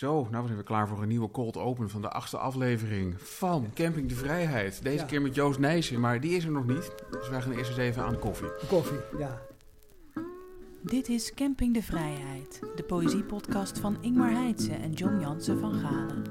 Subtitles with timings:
[0.00, 3.70] Zo, nou zijn we klaar voor een nieuwe cold open van de achtste aflevering van
[3.74, 4.82] Camping de Vrijheid.
[4.82, 5.04] Deze Ja.
[5.04, 6.94] keer met Joost Nijssen, maar die is er nog niet.
[7.10, 8.48] Dus wij gaan eerst eens even aan de koffie.
[8.68, 9.42] Koffie, ja.
[10.82, 16.22] Dit is Camping de Vrijheid, de poëziepodcast van Ingmar Heitse en John Jansen van Galen.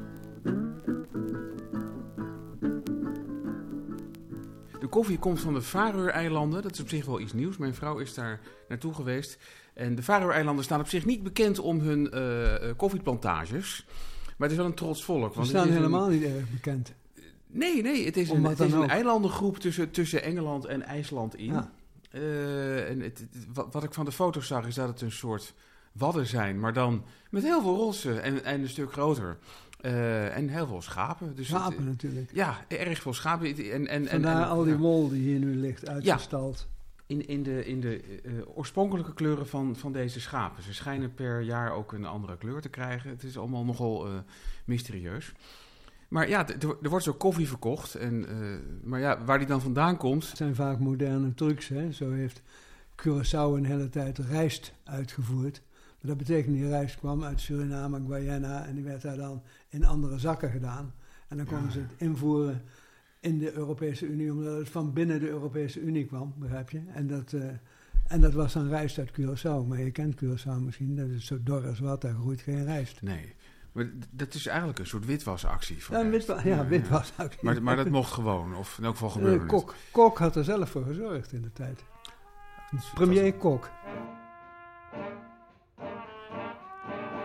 [4.79, 6.61] De koffie komt van de Faroe-eilanden.
[6.61, 7.57] Dat is op zich wel iets nieuws.
[7.57, 9.37] Mijn vrouw is daar naartoe geweest.
[9.79, 13.85] En de Faroe-eilanden staan op zich niet bekend om hun eh, eh, koffieplantages.
[14.25, 15.33] Maar het is wel een trots volk.
[15.33, 16.93] Want staan een- helemaal niet erg bekend.
[17.47, 21.45] Nee, nee, het is een, het is een eilandengroep tussen, tussen Engeland en IJsland in.
[21.45, 21.71] Ja.
[22.11, 25.53] Eh, en het, wat, wat ik van de foto's zag, is dat het een soort
[25.91, 29.37] wadden zijn, maar dan met heel veel rossen en, en een stuk groter.
[29.81, 31.35] Eh, en heel veel schapen.
[31.35, 32.29] Dus het- Schapen natuurlijk.
[32.33, 33.55] ja, erg veel schapen.
[33.55, 36.67] En, en, en, Vandaar en- al die wol die hier nu ligt uitgestald.
[37.09, 40.63] In, in de, in de eh, oorspronkelijke kleuren van, van deze schapen.
[40.63, 43.09] Ze schijnen per jaar ook een andere kleur te krijgen.
[43.09, 44.13] Het is allemaal nogal eh,
[44.65, 45.33] mysterieus.
[46.07, 46.47] Maar ja,
[46.81, 47.95] er wordt zo koffie verkocht.
[47.95, 48.37] En, eh,
[48.83, 51.67] maar ja, waar die dan vandaan komt, Het zijn vaak moderne trucs.
[51.67, 51.91] Hè?
[51.91, 52.41] Zo heeft
[53.01, 55.61] Curaçao een hele tijd rijst uitgevoerd.
[56.01, 59.85] Maar dat betekent die rijst kwam uit Suriname, Guyana en die werd daar dan in
[59.85, 60.93] andere zakken gedaan.
[61.27, 61.71] En dan konden Ja.
[61.71, 62.61] ze het invoeren
[63.19, 66.81] in de Europese Unie, omdat het van binnen de Europese Unie kwam, begrijp je?
[66.93, 67.43] En dat, eh,
[68.07, 69.67] en dat was dan rijst uit Curaçao.
[69.67, 73.01] Maar je kent Curaçao misschien, dat is zo dor als wat, daar groeit geen rijst.
[73.01, 73.35] Nee,
[73.71, 75.83] maar dat is eigenlijk een soort witwasactie.
[75.83, 77.13] Voor Ja, witwa ja, witwas.
[77.21, 77.41] ook.
[77.41, 79.45] Maar, maar dat mocht gewoon, of in elk geval Eh, gebeurde.
[79.45, 79.75] Kok.
[79.91, 81.83] Kok had er zelf voor gezorgd in de tijd.
[82.93, 83.69] Premier Kok.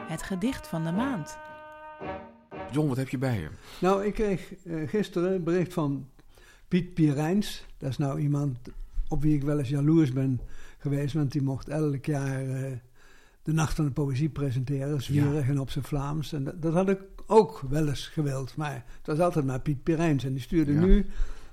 [0.08, 1.38] Het gedicht van de maand.
[2.74, 3.48] John, wat heb je bij je?
[3.80, 6.08] Nou, ik kreeg eh, gisteren een bericht van
[6.68, 7.66] Piet Pierijns.
[7.78, 8.58] Dat is nou iemand
[9.08, 10.40] op wie ik wel eens jaloers ben
[10.78, 11.14] geweest.
[11.14, 12.72] Want die mocht elk jaar eh,
[13.42, 15.02] de Nacht van de Poëzie presenteren.
[15.02, 16.32] Zwierig en op zijn Vlaams.
[16.32, 18.56] En dat, dat had ik ook wel eens gewild.
[18.56, 20.24] Maar het was altijd maar Piet Pierijns.
[20.24, 20.80] En die stuurde Ja.
[20.80, 21.06] nu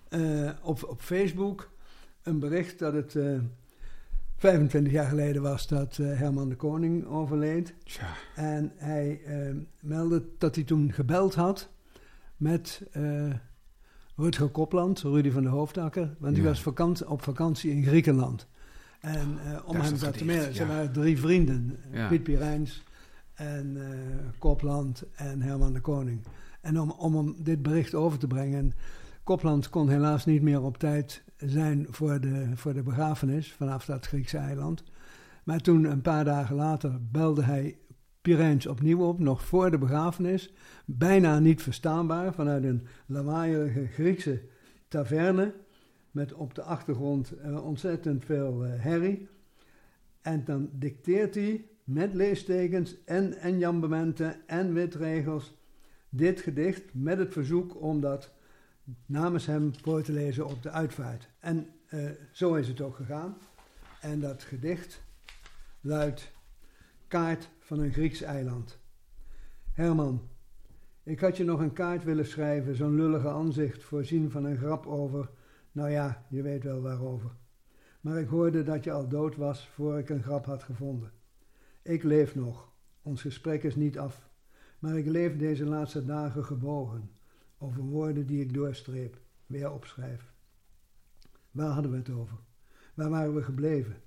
[0.09, 1.69] eh, op, op Facebook
[2.23, 3.15] een bericht dat het...
[4.44, 7.74] eh 25 jaar geleden was dat eh, Herman de Koning overleed.
[7.84, 11.70] Tja, En hij eh, meldde dat hij toen gebeld had
[12.38, 13.34] met eh
[14.16, 16.16] Rutger Kopland, Rudy van de Hoofdakker.
[16.20, 18.48] Want die was vakant, op vakantie in Griekenland.
[19.00, 21.78] En om hem dat te melden, ze waren drie vrienden.
[21.92, 22.08] Ja.
[22.08, 22.84] Piet Pirijns
[23.34, 23.78] en
[24.38, 26.22] Kopland en Herman de Koning.
[26.62, 28.73] En om, om hem dit bericht over te brengen...
[29.31, 34.08] Kopland kon helaas niet meer op tijd zijn voor de, voor de begrafenis vanaf dat
[34.08, 34.83] Griekse eiland.
[35.43, 37.77] Maar toen, een paar dagen later, belde hij
[38.21, 40.53] Pirijns opnieuw op, nog voor de begrafenis.
[40.86, 44.42] Bijna niet verstaanbaar, vanuit een lawaaierige Griekse
[44.87, 45.53] taverne.
[46.11, 49.27] Met op de achtergrond eh, ontzettend veel eh, herrie.
[50.21, 55.55] En dan dicteert hij met leestekens en enjambementen en witregels
[56.09, 58.31] dit gedicht met het verzoek om dat
[59.06, 61.30] namens hem voor te lezen op de uitvaart.
[61.40, 63.38] En eh, zo is het ook gegaan.
[64.02, 65.02] En dat gedicht
[65.82, 66.32] luidt
[67.08, 68.80] Kaart van een Grieks eiland.
[69.74, 70.30] Herman,
[71.04, 74.86] ik had je nog een kaart willen schrijven, zo'n lullige aanzicht, voorzien van een grap
[74.86, 75.30] over,
[75.72, 77.32] nou ja, je weet wel waarover.
[78.02, 81.12] Maar ik hoorde dat je al dood was voor ik een grap had gevonden.
[81.82, 82.72] Ik leef nog,
[83.02, 84.30] ons gesprek is niet af,
[84.80, 87.10] maar ik leef deze laatste dagen gebogen
[87.61, 90.33] over woorden die ik doorstreep, weer opschrijf.
[91.52, 92.38] Waar hadden we het over?
[92.94, 94.02] Waar waren we gebleven?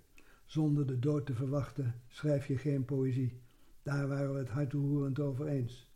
[0.45, 3.41] Zonder de dood te verwachten schrijf je geen poëzie.
[3.83, 5.93] Daar waren we het hartroerend over eens.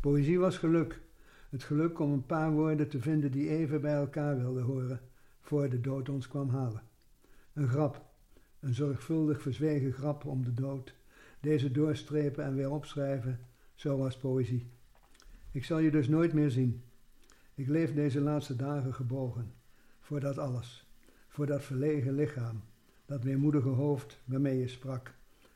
[0.00, 1.00] Poëzie was geluk.
[1.48, 5.00] Het geluk om een paar woorden te vinden die even bij elkaar wilden horen,
[5.40, 6.82] voor de dood ons kwam halen.
[7.52, 8.04] Een grap,
[8.60, 10.94] een zorgvuldig verzwegen grap om de dood.
[11.40, 13.40] Deze doorstrepen en weer opschrijven,
[13.74, 14.70] zo was poëzie.
[15.50, 16.82] Ik zal je dus nooit meer zien.
[17.58, 19.52] Ik leef deze laatste dagen gebogen,
[20.00, 20.86] voor dat alles,
[21.28, 22.62] voor dat verlegen lichaam,
[23.06, 25.14] dat weemoedige hoofd waarmee je sprak,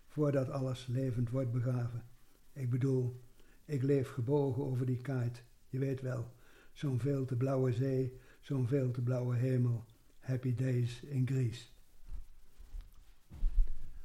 [0.09, 2.05] voor dat alles levend wordt begraven.
[2.53, 3.21] Ik bedoel,
[3.65, 6.33] ik leef gebogen over die kaart, je weet wel,
[6.73, 9.85] zo'n veel te blauwe zee, zo'n veel te blauwe hemel,
[10.21, 11.67] happy days in Greece.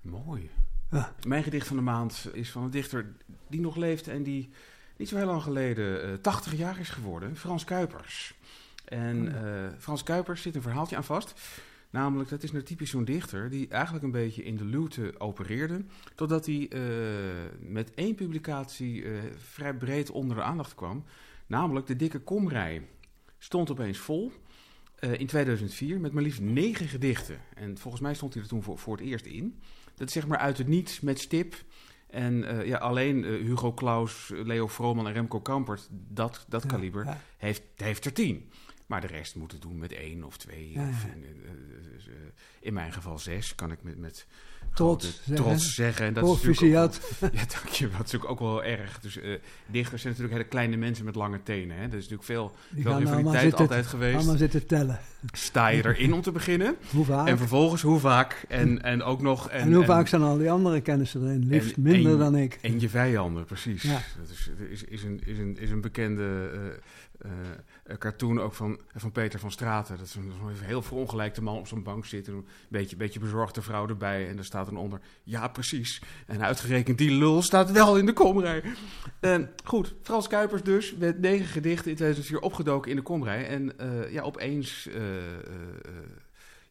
[0.01, 0.49] mooi.
[0.91, 1.15] Ja.
[1.27, 3.15] Mijn gedicht van de maand is van een dichter
[3.49, 4.49] die nog leeft en die
[4.97, 8.33] niet zo heel lang geleden eh 80 jaar is geworden, Frans Kuipers.
[8.85, 11.33] En Oh eh, Frans Kuipers zit een verhaaltje aan vast.
[11.89, 15.85] Namelijk, dat is nou typisch zo'n dichter die eigenlijk een beetje in de luwte opereerde.
[16.15, 16.81] Totdat hij eh,
[17.59, 21.03] met één publicatie eh, vrij breed onder de aandacht kwam.
[21.47, 22.87] Namelijk De Dikke Komrij.
[23.37, 24.31] Stond opeens vol
[24.95, 27.39] eh, in 2004 met maar liefst negen gedichten.
[27.55, 29.61] En volgens mij stond hij er toen voor, voor het eerst in.
[29.95, 31.55] Dat is zeg maar uit het niets met stip
[32.07, 36.69] En eh, ja, alleen eh, Hugo Claus, Leo Vrooman en Remco Kampert, dat, dat Ja,
[36.69, 37.17] kaliber, ja.
[37.37, 38.49] heeft, heeft er tien.
[38.87, 40.71] Maar de rest moet het doen met één of twee.
[40.73, 41.09] Ja, of ja.
[41.13, 41.51] in, eh,
[41.93, 42.13] dus, eh,
[42.59, 44.25] in mijn geval zes, kan ik met, met
[44.73, 45.35] Trots zeggen.
[45.35, 46.05] trots zeggen.
[46.05, 47.31] En dat is natuurlijk ook wel- Proficiat.
[47.39, 47.83] ja, dank je.
[47.83, 48.99] Dat is natuurlijk ook wel erg.
[48.99, 49.31] Dus eh,
[49.65, 51.77] dichters zijn natuurlijk hele kleine mensen met lange tenen.
[51.77, 51.81] Hè.
[51.81, 54.15] Er is natuurlijk veel, Die veel rivaliteit altijd geweest.
[54.15, 54.99] allemaal zitten tellen.
[55.31, 56.75] Sta je erin om te beginnen?
[56.91, 57.27] Hoe vaak?
[57.27, 58.45] En vervolgens hoe vaak?
[58.47, 59.49] En, en ook nog...
[59.49, 61.47] En, hoe vaak zijn al die andere kennissen erin?
[61.47, 62.57] Liefst minder dan ik.
[62.61, 63.81] En je vijanden, precies.
[63.83, 64.01] Ja.
[64.19, 66.59] Dat is, is, is, een, is, een, is een bekende eh,
[67.17, 69.97] eh, cartoon ook van, van Peter van Straten.
[69.97, 70.31] Dat is een,
[70.61, 72.33] heel verongelijkte man op zo'n bank zitten.
[72.33, 74.29] Een beetje, beetje bezorgde vrouw erbij.
[74.29, 76.01] En daar staat dan onder, ja precies.
[76.27, 78.63] En uitgerekend die lul staat wel in de komrij.
[79.19, 83.47] En goed, Frans Kuipers dus, met negen gedichten in 2004 opgedoken in de komrij.
[83.47, 84.87] En eh, ja, opeens...
[84.87, 85.01] eh,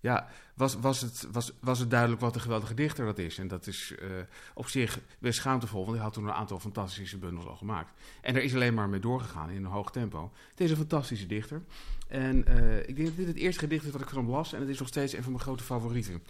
[0.00, 3.38] ja, was, was, het, was, was het duidelijk wat een geweldige dichter dat is.
[3.38, 4.08] En dat is eh,
[4.54, 7.92] op zich best schaamtevol, want hij had toen een aantal fantastische bundels al gemaakt.
[8.20, 10.32] En er is alleen maar mee doorgegaan in een hoog tempo.
[10.50, 11.62] Het is een fantastische dichter.
[12.08, 14.52] En eh, ik denk dat dit het eerste gedicht is wat ik van hem las.
[14.52, 16.22] En het is nog steeds een van mijn grote favorieten.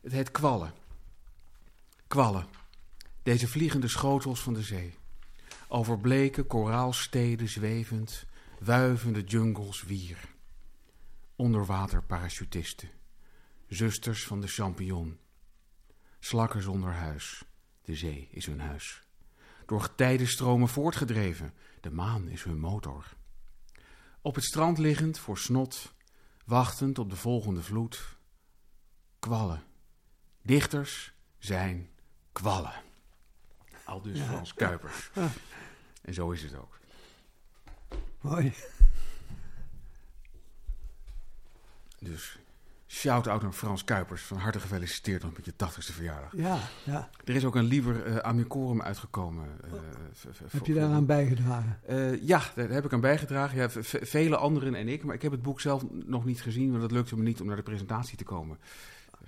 [0.00, 0.72] Het heet Kwallen.
[2.06, 2.46] Kwallen.
[3.22, 4.94] Deze vliegende schotels van de zee.
[5.68, 8.26] Over bleke koraalsteden zwevend,
[8.58, 10.18] wuivende jungles wier.
[11.36, 12.88] Onderwater parachutisten.
[13.72, 15.18] Zusters van de champignon.
[16.18, 17.44] Slakken zonder huis.
[17.82, 19.02] De zee is hun huis.
[19.66, 21.54] Door getijdenstromen voortgedreven.
[21.80, 23.06] De maan is hun motor.
[24.20, 25.94] Op het strand liggend voor snot.
[26.44, 28.16] Wachtend op de volgende vloed.
[29.18, 29.62] Kwallen.
[30.42, 31.90] Dichters zijn
[32.32, 32.82] kwallen.
[33.84, 34.24] Al dus Ja.
[34.24, 35.10] Frans Kuipers.
[35.14, 35.30] Ja.
[36.02, 36.78] En zo is het ook.
[38.20, 38.54] Mooi.
[41.98, 42.38] Dus
[42.92, 44.22] shout-out naar Frans Kuipers.
[44.22, 46.32] Van harte gefeliciteerd met je 80ste verjaardag.
[46.36, 47.10] Ja, ja.
[47.24, 49.46] Er is ook een liever eh amicorum uitgekomen.
[49.64, 49.70] eh,
[50.12, 51.78] v- Heb je daaraan bijgedragen?
[51.86, 53.56] Eh, ja, daar heb ik aan bijgedragen.
[53.58, 53.68] Ja,
[54.02, 55.04] vele anderen en ik.
[55.04, 57.46] Maar ik heb het boek zelf nog niet gezien, want het lukte me niet om
[57.46, 58.58] naar de presentatie te komen.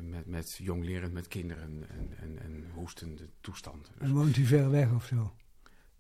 [0.01, 1.85] Met, met jonglerend, met kinderen en,
[2.21, 3.89] en, en hoestende toestanden.
[3.99, 5.33] Dus, En woont hij ver weg of zo?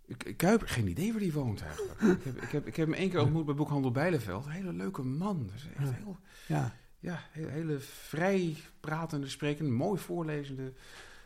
[0.06, 2.00] ik, Kuiper, geen idee waar die woont eigenlijk.
[2.00, 4.44] ik, heb, ik, heb, ik heb hem één keer ontmoet bij Boekhandel Bijleveld.
[4.46, 5.50] Een hele leuke man.
[5.52, 5.94] Dus echt Ja.
[5.94, 6.74] heel, Ja,
[7.04, 10.72] ja, hele, vrij pratende, sprekende, mooi voorlezende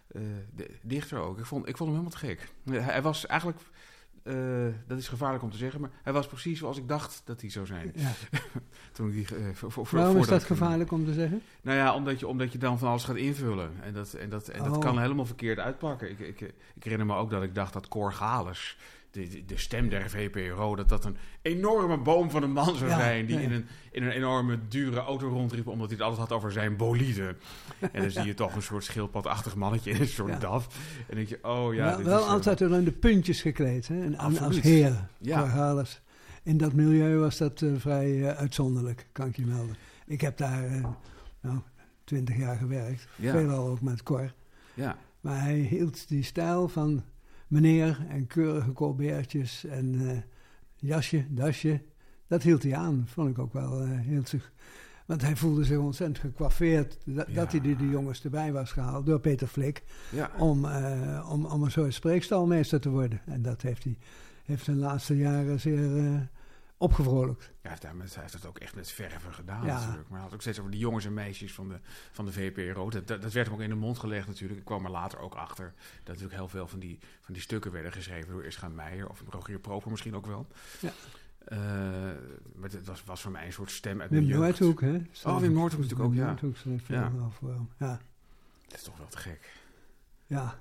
[0.08, 0.22] eh,
[0.54, 1.38] de- dichter ook.
[1.38, 2.48] Ik vond, ik vond hem helemaal te gek.
[2.84, 3.60] Hij, was eigenlijk,
[4.22, 4.34] eh,
[4.86, 7.50] dat is gevaarlijk om te zeggen, maar hij was precies zoals ik dacht dat hij
[7.50, 7.92] zou zijn.
[7.94, 8.10] ja.
[8.92, 11.42] Toen ik die, eh, voor, voor, Waarom is dat gevaarlijk om te zeggen?
[11.62, 13.72] Nou ja, omdat je, omdat je dan van alles gaat invullen.
[13.82, 14.80] En dat, en dat, en dat Oh.
[14.80, 16.10] kan helemaal verkeerd uitpakken.
[16.10, 16.40] Ik, ik,
[16.74, 18.78] ik herinner me ook dat ik dacht dat Cor Gales,
[19.10, 23.26] de, stem der VPRO, dat dat een enorme boom van een man zou zijn.
[23.26, 26.52] Die in, een, in een enorme dure auto rondriep, omdat hij het altijd had over
[26.52, 27.36] zijn bolide.
[27.92, 30.40] En dan zie je toch een soort schildpadachtig mannetje in een soort.
[30.40, 30.66] DAF.
[30.66, 32.02] En dan denk je, oh ja.
[32.02, 34.02] wel eh, altijd wel de puntjes gekleed, hè?
[34.02, 35.08] En, als heer.
[35.18, 35.84] Ja.
[36.42, 39.76] In dat milieu was dat eh, vrij eh, uitzonderlijk, kan ik je melden.
[40.06, 40.70] Ik heb daar
[41.40, 41.58] nou,
[42.04, 43.08] twintig jaar gewerkt.
[43.16, 43.32] Ja.
[43.32, 44.32] Veelal ook met Cor.
[44.74, 47.02] Ja, Maar hij hield die stijl van
[47.48, 50.16] meneer en keurige colbertjes en eh,
[50.76, 51.80] jasje, dasje.
[52.26, 53.80] Dat hield hij aan, vond ik ook wel.
[53.82, 54.52] eh hield zich,
[55.06, 57.34] want hij voelde zich ontzettend gekwaffeerd dat, Ja.
[57.34, 59.82] dat hij die, die jongens erbij was gehaald door Peter Flik.
[60.10, 60.30] ja.
[60.38, 63.20] Om, eh, om, om een soort spreekstalmeester te worden.
[63.26, 63.98] En dat heeft hij
[64.44, 66.28] heeft zijn laatste jaren zeer
[66.78, 67.52] opgevrolijkt.
[67.62, 69.78] Ja, hij heeft, het ook echt met verven gedaan Ja.
[69.78, 70.08] natuurlijk.
[70.08, 71.78] Maar hij had ook steeds over die jongens en meisjes van de,
[72.12, 72.90] van de VPRO.
[72.90, 74.58] Dat, dat, dat werd hem ook in de mond gelegd natuurlijk.
[74.58, 77.72] Ik kwam er later ook achter dat natuurlijk heel veel van die, van die stukken
[77.72, 80.46] werden geschreven door Ischa Meijer of Rogier Proper misschien ook wel.
[80.80, 80.92] Ja.
[81.44, 81.58] Eh,
[82.54, 84.60] maar het was, was voor mij een soort stem uit Wim mijn jeugd.
[84.60, 85.02] Noordhoek, hè?
[85.30, 86.26] Oh, Wim Noordhoek natuurlijk ook, Wim ja.
[86.26, 86.56] Noordhoek
[86.88, 87.12] Ja.
[87.12, 87.68] wel voor hem.
[87.78, 88.00] Ja,
[88.68, 89.52] Dat is toch wel te gek.
[90.26, 90.60] ja.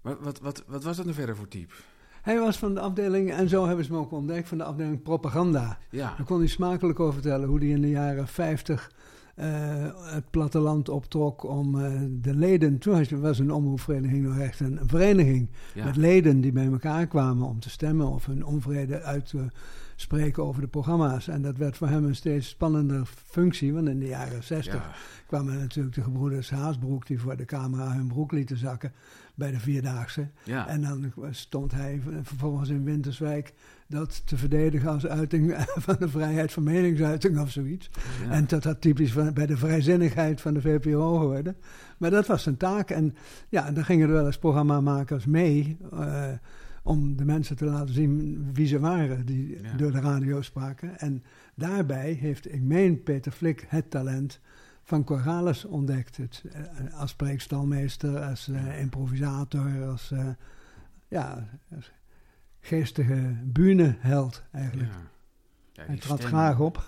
[0.00, 1.74] Maar wat, wat, wat was dat nou verder voor type?
[2.22, 5.02] Hij was van de afdeling, en zo hebben ze hem ook ontdekt, van de afdeling
[5.02, 5.78] propaganda.
[5.90, 8.90] Ja, Daar kon hij smakelijk over vertellen hoe hij in de jaren 50
[9.34, 9.48] eh,
[10.00, 12.78] het platteland optrok om eh, de leden.
[12.78, 15.84] Toen was een omroepvereniging nog echt een vereniging ja.
[15.84, 19.46] met leden die bij elkaar kwamen om te stemmen of hun onvrede uit te
[20.00, 21.28] spreken over de programma's.
[21.28, 24.90] En dat werd voor hem een steeds spannender functie, want in de jaren 60 ja.
[25.26, 28.92] kwamen natuurlijk de gebroeders Haasbroek die voor de camera hun broek lieten zakken
[29.34, 30.28] bij de Vierdaagse.
[30.44, 30.68] ja.
[30.68, 33.52] En dan stond hij vervolgens in Winterswijk
[33.88, 35.54] dat te verdedigen als uiting
[35.86, 37.90] van de vrijheid van meningsuiting of zoiets.
[38.24, 38.30] ja.
[38.30, 41.56] En dat had typisch van, bij de vrijzinnigheid van de VPRO geworden.
[41.98, 42.90] Maar dat was zijn taak.
[42.90, 43.14] En
[43.48, 46.28] ja, dan gingen er wel eens programmamakers mee eh,
[46.82, 49.72] om de mensen te laten zien wie ze waren die Ja.
[49.76, 50.98] door de radio spraken.
[50.98, 51.22] En
[51.54, 54.40] daarbij heeft, ik meen, Peter Flik het talent
[54.82, 56.16] van Corrales ontdekt.
[56.16, 60.10] Het, eh, als spreekstalmeester, als eh, improvisator, als...
[60.10, 60.28] eh,
[61.08, 61.48] ja,
[62.60, 64.90] geestige bühneheld eigenlijk.
[64.92, 64.98] Ja.
[65.72, 66.86] Ja, Hij trad graag op.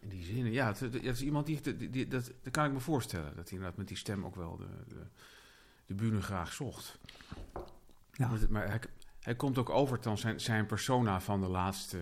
[0.00, 0.66] In die zinnen, ja.
[0.66, 3.26] Het, het- het is iemand die, die, die- dat, dat kan ik me voorstellen.
[3.36, 5.00] Dat hij inderdaad met die stem ook wel de, de,
[5.86, 6.98] de bühne graag zocht.
[8.12, 8.28] Ja.
[8.28, 8.88] Maar, maar
[9.26, 11.98] hij, hij komt ook over dan zijn, zijn persona van de laatste,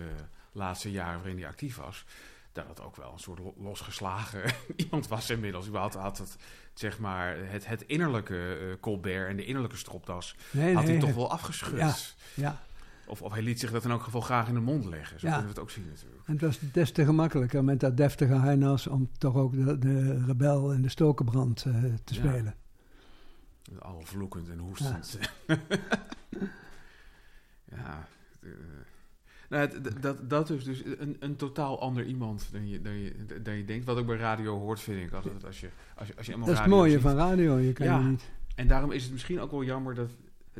[0.51, 2.05] laatste jaren waarin hij actief was.
[2.51, 4.41] Dat het ook wel een soort lo- losgeslagen
[4.75, 5.67] iemand was inmiddels.
[5.67, 6.35] Überhaupt had het,
[6.73, 11.01] zeg maar, het, het innerlijke eh, Colbert en de innerlijke stropdas Nee, had nee, hij
[11.07, 11.77] toch wel afgeschud.
[11.77, 11.93] Ja.
[12.33, 12.61] Ja,
[13.07, 15.19] Of, of hij liet zich dat in elk geval graag in de mond leggen.
[15.19, 15.33] Zo Ja.
[15.33, 16.27] kunnen we het ook zien natuurlijk.
[16.27, 20.25] en het was des te gemakkelijker met dat deftige harnas om toch ook de, de
[20.25, 22.19] rebel en de stokenbrand eh, te Ja.
[22.19, 22.55] spelen.
[23.79, 25.17] Al vloekend en hoestend.
[25.47, 25.57] Ja.
[27.77, 28.49] eh,
[29.49, 33.11] nou, het- dat, dat is dus een, een totaal ander iemand dan je, dan, je,
[33.41, 33.85] dan je denkt.
[33.85, 35.45] Wat ook bij radio hoort, vind ik altijd.
[35.45, 37.01] Als je, als je, als je Dat is het mooie ziet.
[37.01, 37.97] van radio, je kan Ja.
[37.99, 38.29] je niet...
[38.55, 40.09] En daarom is het misschien ook wel jammer dat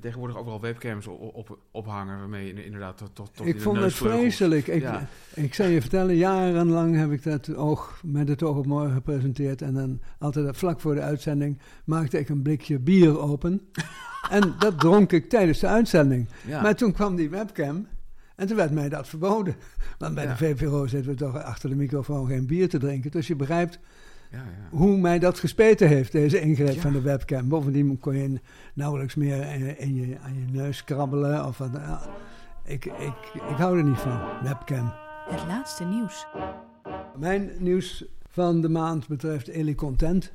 [0.01, 2.17] tegenwoordig overal webcams op, op, ophangen.
[2.19, 4.67] Waarmee je inderdaad tot, tot, tot Ik vond het vreselijk.
[4.67, 5.07] Ik, Ja.
[5.33, 9.61] ik zal je vertellen, jarenlang heb ik dat oog met het oog op morgen gepresenteerd.
[9.61, 13.61] En dan altijd vlak voor de uitzending maakte ik een blikje bier open.
[14.29, 16.27] en dat dronk ik tijdens de uitzending.
[16.47, 16.61] Ja.
[16.61, 17.87] Maar toen kwam die webcam
[18.35, 19.55] en toen werd mij dat verboden.
[19.97, 20.29] Want bij Ja.
[20.29, 23.11] de VPRO zitten we toch achter de microfoon geen bier te drinken.
[23.11, 23.79] Dus je begrijpt
[24.31, 24.77] ja, ja.
[24.77, 26.81] hoe mij dat gespeten heeft, deze ingreep Ja.
[26.81, 27.47] van de webcam.
[27.47, 28.39] Bovendien kon je
[28.73, 31.45] nauwelijks meer in, in je, aan je neus krabbelen.
[31.45, 31.69] Of wat.
[31.73, 32.01] Ja,
[32.63, 34.93] ik, ik, ik hou er niet van, webcam.
[35.29, 36.25] Het laatste nieuws.
[37.17, 40.33] Mijn nieuws van de maand betreft Eli Content.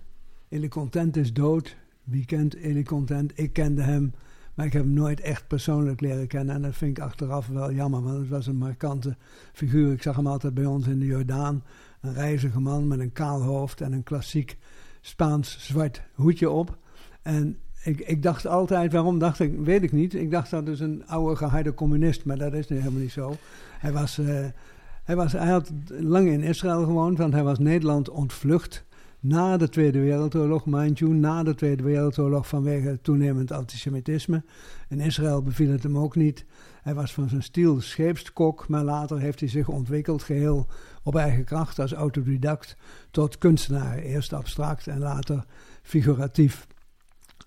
[0.48, 1.76] Eli Content is dood.
[2.04, 3.32] Wie kent Eli Content?
[3.34, 4.14] Ik kende hem,
[4.54, 6.54] maar ik heb hem nooit echt persoonlijk leren kennen.
[6.54, 9.16] En dat vind ik achteraf wel jammer, want het was een markante
[9.52, 9.92] figuur.
[9.92, 11.62] Ik zag hem altijd bij ons in de Jordaan.
[12.00, 14.58] Een reizige man met een kaal hoofd en een klassiek
[15.00, 16.78] Spaans zwart hoedje op.
[17.22, 20.14] En ik, ik dacht altijd, waarom dacht ik, weet ik niet.
[20.14, 23.36] Ik dacht dat is een oude geharde communist, maar dat is nu helemaal niet zo.
[23.78, 24.18] Hij was...
[24.18, 24.46] eh,
[25.04, 28.84] hij, was, hij had lang in Israël gewoond, want hij was Nederland ontvlucht
[29.20, 34.42] na de Tweede Wereldoorlog, mind you, na de Tweede Wereldoorlog vanwege toenemend antisemitisme.
[34.88, 36.44] In Israël beviel het hem ook niet.
[36.82, 40.66] Hij was van zijn stiel scheepskok, maar later heeft hij zich ontwikkeld geheel
[41.02, 42.76] op eigen kracht als autodidact
[43.10, 43.98] tot kunstenaar.
[43.98, 45.44] Eerst abstract en later
[45.82, 46.66] figuratief.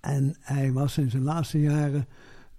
[0.02, 2.08] En hij was in zijn laatste jaren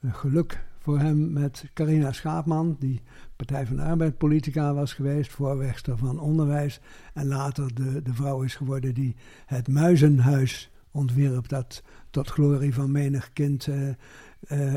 [0.00, 3.02] een geluk voor hem met Carina Schaapman, die
[3.36, 6.80] Partij van de Arbeid politica was geweest, voorwegster van onderwijs.
[7.14, 12.90] En later de, de vrouw is geworden die het Muizenhuis ontwierp, dat tot glorie van
[12.90, 13.94] menig kind eh, eh,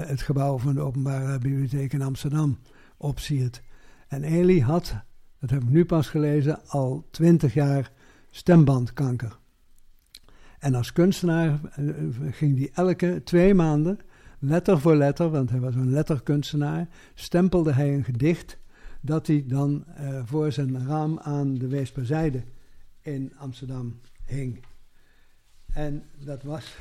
[0.07, 2.57] het gebouw van de Openbare Bibliotheek in Amsterdam
[2.97, 3.61] opsiert.
[4.07, 4.95] En Eli had,
[5.39, 7.91] dat heb ik nu pas gelezen, al twintig jaar
[8.29, 9.37] stembandkanker.
[10.59, 11.85] En als kunstenaar eh,
[12.31, 13.99] ging hij elke twee maanden
[14.39, 18.57] letter voor letter, want hij was een letterkunstenaar, stempelde hij een gedicht
[19.01, 22.43] dat hij dan eh, voor zijn raam aan de Weesperzijde
[23.01, 24.65] in Amsterdam hing.
[25.73, 26.77] En dat was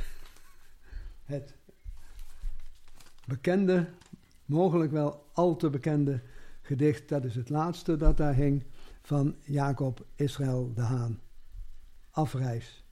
[1.25, 1.55] het
[3.27, 3.89] bekende,
[4.45, 6.21] mogelijk wel al te bekende
[6.67, 8.65] gedicht, dat is het laatste dat daar hing,
[9.03, 11.21] van Jacob Israël de Haan.
[12.11, 12.85] Afreis.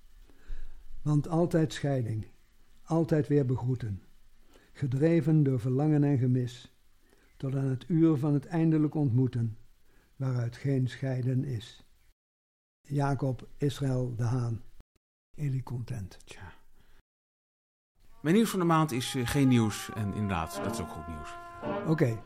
[1.02, 2.26] Want altijd scheiding,
[2.82, 4.02] altijd weer begroeten
[4.74, 6.72] gedreven door verlangen en gemis,
[7.36, 9.58] tot aan het uur van het eindelijk ontmoeten,
[10.16, 11.86] waaruit geen scheiden is.
[12.80, 14.62] Jacob Israël de Haan,
[15.34, 16.18] Eli Content.
[16.24, 16.52] Tja.
[18.20, 19.90] Mijn nieuws van de maand is eh, geen nieuws.
[19.94, 21.34] En inderdaad, dat is ook goed nieuws.
[21.86, 22.22] Oké,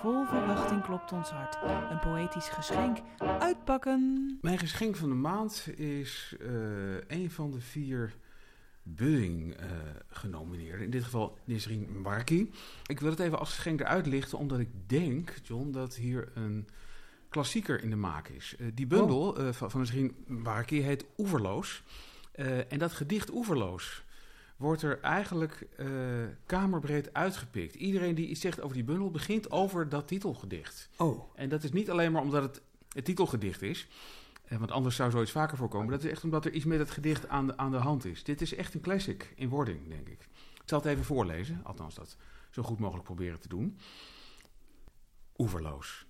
[0.00, 1.58] Vol verwachting klopt ons hart.
[1.90, 2.98] Een poëtisch geschenk.
[3.38, 4.38] Uitpakken.
[4.42, 6.48] Mijn geschenk van de maand is eh,
[7.06, 8.14] een van de vier
[8.82, 9.66] Budding eh
[10.08, 10.84] genomineerden.
[10.84, 12.50] In dit geval Nisrin Mbarki.
[12.86, 16.68] Ik wil het even als geschenk eruit lichten, omdat ik denk, John, dat hier een
[17.28, 18.54] klassieker in de maak is.
[18.58, 21.82] Eh, die bundel eh, van, van Nisrin Mbarki heet Oeverloos.
[22.32, 24.02] Eh, en dat gedicht Oeverloos
[24.58, 25.86] wordt er eigenlijk eh,
[26.46, 27.74] kamerbreed uitgepikt.
[27.74, 30.88] Iedereen die iets zegt over die bundel begint over dat titelgedicht.
[30.96, 33.88] oh, En dat is niet alleen maar omdat het het titelgedicht is.
[34.44, 35.90] eh, Want anders zou zoiets vaker voorkomen.
[35.90, 38.24] Dat is echt omdat er iets met het gedicht aan de, aan de hand is.
[38.24, 40.20] Dit is echt een classic in wording, denk ik.
[40.54, 41.60] Ik zal het even voorlezen.
[41.64, 42.16] Althans, dat
[42.50, 43.78] zo goed mogelijk proberen te doen.
[45.36, 46.06] Oeverloos.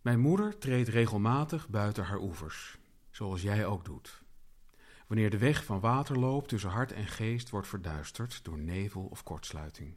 [0.00, 2.78] Mijn moeder treedt regelmatig buiten haar oevers.
[3.10, 4.22] Zoals jij ook doet.
[5.06, 9.94] Wanneer de weg van waterloop tussen hart en geest wordt verduisterd door nevel of kortsluiting.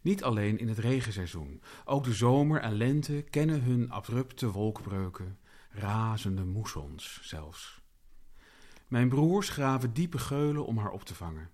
[0.00, 5.38] Niet alleen in het regenseizoen, ook de zomer en lente kennen hun abrupte wolkbreuken,
[5.70, 7.80] razende moessons zelfs.
[8.88, 11.50] Mijn broers graven diepe geulen om haar op te vangen.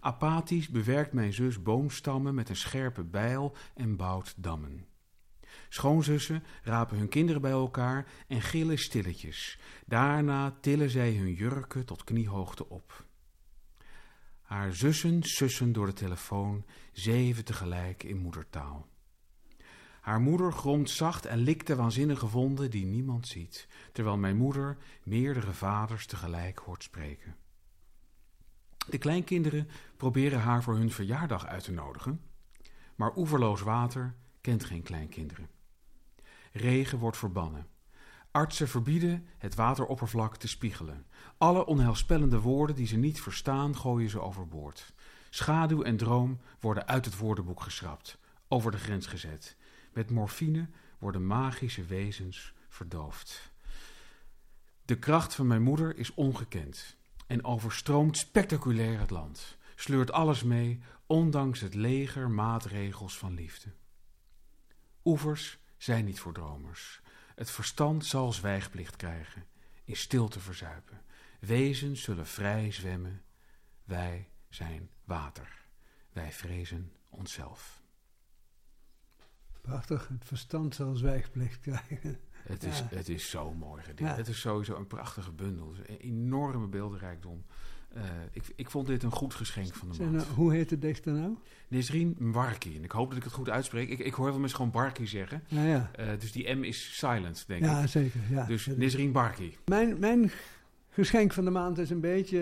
[0.00, 4.86] Apathisch bewerkt mijn zus boomstammen met een scherpe bijl en bouwt dammen.
[5.68, 9.58] Schoonzussen rapen hun kinderen bij elkaar en gillen stilletjes.
[9.86, 13.04] Daarna tillen zij hun jurken tot kniehoogte op.
[14.42, 18.86] Haar zussen sussen door de telefoon, zeven tegelijk in moedertaal.
[20.00, 24.76] Haar moeder gromt zacht en likt de waanzinnige wonden die niemand ziet, terwijl mijn moeder
[25.02, 27.36] meerdere vaders tegelijk hoort spreken.
[28.88, 32.20] De kleinkinderen proberen haar voor hun verjaardag uit te nodigen,
[32.94, 35.48] maar oeverloos water kent geen kleinkinderen.
[36.56, 37.66] Regen wordt verbannen.
[38.30, 41.06] Artsen verbieden het wateroppervlak te spiegelen.
[41.38, 44.92] Alle onheilspellende woorden die ze niet verstaan, gooien ze overboord.
[45.30, 49.56] Schaduw en droom worden uit het woordenboek geschrapt, over de grens gezet.
[49.92, 53.52] Met morfine worden magische wezens verdoofd.
[54.84, 56.96] De kracht van mijn moeder is ongekend
[57.26, 59.56] en overstroomt spectaculair het land.
[59.74, 63.68] Sleurt alles mee, ondanks het leger maatregels van liefde.
[65.04, 67.00] Oevers zijn niet voor dromers.
[67.34, 69.44] Het verstand zal zwijgplicht krijgen,
[69.84, 71.00] in stilte verzuipen.
[71.40, 73.22] Wezens zullen vrij zwemmen.
[73.84, 75.64] Wij zijn water.
[76.12, 77.82] Wij vrezen onszelf.
[79.60, 82.20] Prachtig, het verstand zal zwijgplicht krijgen.
[82.30, 82.86] Het is, Ja.
[82.90, 83.82] het is zo mooi.
[83.96, 84.14] Ja.
[84.14, 85.74] Het is sowieso een prachtige bundel.
[85.86, 87.44] Een enorme beeldenrijkdom.
[87.96, 90.12] Eh, ik, ik vond dit een goed geschenk van de maand.
[90.12, 91.34] nou, hoe heet de dichter nou?
[91.68, 92.76] Nisrin Mbarki.
[92.76, 93.88] En ik hoop dat ik het goed uitspreek.
[93.90, 95.42] Ik, ik hoor wel mensen gewoon Barki zeggen.
[95.48, 97.88] Nou ja, Eh, dus die M is silent, denk ja ik.
[97.88, 98.20] zeker.
[98.30, 98.46] Ja.
[98.46, 98.72] Dus Ja.
[98.76, 99.56] Nisrin Barki.
[99.64, 100.30] Mijn, mijn
[100.90, 102.38] geschenk van de maand is een beetje,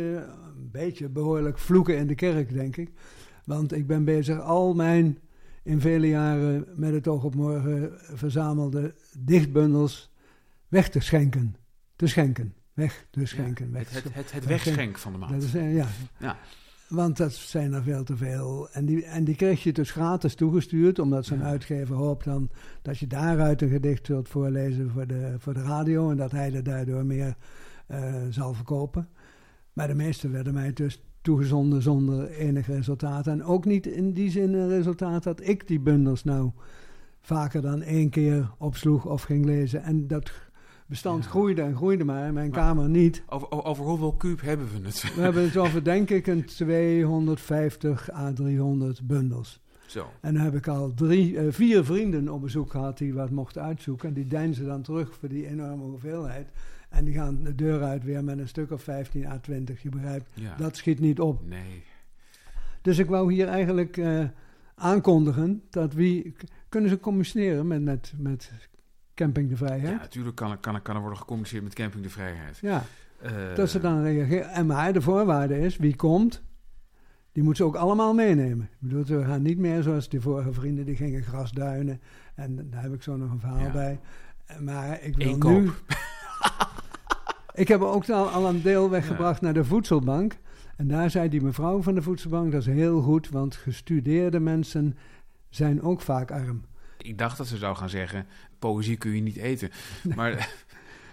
[0.56, 2.90] een beetje behoorlijk vloeken in de kerk, denk ik.
[3.44, 5.18] Want ik ben bezig al mijn
[5.62, 10.12] in vele jaren met het oog op morgen verzamelde dichtbundels
[10.68, 11.56] weg te schenken.
[11.96, 12.54] Te schenken.
[12.74, 13.72] Weg te schenken.
[13.72, 15.32] weg Het, het, het, het Weg- wegschenk van de maand.
[15.32, 15.86] Dat is, eh, ja.
[16.18, 16.36] Ja.
[16.88, 18.68] Want dat zijn er veel te veel.
[18.72, 21.44] En die, en die kreeg je dus gratis toegestuurd, omdat zo'n Ja.
[21.44, 22.50] uitgever hoopt dan
[22.82, 26.52] dat je daaruit een gedicht zult voorlezen voor de, voor de radio en dat hij
[26.54, 27.36] er daardoor meer
[27.86, 29.08] eh, zal verkopen.
[29.72, 33.26] Maar de meeste werden mij dus toegezonden zonder enig resultaat.
[33.26, 36.50] En ook niet in die zin een resultaat dat ik die bundels nou
[37.20, 39.82] vaker dan één keer opsloeg of ging lezen.
[39.82, 40.32] En dat
[40.86, 41.30] bestand Ja.
[41.30, 43.22] groeide en groeide maar, mijn Maar- kamer niet.
[43.28, 45.14] Over, over, hoeveel kuub hebben we het?
[45.14, 49.62] We hebben het over, denk ik, een 250 à 300 bundels.
[49.86, 50.06] Zo.
[50.20, 53.62] En dan heb ik al drie, eh, vier vrienden op bezoek gehad die wat mochten
[53.62, 54.08] uitzoeken.
[54.08, 56.48] En die deinzen dan terug voor die enorme hoeveelheid.
[56.88, 59.82] En die gaan de deur uit weer met een stuk of 15 à 20.
[59.82, 60.54] Je begrijpt, Ja.
[60.56, 61.46] dat schiet niet op.
[61.48, 61.84] Nee.
[62.82, 64.24] Dus ik wou hier eigenlijk eh,
[64.74, 66.34] aankondigen dat wie...
[66.68, 68.50] Kunnen ze communiceren met, met, met
[69.14, 69.98] Camping de Ja, Vrijheid?
[69.98, 72.58] natuurlijk kan, kan, er- kan er worden gecommuniceerd met Camping de Vrijheid.
[72.58, 72.82] Ja.
[73.20, 74.48] Eh, Dat ze dan reageren.
[74.50, 76.42] En maar de voorwaarde is, wie komt,
[77.32, 78.64] die moet ze ook allemaal meenemen.
[78.80, 82.00] Ik bedoel, we gaan niet meer zoals die vorige vrienden, die gingen grasduinen.
[82.34, 83.70] En daar heb ik zo nog een verhaal Ja.
[83.72, 84.00] bij.
[84.46, 85.70] Eh, Maar ik wil nu...
[87.54, 90.36] ik heb ook al, al een deel weggebracht naar de voedselbank.
[90.76, 94.96] En daar zei die mevrouw van de voedselbank, dat is heel goed, want gestudeerde mensen
[95.48, 96.62] zijn ook vaak arm.
[97.04, 98.26] Ik dacht dat ze zou gaan zeggen,
[98.58, 99.70] poëzie kun je niet eten.
[100.16, 100.50] Maar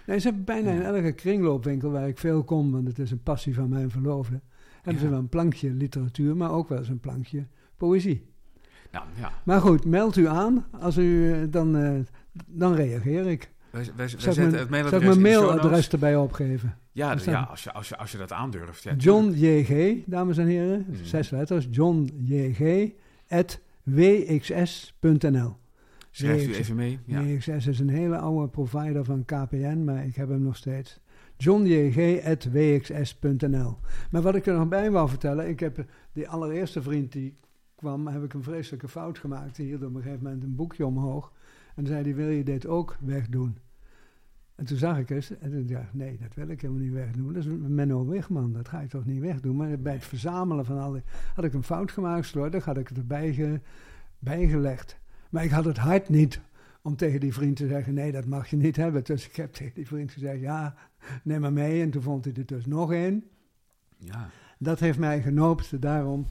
[0.06, 3.22] Nee, ze hebben bijna in elke kringloopwinkel waar ik veel kom, want het is een
[3.22, 4.40] passie van mijn verloofde,
[4.82, 8.26] hebben ze wel een plankje literatuur, maar ook wel eens een plankje poëzie.
[8.90, 10.66] nou ja, Maar goed, meld u aan.
[10.80, 11.90] Als u, eh, dan, eh,
[12.46, 13.50] dan reageer ik.
[13.70, 15.16] wij, wij, zetten mijn, het mailadres
[15.70, 16.76] mijn erbij opgeven?
[16.92, 18.82] Ja, ja als, je, als, je, als je dat aandurft.
[18.82, 21.04] Ja, John JG, dames en heren, Mhm.
[21.04, 21.66] zes letters.
[21.70, 22.90] John JG,
[23.28, 25.56] at wxs.nl.
[26.14, 26.98] Schrijft u even mee.
[27.04, 27.24] Ja.
[27.24, 31.00] WXS is een hele oude provider van KPN, maar ik heb hem nog steeds.
[31.36, 32.48] johnjg.wxs.nl.
[34.10, 37.34] Maar wat ik er nog bij wou vertellen, ik heb die allereerste vriend die
[37.74, 39.56] kwam, heb ik een vreselijke fout gemaakt.
[39.56, 41.32] Die hield op een gegeven moment een boekje omhoog
[41.74, 43.58] en zei die, wil je dit ook wegdoen?
[44.54, 46.92] En toen zag ik eens, en toen dacht ik, nee, dat wil ik helemaal niet
[46.92, 47.32] wegdoen.
[47.32, 49.56] Dat is Menno Wigman, dat ga ik toch niet wegdoen.
[49.56, 51.02] Maar bij het verzamelen van al die,
[51.34, 53.60] had ik een fout gemaakt, slordig, had ik het erbij ge,
[54.18, 55.00] bijgelegd.
[55.32, 56.40] Maar ik had het hart niet
[56.82, 59.04] om tegen die vriend te zeggen, nee, dat mag je niet hebben.
[59.04, 60.74] Dus ik heb tegen die vriend gezegd, ja,
[61.22, 61.82] neem maar mee.
[61.82, 63.24] En toen vond hij er dus nog één.
[63.98, 64.28] Ja.
[64.58, 66.26] Dat heeft mij genoopt daarom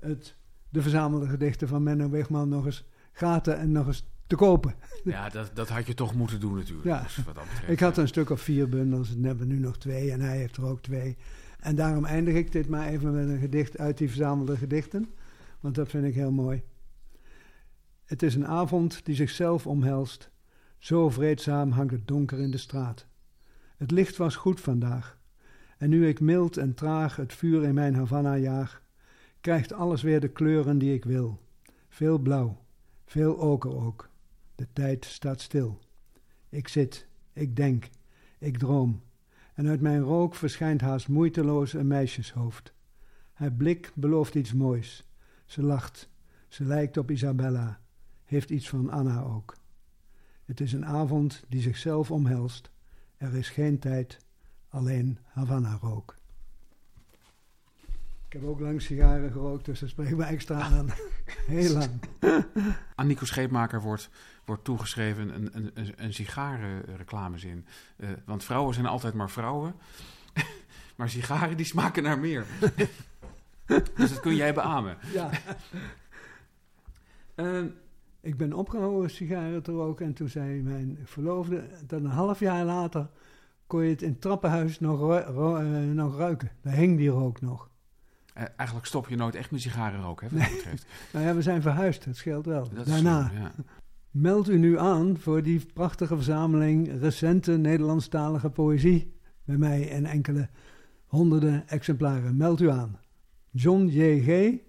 [0.00, 0.36] het,
[0.68, 4.74] de verzamelde gedichten van Menno Wigman nog eens gaten en nog eens te kopen.
[5.04, 6.86] Ja, dat, dat had je toch moeten doen natuurlijk.
[6.86, 7.02] Ja.
[7.02, 7.68] Dus wat dat betreft.
[7.72, 10.56] Ik had een stuk of vier bundels, en hebben nu nog twee en hij heeft
[10.56, 11.16] er ook twee.
[11.60, 15.08] En daarom eindig ik dit maar even met een gedicht uit die verzamelde gedichten,
[15.60, 16.62] want dat vind ik heel mooi.
[18.08, 20.30] Het is een avond die zichzelf omhelst.
[20.78, 23.06] Zo vreedzaam hangt het donker in de straat.
[23.76, 25.18] Het licht was goed vandaag.
[25.78, 28.82] En nu ik mild en traag het vuur in mijn Havana jaag,
[29.40, 31.40] krijgt alles weer de kleuren die ik wil.
[31.88, 32.64] Veel blauw,
[33.06, 34.08] veel oker ook.
[34.54, 35.78] De tijd staat stil.
[36.48, 37.88] Ik zit, ik denk,
[38.38, 39.02] ik droom.
[39.54, 42.72] En uit mijn rook verschijnt haast moeiteloos een meisjeshoofd.
[43.32, 45.06] Haar blik belooft iets moois.
[45.46, 46.08] Ze lacht.
[46.48, 47.80] Ze lijkt op Isabella.
[48.28, 49.56] Heeft iets van Anna ook.
[50.44, 52.70] Het is een avond die zichzelf omhelst.
[53.16, 54.18] Er is geen tijd,
[54.68, 56.16] alleen Havana-rook.
[58.26, 60.88] Ik heb ook lang sigaren gerookt, dus dat spreekt me extra aan.
[61.46, 61.90] Heel lang.
[62.94, 64.10] Aan Nico Scheepmaker wordt,
[64.44, 67.66] wordt toegeschreven een, een, een, een sigarenreclamezin.
[67.96, 69.74] Uh, want vrouwen zijn altijd maar vrouwen.
[70.96, 72.46] maar sigaren die smaken naar meer.
[73.94, 74.98] dus dat kun jij beamen.
[75.12, 75.30] Ja.
[77.36, 77.64] Uh,
[78.28, 82.64] ik ben opgehouden sigaren te roken en toen zei mijn verloofde dat een half jaar
[82.64, 83.08] later
[83.66, 86.50] kon je het in het trappenhuis nog, ru uh, nog ruiken.
[86.62, 87.68] Daar hing die rook nog.
[88.36, 90.86] Uh, eigenlijk stop je nooit echt met sigaren roken, hè, wat dat betreft.
[91.12, 92.68] nou ja, we zijn verhuisd, dat scheelt wel.
[92.74, 93.30] Dat Daarna.
[93.34, 93.52] Ja.
[94.10, 99.16] Meld u nu aan voor die prachtige verzameling recente Nederlandstalige poëzie.
[99.44, 100.48] Bij mij in enkele
[101.06, 102.36] honderden exemplaren.
[102.36, 102.98] Meld u aan.
[103.50, 104.66] johnjg.wxs.nl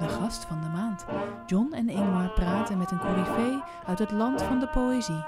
[0.00, 1.04] De gast van de maand.
[1.46, 5.24] John en Ingmar praten met een coryfee uit het land van de poëzie.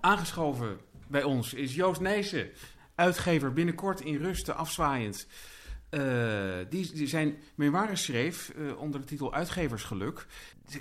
[0.00, 2.50] Aangeschoven bij ons is Joost Nijssen,
[2.94, 5.26] uitgever binnenkort in rusten afzwaaiend.
[5.90, 6.00] Uh,
[6.68, 10.26] die, die, zijn memoires schreef uh, onder de titel Uitgeversgeluk.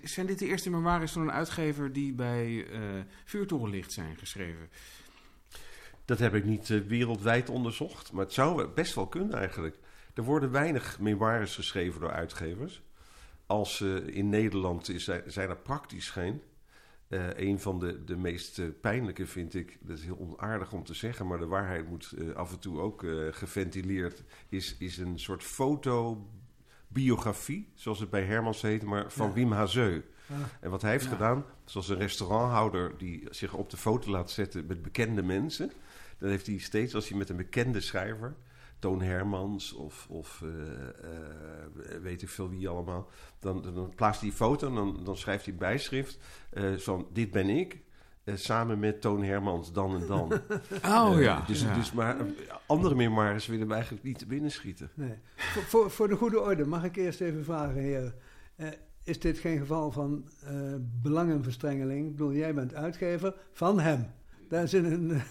[0.03, 2.79] Zijn dit de eerste memoires van een uitgever die bij uh,
[3.25, 4.69] Vuurtorenlicht zijn geschreven?
[6.05, 9.77] Dat heb ik niet wereldwijd onderzocht, maar het zou best wel kunnen eigenlijk.
[10.13, 12.81] Er worden weinig memoires geschreven door uitgevers.
[13.45, 16.41] Als in Nederland is, zijn er praktisch geen.
[17.11, 20.83] Uh, een van de, de meest uh, pijnlijke vind ik, dat is heel onaardig om
[20.83, 25.19] te zeggen, maar de waarheid moet uh, af en toe ook geventileerd, is, is een
[25.19, 29.33] soort fotobiografie, zoals het bij Hermans heet, maar van ja.
[29.33, 30.01] Wim Hazeu.
[30.29, 30.37] Ah.
[30.59, 31.09] En wat hij heeft ja.
[31.09, 35.71] gedaan, zoals een restauranthouder die zich op de foto laat zetten met bekende mensen,
[36.17, 38.35] dan heeft hij steeds, als hij met een bekende schrijver,
[38.81, 43.09] Toon Hermans of, of uh, uh, weet ik veel wie allemaal.
[43.39, 46.19] Dan, dan plaatst hij die foto en dan, dan schrijft hij bijschrift
[46.53, 47.81] uh, van dit ben ik.
[48.25, 50.31] samen met Toon Hermans dan en dan.
[50.85, 51.43] Oh ja.
[51.47, 51.75] Dus, ja.
[51.75, 52.17] dus maar
[52.65, 54.89] andere memoires willen we eigenlijk niet te binnen schieten.
[54.93, 55.17] Nee.
[55.35, 58.15] Voor, voor, voor, de goede orde mag ik eerst even vragen, heer.
[59.03, 60.29] is dit geen geval van
[61.01, 62.05] belangenverstrengeling?
[62.05, 64.07] Ik bedoel, jij bent uitgever van hem.
[64.49, 65.21] Daar zit een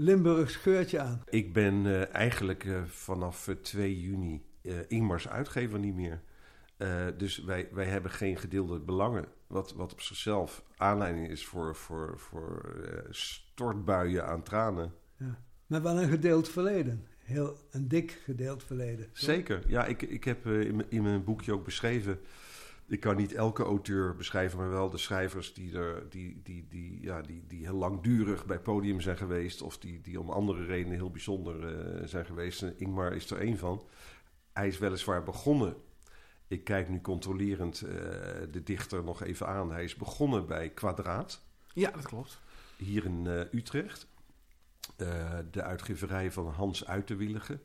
[0.00, 1.22] Limburgs geurtje aan.
[1.28, 4.46] Ik ben uh, eigenlijk uh, vanaf 2 juni
[4.88, 6.22] Ingmars uitgever niet meer.
[7.16, 9.24] dus wij, wij hebben geen gedeelde belangen.
[9.46, 12.76] Wat, wat op zichzelf aanleiding is voor, voor, voor
[13.10, 14.92] stortbuien aan tranen.
[15.16, 15.38] Ja.
[15.66, 17.06] Maar wel een gedeeld verleden.
[17.18, 19.06] Heel, een dik gedeeld verleden.
[19.06, 19.18] Toch?
[19.18, 19.62] Zeker.
[19.66, 22.20] Ja, ik, ik heb in, in mijn boekje ook beschreven
[22.88, 27.02] ik kan niet elke auteur beschrijven, maar wel de schrijvers die, er, die, die, die,
[27.02, 29.62] ja, die, die heel langdurig bij podium zijn geweest.
[29.62, 32.62] Of die, die om andere redenen heel bijzonder uh, zijn geweest.
[32.62, 33.88] En Ingmar is er één van.
[34.52, 35.76] Hij is weliswaar begonnen.
[36.46, 37.90] Ik kijk nu controlerend uh,
[38.50, 39.72] de dichter nog even aan.
[39.72, 41.42] Hij is begonnen bij Kwadraat.
[41.72, 42.40] Ja, dat klopt.
[42.76, 44.06] Hier in uh, Utrecht.
[45.50, 47.58] de uitgeverij van Hans Uiterwillige.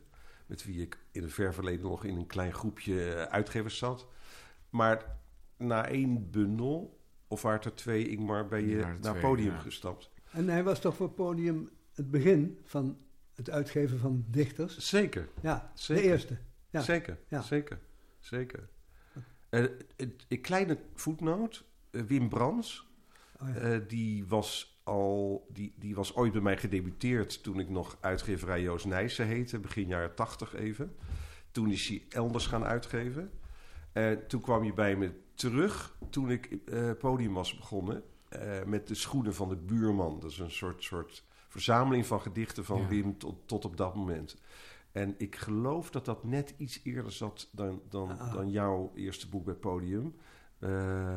[0.46, 4.06] Met wie ik in het ver verleden nog in een klein groepje uitgevers zat.
[4.74, 5.18] Maar
[5.56, 9.58] na één bundel, of waren er twee, Ingmar, ben je naar twee, podium ja.
[9.58, 10.10] gestapt.
[10.30, 12.98] En hij was toch voor podium het begin van
[13.34, 14.78] het uitgeven van dichters?
[14.78, 15.28] Zeker.
[15.40, 16.02] Ja, zeker.
[16.02, 16.38] de eerste.
[16.70, 16.80] Ja.
[16.80, 17.42] Zeker, ja.
[17.42, 17.78] zeker,
[18.18, 18.68] zeker.
[19.50, 19.64] Uh,
[20.28, 22.88] een kleine voetnoot, uh, Wim Brands,
[23.40, 23.74] oh, ja.
[23.74, 28.62] uh, die was al, die, die was ooit bij mij gedebuteerd toen ik nog uitgeverij
[28.62, 30.96] Joost Nijssen heette, begin jaren tachtig even.
[31.50, 33.30] Toen is hij elders gaan uitgeven.
[33.94, 38.02] Uh, toen kwam je bij me terug toen ik uh, podium was begonnen.
[38.32, 40.20] Uh, met de schoenen van de buurman.
[40.20, 42.88] Dat is een soort, soort verzameling van gedichten van ja.
[42.88, 44.36] Wim tot, tot op dat moment.
[44.92, 48.32] En ik geloof dat dat net iets eerder zat dan, dan, ah.
[48.32, 50.14] dan jouw eerste boek bij podium.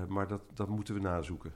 [0.08, 1.54] maar dat, dat moeten we nazoeken.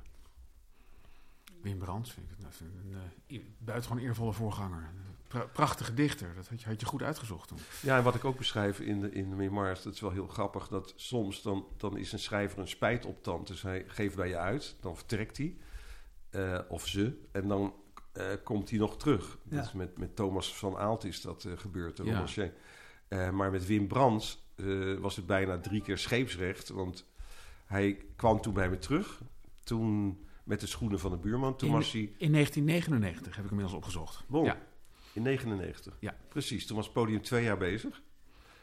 [1.62, 4.93] Wim Brands vind ik het een, een, een buitengewoon eervolle voorganger.
[5.31, 7.57] Pra prachtige dichter, dat had je, had je, goed uitgezocht toen.
[7.81, 10.27] Ja, en wat ik ook beschrijf in de, in de memoirs, dat is wel heel
[10.27, 13.47] grappig, dat soms dan, dan is een schrijver een spijt op tand.
[13.47, 15.57] Dus hij geeft bij je uit, dan vertrekt hij,
[16.31, 17.73] uh, of ze, en dan
[18.13, 19.37] uh, komt hij nog terug.
[19.49, 19.55] Ja.
[19.55, 22.51] Dat is met, met Thomas van Aalt is dat uh, gebeurd, de ja.
[23.09, 24.39] uh, maar met Wim Brands
[24.99, 27.05] was het bijna drie keer scheepsrecht, want
[27.65, 29.21] hij kwam toen bij me terug.
[29.63, 31.55] Toen met de schoenen van de buurman.
[31.55, 32.01] Toen in, was hij...
[32.01, 34.23] In 1999 heb ik inmiddels opgezocht.
[34.27, 34.45] Bon.
[34.45, 34.57] Ja.
[35.13, 35.93] In 99?
[36.00, 36.15] Ja.
[36.30, 38.02] Precies, toen was het podium twee jaar bezig.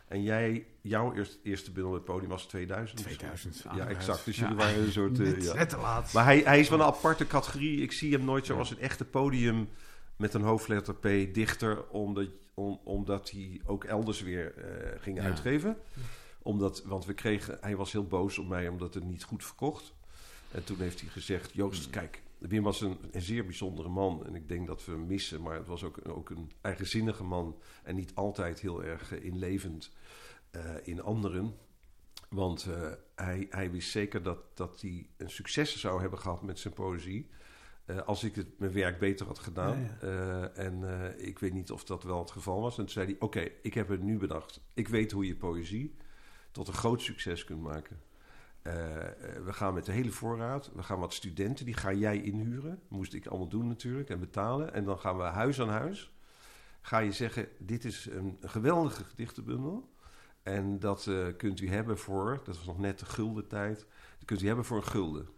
[0.08, 3.00] En jij, jouw eerste, eerste bundel met het podium was 2000?
[3.02, 3.58] 2000.
[3.64, 3.96] Ja, aangeweid.
[3.96, 4.24] exact.
[4.24, 4.42] Dus Ja.
[4.42, 5.18] jullie waren een soort...
[5.20, 5.54] eh, Net, ja.
[5.54, 6.12] net te laat.
[6.12, 7.82] Maar hij, hij is wel een aparte categorie.
[7.82, 8.58] Ik zie hem nooit zo Ja.
[8.58, 9.68] als een echte podium
[10.16, 15.22] met een hoofdletter P dichter, omdat, om, omdat hij ook elders weer eh, ging Ja.
[15.24, 15.76] uitgeven.
[16.42, 19.92] Omdat, want we kregen, hij was heel boos op mij omdat het niet goed verkocht.
[20.50, 21.92] En toen heeft hij gezegd: Joost, Hmm.
[21.92, 24.26] kijk, Wim was een, een zeer bijzondere man.
[24.26, 27.58] En ik denk dat we hem missen, maar het was ook, ook een eigenzinnige man.
[27.82, 29.90] En niet altijd heel erg eh, inlevend
[30.50, 31.54] eh, in anderen.
[32.28, 36.58] Want eh, hij, hij wist zeker dat, dat hij een succes zou hebben gehad met
[36.58, 37.30] zijn poëzie.
[38.06, 39.98] als ik het, mijn werk beter had gedaan.
[40.00, 40.84] Ja, en
[41.18, 42.78] ik weet niet of dat wel het geval was.
[42.78, 44.60] En toen zei hij: Oké, ik heb het nu bedacht.
[44.74, 45.96] Ik weet hoe je poëzie
[46.50, 48.00] tot een groot succes kunt maken.
[48.68, 50.70] Eh, eh, we gaan met de hele voorraad.
[50.74, 52.80] We gaan wat studenten, die ga jij inhuren.
[52.88, 54.74] Moest ik allemaal doen natuurlijk en betalen.
[54.74, 56.12] En dan gaan we huis aan huis.
[56.80, 59.92] Ga je zeggen: Dit is een geweldige gedichtenbundel.
[60.42, 63.78] En dat eh, kunt u hebben voor, dat was nog net de gulden tijd,
[64.18, 65.28] dat kunt u hebben voor een gulden.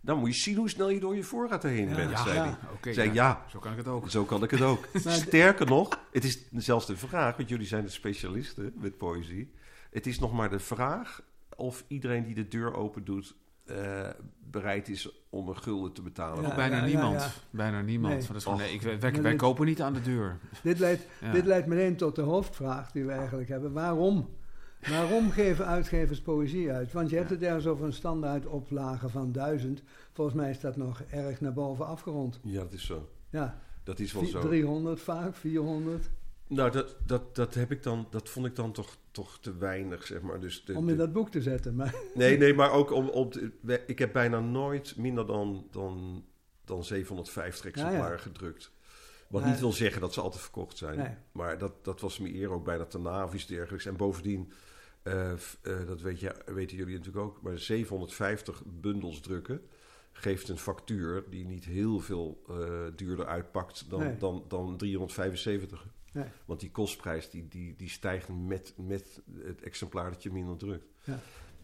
[0.00, 2.34] Dan moet je zien hoe snel je door je voorraad heen Ja, bent, Ja, zei
[2.36, 2.58] ja.
[2.80, 2.92] hij.
[2.92, 3.44] Zei, ja.
[3.48, 4.10] Zo kan ik het ook.
[4.10, 4.92] Zo kan ik het ook.
[4.92, 9.52] De- Sterker nog, het is zelfs de vraag, want jullie zijn de specialisten met poëzie.
[9.90, 11.22] Het is nog maar de vraag
[11.56, 14.08] of iedereen die de deur open doet, eh,
[14.50, 16.42] bereid is om een gulden te betalen.
[16.42, 17.20] Ja, Ook bijna ja, niemand.
[17.20, 17.28] ja.
[17.50, 18.14] Bijna niemand.
[18.14, 18.22] Nee.
[18.22, 18.64] Want dat is gewoon, Och.
[18.64, 20.38] nee, ik, wij, Maar wij dit- kopen niet aan de deur.
[20.62, 21.32] Dit leidt, Ja.
[21.32, 23.72] dit leidt meteen tot de hoofdvraag die we eigenlijk hebben.
[23.72, 24.28] Waarom?
[24.90, 26.92] Waarom geven uitgevers poëzie uit?
[26.92, 29.82] Want je hebt het ergens over een standaard oplage van duizend.
[30.12, 32.40] Volgens mij is dat nog erg naar boven afgerond.
[32.42, 33.08] Ja, dat is zo.
[33.30, 34.40] Ja, Dat is wel zo.
[34.40, 36.10] 300 vaak, 400.
[36.46, 40.06] Nou, dat, dat, dat heb ik dan, dat vond ik dan toch, toch te weinig,
[40.06, 40.40] zeg maar.
[40.40, 41.74] Dus de, Om in dat boek te zetten.
[41.74, 43.50] Maar, Nee, nee, maar ook om, om te-
[43.86, 46.24] ik heb bijna nooit minder dan, dan,
[46.64, 48.72] dan 750 exemplaren gedrukt.
[49.28, 50.98] Wat niet wil zeggen dat ze altijd verkocht zijn.
[50.98, 51.14] Nee.
[51.32, 53.86] Maar dat, dat was me eer ook bijna te na of iets dergelijks.
[53.86, 54.52] En bovendien,
[55.02, 55.38] eh, eh,
[55.86, 59.60] dat weet je, weten jullie natuurlijk ook, maar 750 bundels drukken
[60.12, 62.54] geeft een factuur die niet heel veel eh,
[62.96, 64.16] duurder uitpakt dan, Nee.
[64.16, 65.86] dan, dan 375.
[66.14, 66.24] Nee.
[66.44, 70.84] Want die kostprijs die, die, die stijgt met, met het exemplaar dat je minder drukt.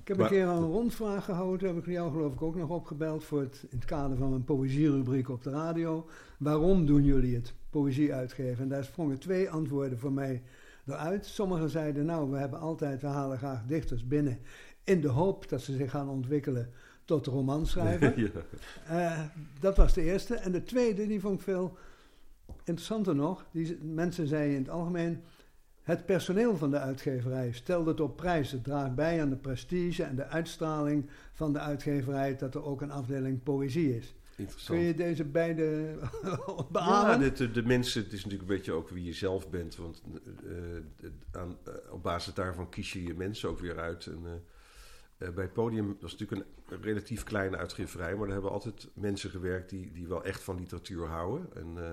[0.01, 1.69] ik heb Maar- een keer een rondvraag gehouden.
[1.75, 3.25] Heb ik jou geloof ik ook nog opgebeld.
[3.25, 6.09] Voor het, in het kader van een poëzierubriek op de radio.
[6.39, 7.55] Waarom doen jullie het?
[7.71, 8.63] Poëzie uitgeven.
[8.63, 10.43] En daar sprongen twee antwoorden voor mij
[10.87, 11.27] eruit.
[11.27, 14.39] Sommigen zeiden, nou, we hebben altijd, we halen graag dichters binnen.
[14.85, 16.71] In de hoop dat ze zich gaan ontwikkelen
[17.05, 18.19] tot romanschrijver.
[18.21, 18.31] ja.
[18.87, 19.21] Eh,
[19.61, 20.35] dat was de eerste.
[20.35, 21.77] En de tweede, die vond ik veel
[22.65, 23.47] interessanter nog.
[23.51, 25.23] Die, mensen zeiden in het algemeen...
[25.81, 28.53] Het personeel van de uitgeverij stelt het op prijs.
[28.53, 32.37] Het draagt bij aan de prestige en de uitstraling van de uitgeverij...
[32.37, 34.15] dat er ook een afdeling poëzie is.
[34.37, 34.79] Interessant.
[34.79, 35.63] Kun je deze beide
[36.23, 37.21] Ja, beamen?
[37.21, 39.77] de, de, de mensen, het is natuurlijk een beetje ook wie je zelf bent.
[39.77, 40.03] Want
[40.45, 44.07] eh, aan, eh, op basis daarvan kies je je mensen ook weer uit.
[44.07, 44.33] En, eh,
[45.21, 48.15] eh, bij het podium was natuurlijk een, relatief kleine uitgeverij.
[48.15, 51.49] Maar daar hebben altijd mensen gewerkt die, die wel echt van literatuur houden.
[51.55, 51.91] En eh,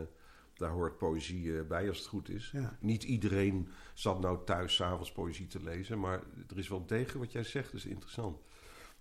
[0.57, 2.49] daar hoort poëzie eh, bij als het goed is.
[2.53, 2.77] Ja.
[2.79, 5.99] Niet iedereen zat nou thuis s'avonds poëzie te lezen.
[5.99, 8.39] Maar er is wel tegen wat jij zegt, dat is interessant.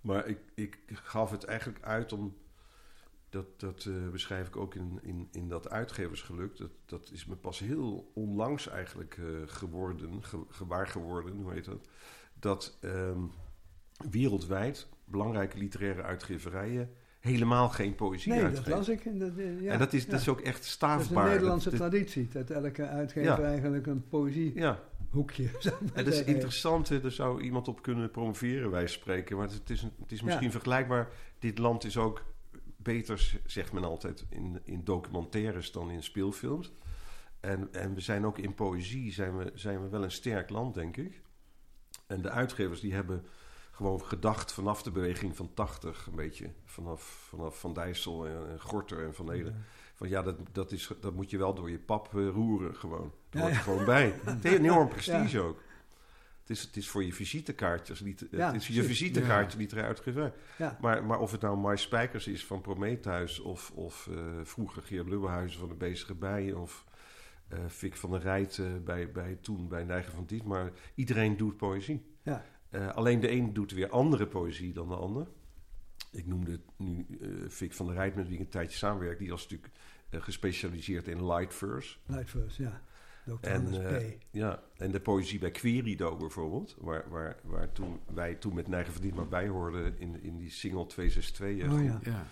[0.01, 2.37] Maar ik, ik gaf het eigenlijk uit om
[3.29, 6.57] dat, dat eh, beschrijf ik ook in, in, in dat uitgeversgeluk.
[6.57, 11.65] Dat, dat is me pas heel onlangs eigenlijk eh, geworden, ge, gewaar geworden, hoe heet
[11.65, 11.89] dat?
[12.35, 13.21] Dat ehm,
[14.11, 16.95] wereldwijd belangrijke literaire uitgeverijen
[17.27, 18.73] helemaal geen poëzie Nee, dat uitgeven.
[18.73, 19.05] las ik.
[19.05, 20.11] En dat, ja, en dat is, ja.
[20.11, 21.25] dat is ook echt Dat is staafbaar.
[21.25, 22.29] een Nederlandse Dat- dat- traditie.
[22.33, 23.41] Dat elke uitgever Ja.
[23.49, 25.43] eigenlijk een poëziehoekje...
[25.61, 26.89] ja, en dat is interessant.
[26.89, 29.37] hè, Daar zou iemand op kunnen promoveren, wij spreken.
[29.37, 31.09] Maar het is, een- het is misschien vergelijkbaar.
[31.39, 32.23] Dit land is ook
[32.77, 36.73] beter, zegt men altijd, in, in documentaires dan in speelfilms.
[37.41, 40.75] En, en we zijn ook in poëzie zijn we, zijn we wel een sterk land,
[40.75, 41.23] denk ik.
[42.07, 43.25] En de uitgevers die hebben
[43.77, 46.51] gewoon gedacht vanaf de beweging van 80, een beetje.
[46.65, 49.53] Vanaf, vanaf Van Dijssel en, en Gorter en Van Ede.
[49.95, 53.13] Van ja, dat, dat, is, dat moet je wel door je pap eh, roeren gewoon.
[53.31, 53.63] Dat Ja, hoort er ja.
[53.63, 54.05] gewoon bij.
[54.25, 55.63] Het heeft een enorm prestige ook.
[56.41, 58.01] Het is, het is voor je visitekaartjes.
[58.01, 60.03] Niet, Ja, het is je visitekaartje niet eruit.
[60.81, 63.41] Maar, maar of het nou Mai Spijkers is van Prometheus...
[63.41, 66.61] of, of eh, vroeger Geert Lubbehuizen van de Bezige Bijen...
[66.61, 66.85] of
[67.49, 70.45] eh Fik van der Rijt bij, bij, toen bij Neigen van Diet.
[70.45, 72.15] Maar iedereen doet poëzie.
[72.23, 72.45] Ja.
[72.71, 75.27] Eh, alleen de een doet weer andere poëzie dan de ander.
[76.13, 79.19] Ik noemde nu eh Fik van der Rijt, met wie ik een tijdje samenwerk.
[79.19, 79.73] Die was natuurlijk
[80.11, 81.97] eh, gespecialiseerd in light verse.
[82.07, 82.83] Light verse, ja.
[83.27, 83.49] Dr.
[83.49, 84.19] En.
[84.31, 88.93] Ja, en de poëzie bij Querido bijvoorbeeld, waar, waar, waar toen, wij toen met Neigen
[88.93, 91.67] Verdiend maar bij hoorden in, in die single 262.
[91.67, 92.01] eh, Oh ja.
[92.03, 92.27] Ja.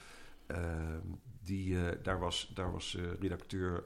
[0.47, 1.07] Ehm,
[1.43, 3.85] die, eh, daar was, daar was eh, redacteur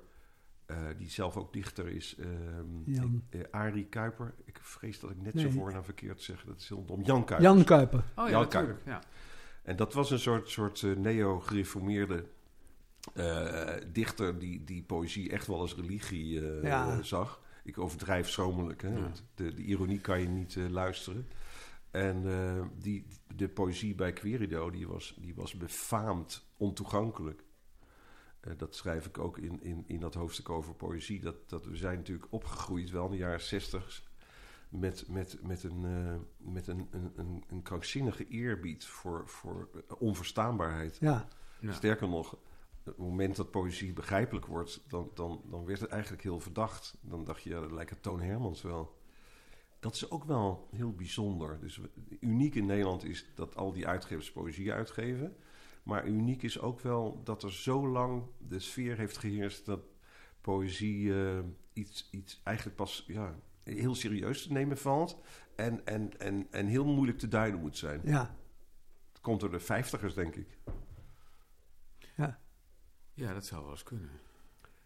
[0.69, 2.17] eh, die zelf ook dichter is.
[2.19, 3.23] ehm, Jan.
[3.31, 4.35] eh, Arie Kuiper.
[4.45, 5.43] Ik vrees dat ik net Nee.
[5.43, 6.45] zijn voornaam verkeerd zeg.
[6.45, 7.03] Dat is heel dom.
[7.03, 7.49] Jan Kuiper.
[7.51, 7.99] Jan Kuiper.
[7.99, 8.81] Oh ja, Jan natuurlijk.
[8.85, 9.03] Ja.
[9.63, 12.25] En dat was een soort, soort eh, neo-gereformeerde
[13.15, 17.03] eh, dichter die, die poëzie echt wel als religie eh, Ja.
[17.03, 17.41] zag.
[17.65, 19.01] Ik overdrijf schromelijk, hè, Ja.
[19.01, 21.29] want de, de ironie kan je niet eh, luisteren.
[21.91, 27.43] En eh, die, de poëzie bij Querido, die was, die was befaamd ontoegankelijk.
[28.49, 31.21] Eh, dat schrijf ik ook in, in, in dat hoofdstuk over poëzie.
[31.21, 34.03] Dat, dat we zijn natuurlijk opgegroeid, wel in de jaren zestig,
[34.69, 36.15] met, met, met, een, eh,
[36.53, 40.97] met een, een, een, krankzinnige eerbied voor, voor eh, onverstaanbaarheid.
[41.01, 41.29] Ja,
[41.61, 41.73] Ja.
[41.73, 42.41] Sterker nog, op
[42.85, 46.97] het moment dat poëzie begrijpelijk wordt, dan, dan, dan werd het eigenlijk heel verdacht.
[47.01, 48.97] Dan dacht je, ja, dat lijkt het Toon Hermans wel.
[49.81, 51.61] Dat is ook wel heel bijzonder.
[51.61, 51.81] Dus
[52.21, 55.37] uniek in Nederland is dat al die uitgevers poëzie uitgeven.
[55.89, 59.81] Maar uniek is ook wel dat er zo lang de sfeer heeft geheerst dat
[60.41, 61.39] poëzie eh,
[61.73, 65.21] iets, iets eigenlijk pas ja, heel serieus te nemen valt.
[65.57, 68.01] En, en, en, en heel moeilijk te duiden moet zijn.
[68.05, 68.37] ja,
[69.13, 70.59] Het komt door de vijftigers, denk ik.
[73.15, 74.11] ja, dat zou wel eens kunnen.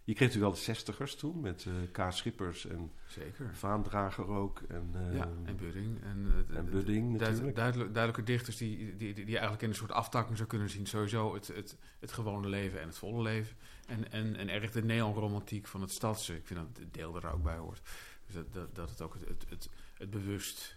[0.05, 2.07] Je kreeg natuurlijk wel de zestigers toen met K.
[2.09, 3.55] Schippers en Zeker.
[3.55, 4.61] Vaandrager ook.
[4.69, 6.03] En, ja, en Budding.
[6.03, 7.57] En, eh, en Budding natuurlijk.
[7.57, 10.87] duidelijk- duidelijke dichters die, die, die, eigenlijk in een soort aftakking zou kunnen zien.
[10.87, 13.57] Sowieso het, het, het gewone leven en het volle leven.
[13.87, 16.35] En, en, en erg de neonromantiek van het stadse.
[16.35, 17.81] Ik vind dat het deel er ook bij hoort.
[18.27, 20.77] Dus dat, dat, dat het ook het, het, het, het bewust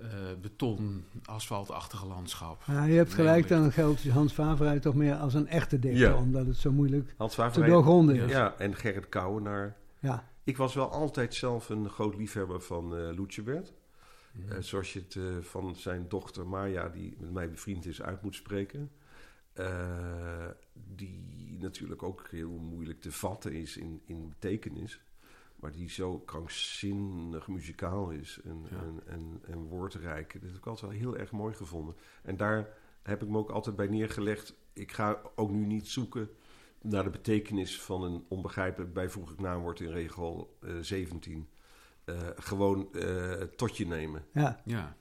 [0.00, 0.08] eh,
[0.40, 2.62] beton, asfaltachtige landschap.
[2.66, 6.16] Ja, je hebt gelijk, dan geldt Hans Favrij toch meer als een echte dichter, Ja.
[6.16, 8.24] omdat het zo moeilijk Hans te doorgronden Ja.
[8.24, 8.30] is.
[8.30, 9.76] Ja, en Gerrit Kouwenaar.
[9.98, 13.72] Ja, Ik was wel altijd zelf een groot liefhebber van eh Loetjebert.
[14.32, 14.52] Mhm.
[14.52, 18.22] Eh, zoals je het eh, van zijn dochter Maya, die met mij bevriend is, uit
[18.22, 18.90] moet spreken.
[19.52, 25.00] Eh, die natuurlijk ook heel moeilijk te vatten is in, in betekenis.
[25.64, 28.76] Maar die zo krankzinnig muzikaal is en, Ja.
[28.76, 30.32] en, en, en woordrijk.
[30.32, 31.94] Dat heb ik altijd wel heel erg mooi gevonden.
[32.22, 32.68] En daar
[33.02, 34.54] heb ik me ook altijd bij neergelegd.
[34.72, 36.28] Ik ga ook nu niet zoeken
[36.82, 41.48] naar de betekenis van een onbegrijpelijk bijvoeglijk naamwoord in regel eh, 17.
[42.04, 44.24] Eh, gewoon eh, tot je nemen.
[44.32, 44.96] ja, ja,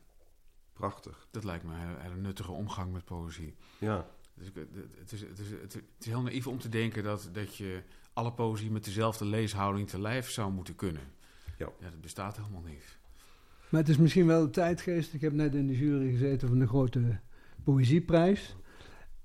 [0.73, 1.27] Prachtig.
[1.31, 1.73] dat lijkt me
[2.05, 3.55] een nuttige omgang met poëzie.
[3.79, 4.55] Ja, Dus het,
[4.99, 8.33] het, is, het, is, het, is heel naïef om te denken dat, dat je alle
[8.33, 11.01] poëzie met dezelfde leeshouding te lijf zou moeten kunnen.
[11.57, 11.65] Ja.
[11.79, 12.97] dat bestaat helemaal niet.
[13.69, 15.13] maar het is misschien wel de tijdgeest.
[15.13, 17.19] Ik heb net in de jury gezeten van de grote
[17.63, 18.55] poëzieprijs.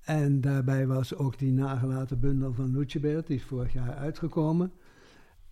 [0.00, 4.72] En daarbij was ook die nagelaten bundel van Lutjebert, die is vorig jaar uitgekomen.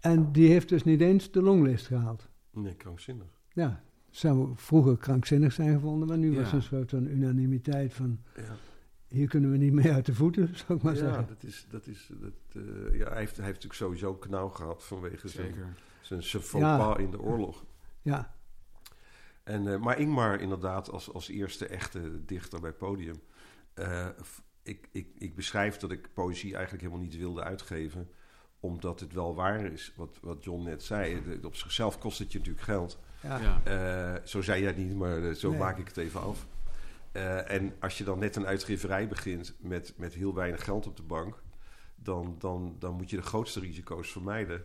[0.00, 2.28] En die heeft dus niet eens de longlist gehaald.
[2.50, 3.26] nee, krankzinnig.
[3.52, 6.38] Ja, zou vroeger krankzinnig zijn gevonden, maar nu Ja.
[6.40, 8.18] was er een soort van unanimiteit van...
[8.36, 8.56] Ja,
[9.08, 11.26] hier kunnen we niet mee uit de voeten, zou ik maar ja zeggen.
[11.28, 11.66] dat is...
[11.70, 12.62] Dat is dat, eh,
[12.98, 15.74] ja, hij, heeft, hij heeft natuurlijk sowieso knauw gehad vanwege zijn, Zeker.
[16.00, 16.76] zijn, zijn faux Ja.
[16.76, 17.64] pas in de oorlog.
[18.02, 18.34] Ja,
[19.42, 23.20] En, eh, maar Ingmar inderdaad als, als eerste echte dichter bij Podium.
[23.74, 24.06] Eh,
[24.62, 28.10] ik, ik, ik beschrijf dat ik poëzie eigenlijk helemaal niet wilde uitgeven.
[28.60, 31.22] Omdat het wel waar is, wat, wat John net zei.
[31.42, 32.98] Op zichzelf kost het je natuurlijk geld.
[33.22, 33.38] ja.
[33.40, 33.60] Ja.
[34.16, 35.58] Eh, zo zei jij niet, maar zo Nee.
[35.58, 36.46] maak ik het even af.
[37.16, 40.96] Eh, en als je dan net een uitgeverij begint met, met heel weinig geld op
[40.96, 41.42] de bank,
[41.94, 44.64] dan, dan, dan moet je de grootste risico's vermijden.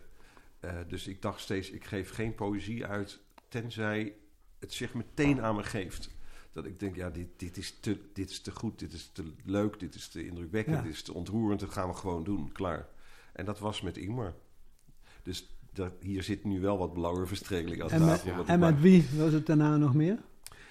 [0.60, 4.14] Eh, dus ik dacht steeds, ik geef geen poëzie uit, tenzij
[4.58, 6.10] het zich meteen aan me geeft.
[6.52, 9.32] Dat ik denk, ja, dit, dit, is, te, dit is te goed, dit is te
[9.44, 10.82] leuk, dit is te indrukwekkend, Ja.
[10.82, 12.88] dit is te ontroerend, dat gaan we gewoon doen, klaar.
[13.32, 14.34] En dat was met Ingmar.
[15.22, 18.34] Dus dat, hier zit nu wel wat belangenverstrengeling aan En, tafel.
[18.34, 20.18] met, en ik met wie was het daarna nog meer?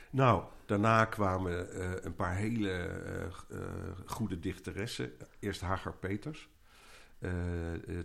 [0.09, 3.31] Nou, daarna kwamen eh, een paar hele eh, eh,
[4.05, 5.11] goede dichteressen.
[5.39, 6.49] Eerst Hagar Peters.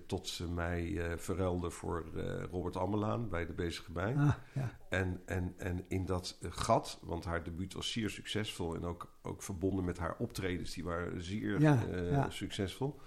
[0.06, 2.04] tot ze mij eh verruilde voor
[2.50, 4.16] Robert Ammelaan bij de Bezige Bij.
[4.16, 4.78] Ah, ja.
[4.88, 8.74] En, en, en in dat gat, want haar debuut was zeer succesvol...
[8.74, 12.30] en ook, ook verbonden met haar optredens, die waren zeer Ja, ja.
[12.30, 13.00] succesvol...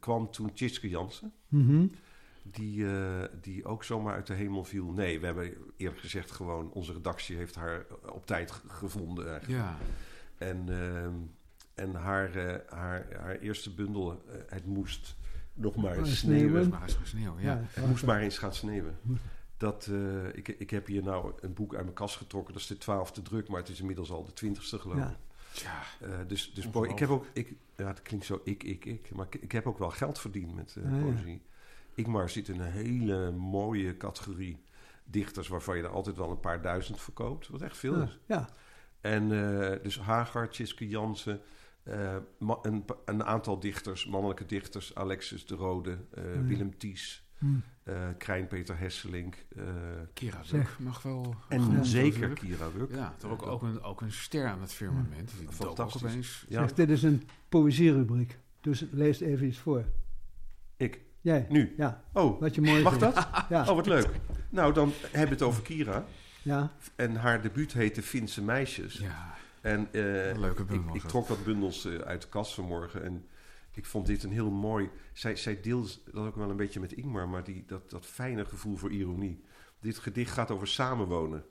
[0.00, 1.32] kwam toen Tjitske Jansen...
[1.48, 1.86] Mhm.
[2.50, 4.90] Die, eh, die ook zomaar uit de hemel viel.
[4.92, 6.70] Nee, we hebben eerlijk gezegd gewoon...
[6.72, 9.62] Onze redactie heeft haar op tijd gevonden eigenlijk.
[9.62, 9.76] ja.
[10.38, 11.12] En, ehm,
[11.74, 15.16] en haar, eh, haar, haar eerste bundel, eh, Het moest
[15.54, 16.48] nog maar eens sneeuwen.
[16.48, 16.68] sneeuwen.
[16.68, 17.62] Maar eens gaan sneeuwen, ja.
[17.68, 18.98] Het moest maar eens gaan sneeuwen.
[19.56, 22.52] Dat, eh, ik, ik heb hier nou een boek uit mijn kast getrokken.
[22.52, 25.16] Dat is de twaalfde druk, maar het is inmiddels al de twintigste geloof ik.
[25.52, 25.82] Ja.
[26.00, 29.26] Eh, dus dus ik heb ook, ik, ja, het klinkt zo ik, ik, ik, maar
[29.30, 31.38] ik, ik heb ook wel geld verdiend met eh, Ah, ja.
[31.98, 34.62] Ikmar zit in een hele mooie categorie
[35.04, 38.18] dichters waarvan je er altijd wel een paar duizend verkoopt, wat echt veel Ja, is.
[38.26, 38.48] ja.
[39.00, 41.40] En eh, dus Hagar, Tjiske Jansen,
[41.82, 42.16] Eh,
[42.62, 46.42] een, een aantal dichters, mannelijke dichters, Alexis de Rode, eh, Ja.
[46.42, 47.24] Willem Ties,
[47.82, 49.64] eh Krijn Peter Hesselink eh,
[50.12, 50.40] Kira.
[50.50, 51.34] Wuk mag wel...
[51.48, 52.90] en zeker Kira Wuk.
[52.94, 55.32] Ja, toch ook, ook, een, ook een ster aan het firmament.
[55.46, 56.44] Ook Fantastisch.
[56.48, 56.60] Ja.
[56.60, 58.38] Zeg, dit is een poëzierubriek.
[58.60, 59.84] Dus lees even iets voor.
[60.76, 61.46] Ik, Jij?
[61.48, 61.74] nu.
[61.76, 63.14] Ja, Oh, wat je mooi mag vindt.
[63.14, 63.28] dat?
[63.48, 63.60] Ja.
[63.68, 64.08] Oh, wat leuk.
[64.50, 66.04] Nou, dan hebben we het over Kira.
[66.42, 66.72] ja.
[66.96, 68.94] En haar debuut heette Finse Meisjes.
[68.94, 70.94] Ja, En eh, een leuke ik, bundel.
[70.94, 73.26] ik trok wat bundels eh, uit de kast vanmorgen en
[73.72, 74.90] ik vond dit een heel mooi...
[75.12, 78.44] Zij, zij deelt dat ook wel een beetje met Ingmar, maar die, dat, dat fijne
[78.44, 79.44] gevoel voor ironie.
[79.80, 81.44] Dit gedicht gaat over samenwonen.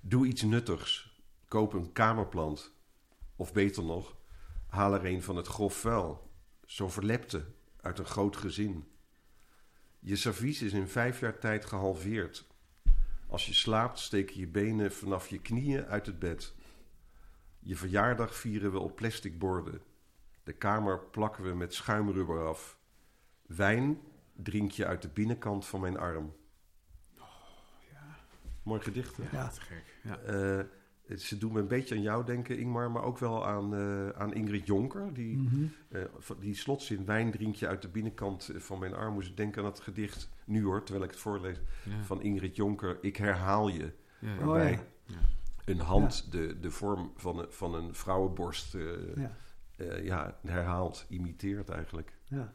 [0.00, 1.20] Doe iets nuttigs.
[1.48, 2.72] Koop een kamerplant.
[3.36, 4.16] Of beter nog,
[4.66, 6.30] haal er een van het grof vuil.
[6.66, 7.44] Zo verlepte
[7.82, 8.86] uit een groot gezin.
[9.98, 12.46] Je servies is in vijf jaar tijd gehalveerd.
[13.26, 16.54] Als je slaapt, steken je benen vanaf je knieën uit het bed.
[17.58, 19.82] Je verjaardag vieren we op plastic borden.
[20.44, 22.78] De kamer plakken we met schuimrubber af.
[23.46, 24.00] Wijn
[24.32, 26.34] drink je uit de binnenkant van mijn arm.
[28.62, 29.22] Mooi gedicht, hè?
[29.22, 29.48] Ja, Ja.
[29.48, 29.84] te gek.
[30.02, 30.18] Ja.
[30.18, 30.64] Eh,
[31.16, 34.34] ze doen me een beetje aan jou denken, Ingmar, maar ook wel aan, eh, aan
[34.34, 35.12] Ingrid Jonker.
[35.14, 35.64] Die, Mhm.
[35.88, 39.14] eh, van- die slotzin, wijn drink je uit de binnenkant eh, van mijn arm.
[39.14, 42.02] Moest ik denken aan het gedicht, nu hoor, terwijl ik het voorlees, Ja.
[42.02, 42.98] van Ingrid Jonker.
[43.00, 43.92] Ik herhaal je.
[44.18, 44.38] Ja, ja.
[44.38, 44.78] Oh, Waarbij ja.
[45.06, 45.16] Ja.
[45.64, 49.36] een hand de, de vorm van een, van een vrouwenborst eh, Ja.
[49.76, 52.12] eh, ja, herhaalt, imiteert eigenlijk.
[52.24, 52.52] ja.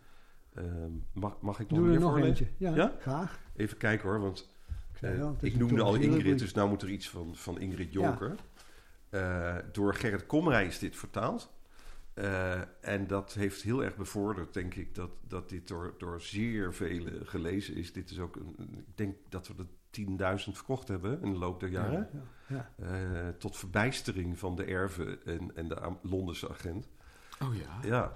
[0.54, 2.48] Ehm, mag, mag ik nog Doe er meer nog voorlezen?
[2.60, 2.76] eentje.
[2.76, 2.96] Ja?
[3.00, 3.40] graag.
[3.56, 4.50] Even kijken hoor, want
[5.02, 5.96] Is ik noemde al.
[5.96, 8.36] Ingrid, dus nou moet er iets van, van Ingrid Jonker.
[9.10, 11.52] Eh, door Gerrit Komrij is dit vertaald.
[12.14, 16.74] Eh, en dat heeft heel erg bevorderd, denk ik, dat, dat dit door, door zeer
[16.74, 17.94] velen gelezen is.
[17.94, 18.56] Dit is ook een,
[18.88, 19.66] ik denk dat we er
[20.46, 22.10] 10.000 verkocht hebben in de loop der jaren.
[22.48, 22.86] Ja, ja.
[22.86, 26.88] Eh, tot verbijstering van de erven en, en de Londense agent.
[27.42, 27.90] Oh ja.
[27.90, 28.14] Ja.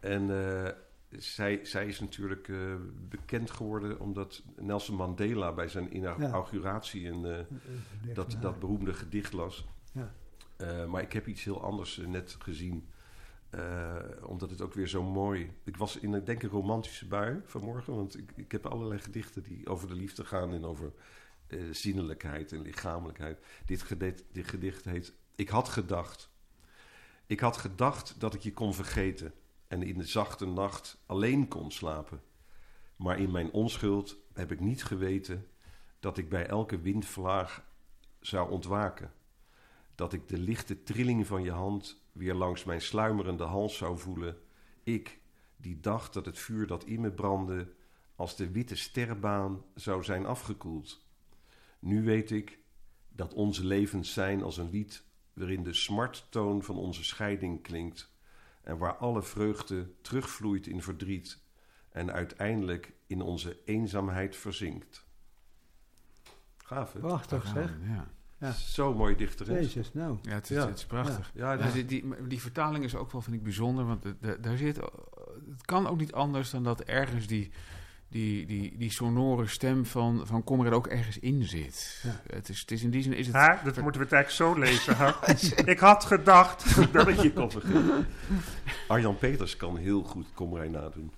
[0.00, 0.72] En eh,
[1.10, 2.74] zij, zij is natuurlijk eh,
[3.08, 9.66] bekend geworden omdat Nelson Mandela bij zijn inauguratie een, eh, dat, dat beroemde gedicht las.
[9.92, 10.14] Ja.
[10.56, 12.88] Eh, maar ik heb iets heel anders net gezien.
[14.22, 15.52] Omdat het ook weer zo mooi...
[15.64, 17.94] Ik was in een, denk ik, romantische bui vanmorgen.
[17.94, 20.52] Want ik, ik heb allerlei gedichten die over de liefde gaan...
[20.52, 20.92] en over
[21.70, 23.46] zinnelijkheid en lichamelijkheid.
[23.64, 25.14] Dit gedicht, dit gedicht heet...
[25.34, 26.30] Ik had gedacht.
[27.26, 29.32] Ik had gedacht dat ik je kon vergeten...
[29.70, 32.22] en in de zachte nacht alleen kon slapen.
[32.96, 35.46] Maar in mijn onschuld heb ik niet geweten...
[36.00, 37.64] dat ik bij elke windvlaag
[38.20, 39.12] zou ontwaken
[40.00, 44.38] dat ik de lichte trilling van je hand weer langs mijn sluimerende hals zou voelen.
[44.82, 45.20] Ik,
[45.56, 47.72] die dacht dat het vuur dat in me brandde
[48.14, 51.06] als de witte sterrenbaan zou zijn afgekoeld.
[51.78, 52.58] Nu weet ik
[53.08, 58.09] dat onze levens zijn als een lied waarin de smarttoon van onze scheiding klinkt
[58.62, 61.42] en waar alle vreugde terugvloeit in verdriet
[61.90, 65.06] en uiteindelijk in onze eenzaamheid verzinkt.
[66.56, 67.00] Gaaf, hè?
[67.00, 67.72] Prachtig zeg.
[67.86, 68.08] Ja,
[68.38, 68.52] Ja.
[68.52, 69.72] Zo mooi dichteres.
[69.74, 70.18] Jezus, nou.
[70.22, 70.66] ja, het, is, Ja.
[70.66, 71.30] het is prachtig.
[71.34, 73.84] Ja, Ja, dus- die, die, die vertaling is ook wel, vind ik, bijzonder.
[73.86, 74.76] Want de- de- daar zit,
[75.50, 77.50] het kan ook niet anders dan dat ergens die,
[78.10, 82.00] die, die, die sonore stem van, van Comrade ook ergens in zit.
[82.02, 82.34] Ja.
[82.34, 83.34] Het, is, het is in die zin is het...
[83.64, 84.96] Dat moeten we het eigenlijk zo lezen.
[84.96, 85.10] Hè?
[85.72, 86.76] ik had gedacht.
[86.92, 88.06] dat ik je kon vergeten.
[88.88, 91.12] Arjan Peters kan heel goed Komrij nadoen.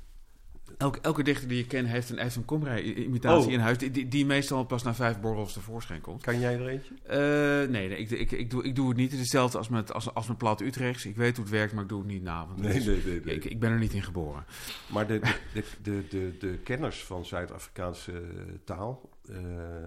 [0.78, 3.52] Elke, elke dichter die je kent heeft een, heeft een Comrade-imitatie Oh.
[3.52, 3.78] in huis...
[3.78, 6.22] Die, die, die meestal pas na vijf borrels tevoorschijn komt.
[6.22, 6.94] Kan jij er eentje?
[7.02, 9.10] Eh, nee, nee ik, ik, ik, doe, ik doe het niet.
[9.10, 11.06] Het is hetzelfde als met, als, als met plat Utrechts.
[11.06, 12.46] Ik weet hoe het werkt, maar ik doe het niet na.
[12.46, 13.34] Want het is- nee, nee.
[13.34, 14.44] Ik, ik ben er niet in geboren.
[14.92, 15.20] Maar de,
[15.54, 18.18] de, de, de, de, kenners van Zuid-Afrikaanse eh,
[18.64, 19.10] taal...
[19.28, 19.36] eh,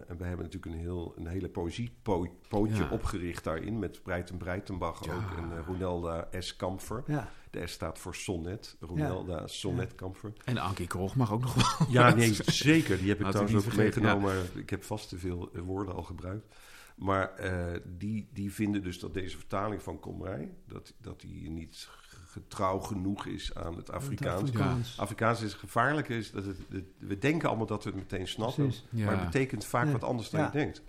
[0.09, 2.89] en we hebben natuurlijk een, heel, een hele poëziepootje Ja.
[2.91, 3.79] opgericht daarin...
[3.79, 5.13] met Breiten Breitenbach Ja.
[5.13, 6.55] ook en uh, Ronelda S.
[6.55, 7.03] Kamfer.
[7.07, 8.75] Ja, De S staat voor sonnet.
[8.79, 10.33] Ronelda Sonnet Kamfer.
[10.45, 11.87] En Ankie Krog mag ook nog wel.
[11.89, 12.97] Ja, nee, zeker.
[12.97, 14.35] Die heb ik trouwens ook vergeten, meegenomen.
[14.35, 16.55] maar Ik heb vast te veel eh, woorden al gebruikt.
[16.95, 20.53] Maar eh, die, die vinden dus dat deze vertaling van Komrij...
[20.67, 21.89] dat, dat die niet
[22.27, 24.41] getrouw genoeg is aan het Afrikaans.
[24.41, 24.97] Afrikaans.
[24.99, 26.09] Afrikaans is gevaarlijk.
[26.09, 28.71] Is dat het, het- we denken allemaal dat we het meteen snappen.
[28.89, 29.05] Ja.
[29.05, 29.91] Maar het betekent vaak Ja.
[29.91, 30.45] wat anders dan Ja.
[30.45, 30.81] je denkt.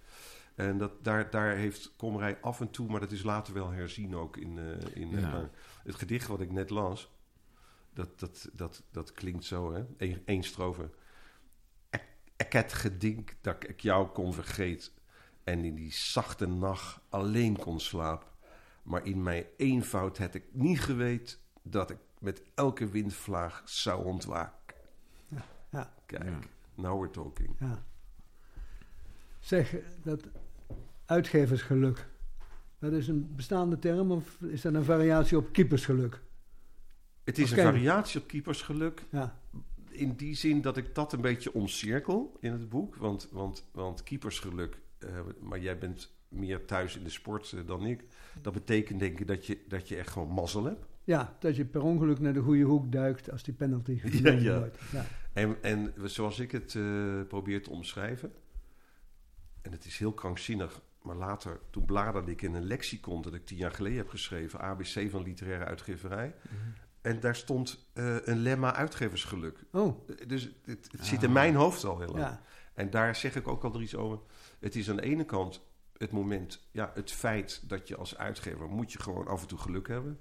[0.55, 2.89] En dat, daar, daar heeft Komrij af en toe...
[2.91, 5.51] maar dat is later wel herzien ook in, eh, in eh, Ja.
[5.87, 7.11] Het gedicht wat ik net las...
[7.93, 9.85] dat, dat, dat, dat klinkt zo, hè?
[9.97, 10.91] Eén één strofe.
[12.37, 14.93] Ik, het gedink dat ik jou kon vergeet...
[15.45, 18.29] en in die zachte nacht alleen kon slapen.
[18.83, 21.39] Maar in mijn eenvoud had ik niet geweten...
[21.63, 24.75] dat ik met elke windvlaag zou ontwaken.
[25.29, 25.95] Ja, ja.
[26.07, 26.39] Kijk, Ja.
[26.75, 27.57] now we're talking.
[27.59, 27.85] Ja.
[29.39, 30.23] Zeg, dat
[31.07, 32.09] uitgeversgeluk,
[32.79, 36.21] Dat is een bestaande term of is dat een variatie op keepersgeluk?
[37.25, 39.05] Het is een variatie op keepersgeluk.
[39.11, 39.41] Ja,
[39.91, 42.97] In die zin dat ik dat een beetje omcirkel in het boek.
[42.97, 45.09] Want, want, want keepersgeluk, eh,
[45.41, 48.05] maar jij bent meer thuis in de sport eh, dan ik.
[48.43, 50.87] Dat betekent denk ik dat je, dat je echt gewoon mazzel hebt.
[51.05, 54.59] ja, dat je per ongeluk naar de goede hoek duikt als die penalty genomen ja.
[54.59, 54.79] wordt.
[54.93, 55.07] Ja.
[55.33, 58.33] En, en zoals ik het eh, probeer te omschrijven.
[59.63, 60.81] En het is heel krankzinnig.
[61.07, 64.61] Maar later, toen bladerde ik in een lexicon dat ik tien jaar geleden heb geschreven.
[64.61, 66.35] ABC van literaire uitgeverij.
[67.01, 69.65] En daar stond eh, een lemma uitgeversgeluk.
[69.73, 71.07] Oh, Dus het, het Ah.
[71.07, 72.19] zit in mijn hoofd al heel lang.
[72.19, 72.41] ja.
[72.75, 74.19] En daar zeg ik ook al iets over.
[74.59, 75.61] Het is aan de ene kant
[75.97, 79.59] het moment, ja, het feit dat je als uitgever moet je gewoon af en toe
[79.59, 80.21] geluk hebben.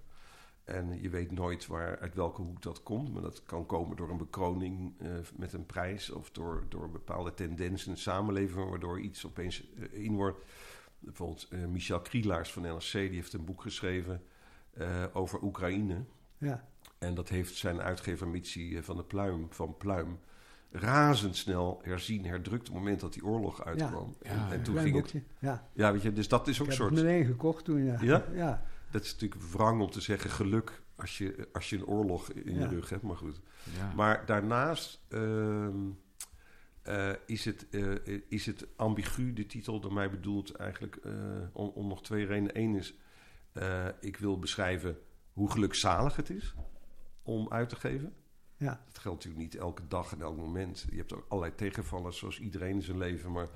[0.63, 3.13] En je weet nooit waar, uit welke hoek dat komt.
[3.13, 6.09] Maar dat kan komen door een bekroning eh, met een prijs.
[6.11, 10.38] Of door, door bepaalde tendensen in de samenleving waardoor iets opeens eh, in wordt.
[11.06, 14.22] Bijvoorbeeld eh, Michel Krielaars van NRC, die heeft een boek geschreven
[14.74, 16.03] eh, over Oekraïne.
[16.38, 16.68] ja.
[16.99, 20.20] En dat heeft zijn uitgever Mitsi eh, van de Pluim, van Pluim
[20.72, 24.16] razendsnel herzien, herdrukt op het moment dat die oorlog uitkwam.
[24.22, 24.51] Ja, en, ja.
[24.51, 25.14] en toen ging het.
[25.39, 27.08] Ja, Ja, weet je, dus dat is ik ook een heb het soort.
[27.08, 27.97] meteen gekocht toen, ja.
[28.01, 28.26] Ja?
[28.34, 32.32] Ja, Dat is natuurlijk wrang om te zeggen geluk als je, als je een oorlog
[32.32, 32.60] in Ja.
[32.62, 33.39] je rug hebt, maar goed.
[33.78, 33.93] Ja.
[33.95, 35.78] Maar daarnaast ehm,
[36.86, 41.13] eh, is, het, eh, is het ambigu, de titel door mij bedoeld, eigenlijk eh,
[41.53, 42.59] om, om nog twee redenen.
[42.59, 42.93] Eén is,
[43.51, 44.97] eh, ik wil beschrijven
[45.33, 46.53] hoe gelukzalig het is
[47.23, 48.13] om uit te geven.
[48.57, 48.83] ja.
[48.86, 50.86] Dat geldt natuurlijk niet elke dag en elk moment.
[50.89, 53.31] Je hebt ook allerlei tegenvallers, zoals iedereen in zijn leven.
[53.31, 53.47] Maar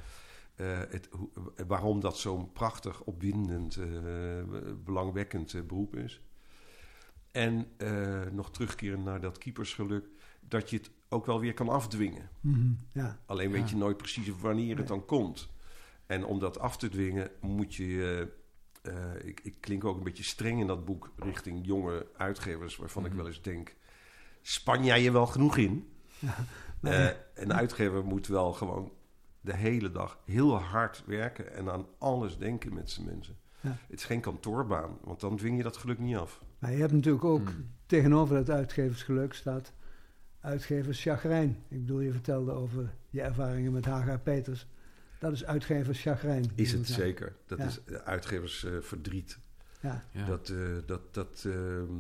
[0.55, 1.30] eh, het, hoe-
[1.67, 3.88] waarom dat zo'n prachtig, opwindend, eh,
[4.84, 6.21] belangwekkend eh, beroep is.
[7.32, 10.05] En eh, nog terugkeren naar dat keepersgeluk,
[10.50, 12.30] dat je het ook wel weer kan afdwingen.
[12.41, 13.20] Mhm, ja.
[13.26, 13.56] Alleen Ja.
[13.60, 15.50] weet je nooit precies wanneer het dan komt.
[16.06, 18.28] En om dat af te dwingen moet je...
[18.82, 18.93] eh,
[19.24, 22.76] ik, ik klink ook een beetje streng in dat boek richting jonge uitgevers...
[22.76, 23.18] waarvan ik Mhm.
[23.18, 23.76] wel eens denk...
[24.41, 25.88] Span jij je wel genoeg in?
[26.82, 26.93] Nee.
[26.93, 28.91] Eh, een uitgever moet wel gewoon
[29.41, 31.54] de hele dag heel hard werken...
[31.54, 33.38] en aan alles denken met zijn mensen.
[33.62, 33.78] Ja.
[33.89, 36.41] Het is geen kantoorbaan, want dan dwing je dat geluk niet af.
[36.60, 37.70] Maar je hebt natuurlijk ook Hmm.
[37.86, 39.74] tegenover dat uitgeversgeluk staat
[40.42, 41.50] uitgeverschagrijn.
[41.68, 44.68] Ik bedoel, je vertelde over je ervaringen met Haga Peters.
[45.20, 46.52] Dat is uitgeverschagrijn.
[46.56, 47.36] Is moet het zeker.
[47.46, 47.66] Dat Ja.
[47.66, 49.40] is uitgeversverdriet.
[49.82, 50.26] Ja, Ja.
[50.26, 51.54] Dat, eh, dat, dat, eh,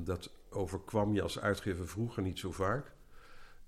[0.03, 2.91] dat overkwam je als uitgever vroeger niet zo vaak.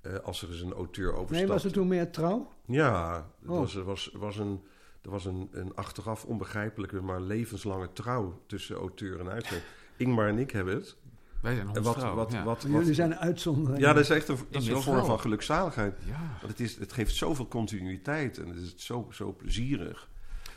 [0.01, 1.35] Eh, als er eens een auteur overstapte.
[1.35, 2.51] nee, was het toen meer trouw?
[2.65, 3.57] Ja, het Oh.
[3.59, 4.61] was, er was, was een,
[5.01, 9.63] er was een, een achteraf onbegrijpelijke, maar levenslange trouw tussen auteur en uitgever.
[9.97, 10.95] Ingmar en ik hebben het.
[11.41, 12.43] Wij zijn En wat, wat, ja.
[12.43, 13.79] wat, Jullie zijn een uitzondering.
[13.81, 15.97] ja, dat is echt een, dat is een vorm van gelukzaligheid.
[16.05, 16.19] Ja.
[16.39, 20.09] Want het, is, het geeft zoveel continuïteit en het is zo, zo plezierig.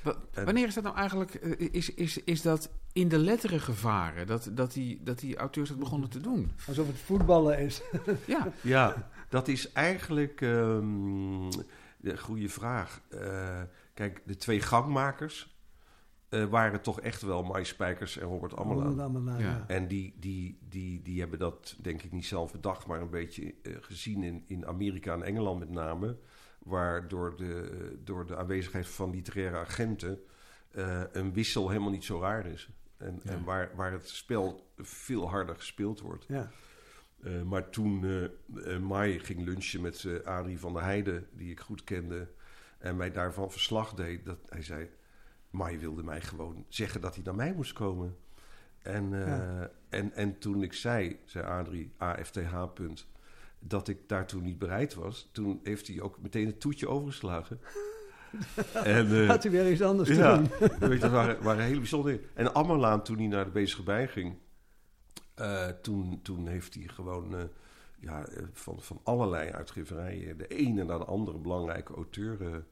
[0.02, 1.34] Wa- En- Wanneer is dat nou eigenlijk?
[1.34, 4.26] eh, Is, is, is dat in de letteren gevaren?
[4.26, 6.52] Dat, dat, die, dat die auteurs dat begonnen te doen?
[6.68, 7.82] Alsof het voetballen is.
[8.26, 8.52] Ja.
[8.60, 11.50] Ja, dat is eigenlijk ehm
[11.96, 13.00] de goede vraag.
[13.08, 13.60] Eh,
[13.94, 15.53] kijk, de twee gangmakers
[16.34, 19.38] eh, waren toch echt wel Mai Spijkers en Robert Ammerlaan.
[19.38, 19.64] Ja.
[19.66, 23.54] En die, die, die, die hebben dat denk ik niet zelf bedacht, maar een beetje
[23.62, 26.16] eh, gezien in, in Amerika en Engeland met name.
[26.58, 30.18] Waar door de, door de aanwezigheid van literaire agenten
[30.70, 32.68] eh, een wissel helemaal niet zo raar is.
[32.96, 33.30] En, Ja.
[33.30, 36.24] en waar, waar het spel veel harder gespeeld wordt.
[36.28, 36.50] Ja.
[37.22, 38.04] Eh, maar toen
[38.80, 42.28] Mai ging lunchen met Adrie van der Heijden, die ik goed kende,
[42.78, 44.88] en mij daarvan verslag deed, dat hij zei:
[45.54, 48.16] Mai wilde mij gewoon zeggen dat hij naar mij moest komen.
[48.82, 49.70] En, eh, Ja.
[49.88, 53.06] en, en toen ik zei, zei Adrie, AFTH, punt,
[53.58, 57.60] dat ik daartoe niet bereid was, toen heeft hij ook meteen het toetje overgeslagen.
[58.72, 60.48] en, eh, Had hij weer iets anders ja, doen.
[60.80, 62.30] weet je, dat waren, waren hele bijzondere dingen.
[62.34, 64.36] En Ammerlaan, toen hij naar de bezige bij ging,
[65.34, 67.50] eh, toen, toen heeft hij gewoon
[68.00, 72.64] ja, van, van allerlei uitgeverijen, de ene naar de andere belangrijke auteur,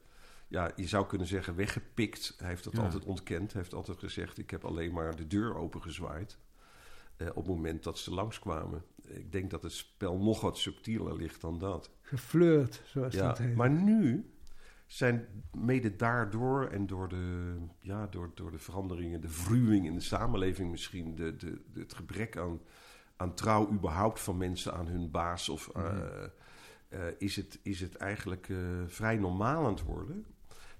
[0.53, 2.33] ja, je zou kunnen zeggen, weggepikt.
[2.37, 2.81] Hij heeft dat Ja.
[2.83, 3.53] altijd ontkend.
[3.53, 6.37] Hij heeft altijd gezegd, ik heb alleen maar de deur opengezwaaid.
[7.17, 8.83] eh, op het moment dat ze langskwamen.
[9.01, 11.91] Ik denk dat het spel nog wat subtieler ligt dan dat.
[12.01, 13.55] Geflirt, zoals Ja, dat heet.
[13.55, 14.31] maar nu
[14.85, 20.01] zijn mede daardoor en door de, ja, door, door de veranderingen, de verruwing in de
[20.01, 22.61] samenleving misschien, de, de, de- het gebrek aan,
[23.15, 26.23] aan trouw überhaupt van mensen aan hun baas, of, eh,
[26.89, 28.49] eh, is, het, is het eigenlijk
[28.87, 30.25] vrij normaal aan het worden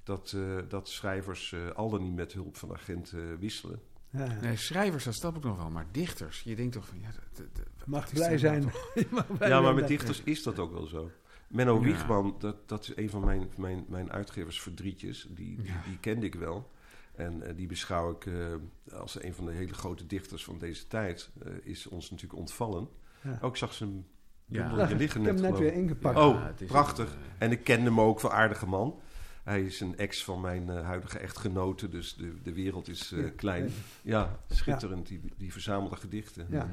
[0.04, 3.80] dat, eh, dat schrijvers eh, al dan niet met hulp van agenten eh, wisselen.
[4.10, 4.38] Ja.
[4.42, 6.42] Nee, schrijvers, dat snap ik nog wel, maar dichters.
[6.42, 8.62] Je denkt toch van, ja, dat, dat- dat- Mag blij zijn.
[8.62, 11.12] nou mag blij Ja, maar met dichters is dat ook wel zo.
[11.48, 11.82] Menno Ja.
[11.82, 15.28] Wiegman, dat, dat is een van mijn, mijn, mijn uitgeversverdrietjes.
[15.30, 15.82] Die, die, Ja.
[15.88, 16.72] die kende ik wel.
[17.16, 18.34] En eh, die beschouw ik eh,
[19.00, 21.30] als een van de hele grote dichters van deze tijd.
[21.44, 22.88] Eh, is ons natuurlijk ontvallen.
[23.22, 23.38] Ja.
[23.42, 24.06] Ook zag ze hem
[24.46, 24.76] Ja.
[24.76, 25.42] hier ik liggen heb net.
[25.44, 26.18] hem net weer ingepakt.
[26.18, 27.12] Oh, prachtig.
[27.12, 29.00] een, En ik kende hem ook voor aardige man.
[29.44, 33.24] Hij is een ex van mijn eh, huidige echtgenote, dus de, de wereld is eh,
[33.24, 33.30] Ja.
[33.36, 33.70] klein.
[34.02, 36.48] Ja, schitterend, die, die verzamelde gedichten.
[36.50, 36.70] Ja.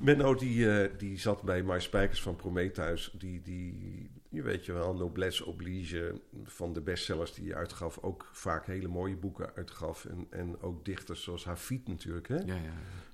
[0.00, 3.14] Menno, die, eh, die zat bij My Spijkers van Prometheus.
[3.18, 7.98] Die, die, je weet je wel, Noblesse Oblige van de bestsellers die hij uitgaf.
[8.02, 10.04] Ook vaak hele mooie boeken uitgaf.
[10.04, 12.36] En, en ook dichters zoals Hafid natuurlijk, hè?
[12.36, 12.72] Ja, ja.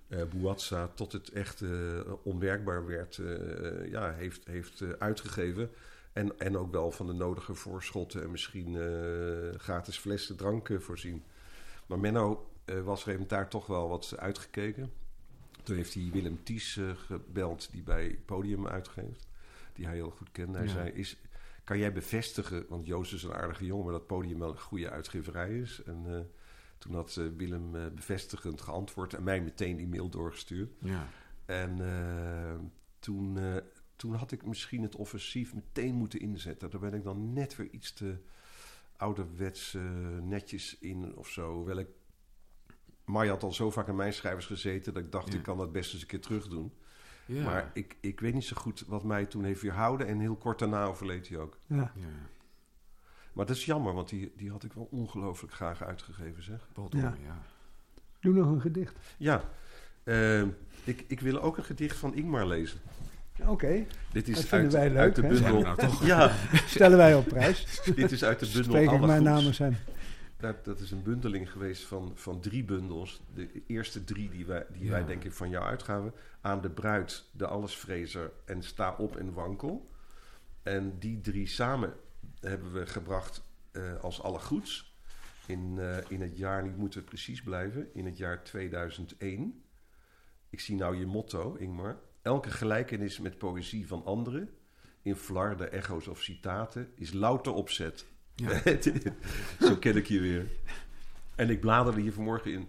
[0.09, 1.69] eh Bouazza, tot het echt eh,
[2.23, 5.71] onwerkbaar werd, eh, ja, heeft, heeft uitgegeven.
[6.13, 11.23] En, en ook wel van de nodige voorschotten en misschien eh, gratis flessen drank voorzien.
[11.87, 14.93] Maar Menno eh, was er daar toch wel wat uitgekeken.
[15.63, 19.27] Toen heeft hij Willem Ties eh, gebeld, die bij Podium uitgeeft.
[19.73, 20.59] Die hij heel goed kende.
[20.59, 20.73] Hij Ja.
[20.73, 21.17] zei, is,
[21.65, 23.85] kan jij bevestigen, want Joost is een aardige jongen...
[23.85, 25.83] maar dat Podium wel een goede uitgeverij is.
[25.83, 26.31] En
[26.79, 29.15] toen had Willem bevestigend geantwoord...
[29.15, 30.73] en mij meteen die mail doorgestuurd.
[30.79, 31.07] ja.
[31.45, 31.79] En
[32.99, 33.39] toen,
[34.03, 36.71] toen had ik misschien het offensief meteen moeten inzetten.
[36.71, 38.17] Daar ben ik dan net weer iets te
[38.97, 39.83] ouderwets eh,
[40.23, 41.55] netjes in of zo.
[41.55, 41.89] Hoewel ik...
[43.05, 44.95] Maya had al zo vaak aan mijn schrijvers gezeten...
[44.95, 45.39] dat ik dacht, Ja.
[45.39, 46.73] ik kan dat best eens een keer terug doen.
[47.27, 47.45] Ja.
[47.45, 50.07] Maar ik, ik weet niet zo goed wat mij toen heeft weerhouden.
[50.07, 51.59] En heel kort daarna overleed hij ook.
[51.67, 51.93] Ja.
[51.95, 52.07] ja.
[53.33, 56.69] Maar dat is jammer, want die, die had ik wel ongelooflijk graag uitgegeven, zeg.
[56.73, 57.17] Baldor, Ja.
[57.25, 57.43] ja.
[58.21, 58.97] Doe nog een gedicht.
[59.17, 59.51] Ja,
[60.05, 60.43] eh,
[60.85, 62.81] ik, ik wil ook een gedicht van Ingmar lezen.
[63.47, 65.37] Oké, Dit is Dat vinden uit, wij leuk, uit de?
[65.37, 65.61] Zijn bundel.
[65.61, 66.05] nou toch?
[66.07, 66.33] Ja,
[66.67, 67.81] stellen wij op prijs.
[67.97, 69.77] dit is uit de bundel Spreek ik mijn namens hem.
[70.37, 73.23] Dat, dat is een bundeling geweest van, van drie bundels.
[73.35, 74.91] De eerste drie die wij, die Ja.
[74.91, 76.13] wij denk ik van jou uitgaven.
[76.41, 79.91] Aan de bruid, de allesvrezer en sta op en wankel.
[80.63, 81.93] En die drie samen
[82.41, 84.97] hebben we gebracht eh, als alle goeds.
[85.47, 89.63] In, eh, in het jaar, niet moeten we precies blijven, in het jaar 2001.
[90.51, 91.97] Ik zie nou je motto, Ingmar.
[92.23, 94.51] Elke gelijkenis met poëzie van anderen,
[95.03, 98.07] in flarde, echo's of citaten, is louter opzet.
[98.35, 98.63] Ja.
[99.69, 100.47] Zo ken ik je weer.
[101.35, 102.69] En ik bladerde hier vanmorgen in.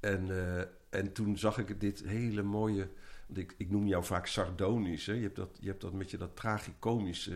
[0.00, 2.88] En, eh, en toen zag ik dit hele mooie...
[3.34, 5.06] Ik, ik noem jou vaak sardonisch.
[5.06, 5.12] Hè?
[5.12, 7.32] Je, hebt dat, je hebt dat met je dat tragicomische...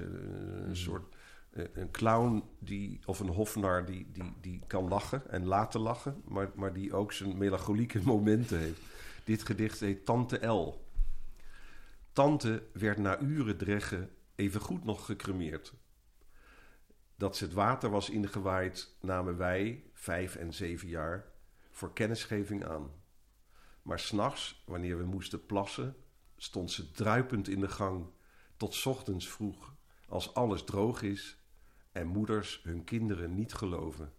[0.66, 1.14] een soort...
[1.50, 6.22] eh, een clown die, of een hofnar die, die, die kan lachen en laten lachen...
[6.24, 8.80] Maar, maar die ook zijn melancholieke momenten heeft.
[9.24, 10.88] Dit gedicht heet Tante L.
[12.18, 15.74] Tante werd na uren dreggen evengoed nog gecremeerd.
[17.16, 21.32] Dat ze het water was ingewaaid, namen wij, vijf en zeven jaar,
[21.70, 22.90] voor kennisgeving aan.
[23.82, 25.96] Maar s'nachts, wanneer we moesten plassen,
[26.36, 28.06] stond ze druipend in de gang
[28.56, 29.74] tot 's ochtends vroeg,
[30.08, 31.42] als alles droog is
[31.92, 34.12] en moeders hun kinderen niet geloven.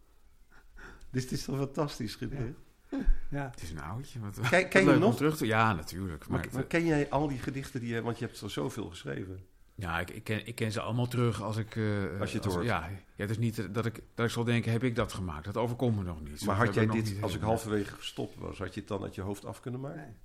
[1.11, 2.68] Dit is toch fantastisch gedicht?
[3.29, 3.49] Ja.
[3.51, 4.19] Het is een oudje.
[4.19, 5.15] Wat, Ken- wat ken je nog?
[5.15, 5.45] terug te...
[5.45, 6.27] Ja, natuurlijk.
[6.27, 8.01] Maar, Maar, maar ken jij al die gedichten die je...
[8.01, 9.45] Want je hebt er zoveel geschreven.
[9.75, 11.75] ja, ik, ik, ken, ik ken ze allemaal terug als ik...
[11.75, 12.65] eh, Als je het hoort.
[12.65, 15.45] Ja, ja, het is niet dat ik, dat ik zal denken, heb ik dat gemaakt?
[15.45, 16.45] Dat overkomt me nog niet.
[16.45, 19.21] Maar had jij dit, als ik halverwege gestopt was, had je het dan uit je
[19.21, 20.15] hoofd af kunnen maken?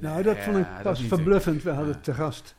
[0.00, 1.62] Nou, dat vond ik pas verbluffend.
[1.62, 2.00] We hadden Ja.
[2.00, 2.54] te gast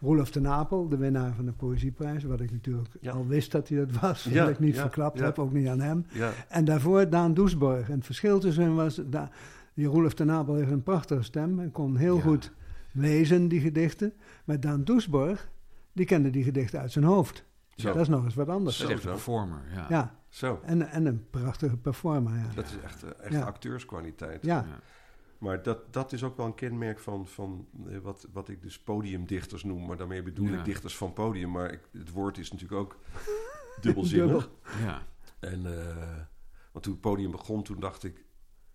[0.00, 2.24] Roelof de Napel, de winnaar van de Poëzieprijs.
[2.24, 3.12] Wat ik natuurlijk Ja.
[3.12, 4.24] al wist dat hij dat was.
[4.24, 5.24] Ja, wat ik niet ja, verklapt ja.
[5.24, 6.06] heb, ook niet aan hem.
[6.12, 7.88] Ja, En daarvoor Daan Doesborg.
[7.88, 9.00] En het verschil tussen hen was...
[9.06, 9.30] Da
[9.74, 12.22] die Roelof de Napel heeft een prachtige stem en kon heel Ja.
[12.22, 12.52] goed
[12.92, 14.12] lezen, die gedichten.
[14.44, 15.48] Maar Daan Doesborg,
[15.92, 17.44] die kende die gedichten uit zijn hoofd.
[17.76, 17.92] Zo.
[17.92, 18.78] Dat is nog eens wat anders.
[18.78, 19.86] Dat is een performer, ja.
[19.88, 20.60] Ja, zo.
[20.64, 22.44] en, en een prachtige performer, ja.
[22.54, 23.40] Dat is echt, eh, echt Ja.
[23.44, 24.44] acteurskwaliteit.
[24.44, 24.80] Ja, Ja.
[25.38, 28.78] Maar dat, dat is ook wel een kenmerk van, van eh, wat, wat ik dus
[28.78, 29.86] podiumdichters noem.
[29.86, 30.58] Maar daarmee bedoel Ja.
[30.58, 31.50] ik dichters van podium.
[31.50, 32.98] Maar ik, het woord is natuurlijk ook
[33.80, 34.50] dubbelzinnig.
[34.50, 34.86] Dubbel.
[34.86, 35.02] Ja.
[35.40, 35.96] En, eh,
[36.72, 38.24] want toen het podium begon, toen dacht ik...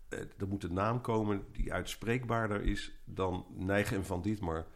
[0.10, 4.56] eh, er moet een naam komen die uitspreekbaarder is dan Nijgen en Van Dietmar.
[4.56, 4.68] Want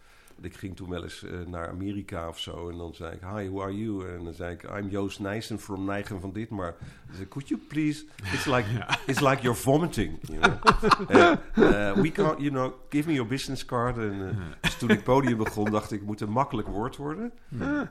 [0.42, 2.70] ik ging toen wel eens eh, naar Amerika of zo.
[2.70, 4.10] En dan zei ik, hi, who are you?
[4.10, 6.76] En dan zei ik, I'm Joost Nijssen from Nijgen van Dietmar.
[6.80, 8.06] Dan zei ik, could you please...
[8.34, 8.66] It's like,
[9.06, 10.20] it's like you're vomiting.
[10.22, 10.56] You know?
[11.58, 13.98] Eh, we can't, you know, give me your business card.
[13.98, 17.32] En, eh, dus toen ik podium begon, dacht ik, moet een makkelijk woord worden.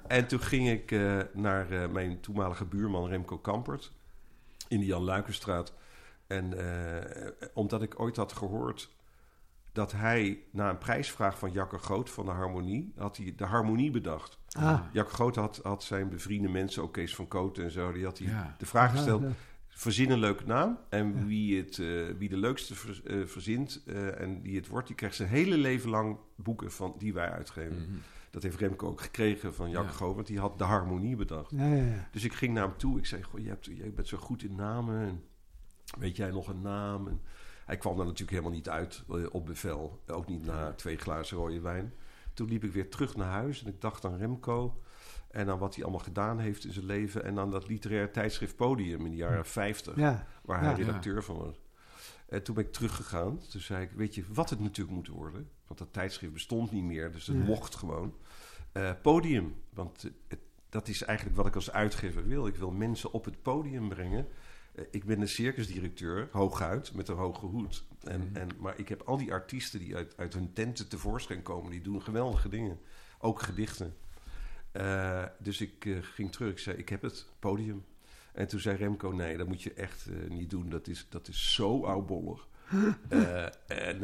[0.07, 0.91] En toen ging ik
[1.33, 3.93] naar mijn toenmalige buurman Remco Kampert
[4.69, 5.75] in de Jan Luikenstraat.
[6.27, 6.55] En
[7.55, 8.91] omdat ik ooit had gehoord
[9.77, 13.91] dat hij na een prijsvraag van Jacke Groot van de Harmonie, had hij de Harmonie
[13.91, 14.39] bedacht.
[14.59, 18.05] Ah, Jacke Groot had, had zijn bevriende mensen, ook Kees van Kooten en zo, die
[18.05, 18.55] had hij Ja.
[18.59, 19.29] de vraag gesteld, ja.
[19.69, 20.79] verzin een leuke naam.
[20.89, 21.25] En Ja.
[21.25, 21.87] wie, het, eh,
[22.19, 25.57] wie de leukste ver- eh, verzint eh, en die het wordt, die krijgt zijn hele
[25.59, 27.77] leven lang boeken van, die wij uitgeven.
[27.77, 27.97] Mhm.
[28.31, 29.95] Dat heeft Remco ook gekregen van Jacke Ja.
[29.95, 31.51] Groot, want die had de Harmonie bedacht.
[31.51, 32.09] Ja, ja, ja.
[32.13, 32.99] Dus ik ging naar hem toe.
[32.99, 35.01] Ik zei, goh, je, hebt, je bent zo goed in namen.
[35.01, 35.23] En
[35.99, 37.09] weet jij nog een naam?
[37.09, 37.21] En
[37.67, 40.03] hij kwam er natuurlijk helemaal niet uit eh, op bevel.
[40.07, 41.93] Ook niet na twee glazen rode wijn.
[42.35, 44.81] Toen liep ik weer terug naar huis en ik dacht aan Remco.
[45.31, 47.25] En aan wat hij allemaal gedaan heeft in zijn leven.
[47.25, 49.97] En aan dat literair tijdschrift Podium in de jaren 50.
[49.97, 50.77] Ja, Waar hij Ja.
[50.77, 51.61] redacteur van was.
[52.29, 53.39] En toen ben ik teruggegaan.
[53.51, 55.49] Toen zei ik, weet je wat het natuurlijk moet worden?
[55.67, 57.43] Want dat tijdschrift bestond niet meer, dus het Ja.
[57.43, 58.15] mocht gewoon.
[58.73, 60.39] Eh, podium, want het,
[60.69, 62.47] dat is eigenlijk wat ik als uitgever wil.
[62.47, 64.27] Ik wil mensen op het podium brengen.
[64.77, 67.85] Eh, ik ben een circusdirecteur, hooguit, met een hoge hoed.
[68.03, 68.37] En, Mhm.
[68.37, 71.71] en, maar ik heb al die artiesten die uit, uit hun tenten tevoorschijn komen.
[71.71, 72.79] Die doen geweldige dingen.
[73.19, 73.95] Ook gedichten.
[74.73, 76.51] Eh, dus ik eh, ging terug.
[76.51, 77.85] Ik zei, ik heb het podium.
[78.33, 80.69] En toen zei Remco, nee, dat moet je echt niet doen.
[80.69, 82.47] Dat is, dat is zo oudbollig.
[83.67, 84.01] En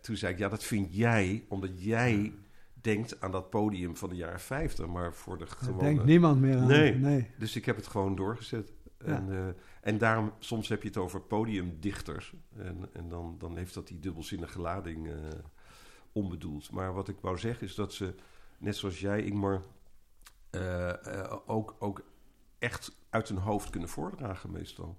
[0.00, 2.32] toen zei ik, ja, dat vind jij, omdat jij
[2.80, 4.86] denkt aan dat podium van de jaren 50.
[4.86, 5.82] Maar voor de daar gewone...
[5.82, 6.66] denkt niemand meer aan.
[6.66, 6.94] Nee.
[6.94, 7.30] nee.
[7.38, 8.72] Dus ik heb het gewoon doorgezet.
[8.98, 9.06] Ja.
[9.06, 12.32] En, en daarom, soms heb je het over podiumdichters.
[12.56, 15.14] En, en dan, dan heeft dat die dubbelzinnige lading eh,
[16.12, 16.70] onbedoeld.
[16.70, 18.14] Maar wat ik wou zeggen is dat ze,
[18.58, 19.62] net zoals jij, Ingmar,
[20.50, 22.02] eh, eh, ook, ook
[22.58, 24.98] echt uit hun hoofd kunnen voordragen meestal.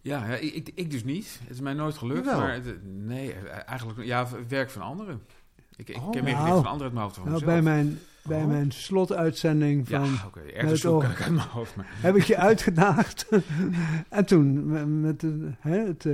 [0.00, 1.38] Ja, ja ik, ik, ik dus niet.
[1.42, 2.24] Het is mij nooit gelukt.
[2.24, 2.40] Jawel.
[2.40, 5.22] Maar het- nee, eigenlijk ja, werk van anderen.
[5.76, 6.10] Ik, ik Oh.
[6.10, 6.44] ken meer Nou.
[6.44, 7.62] gedichten van anderen uit mijn hoofd dan van Nou, mezelf.
[7.64, 7.98] bij mijn,
[8.28, 8.46] bij Oh.
[8.46, 10.04] mijn slotuitzending van...
[10.04, 10.40] Ja, oké.
[10.40, 11.76] Ergens kan ik uit mijn hoofd.
[11.76, 13.28] Maar, heb ik je uitgedaagd.
[14.08, 16.12] en toen met, de, hè, het, eh,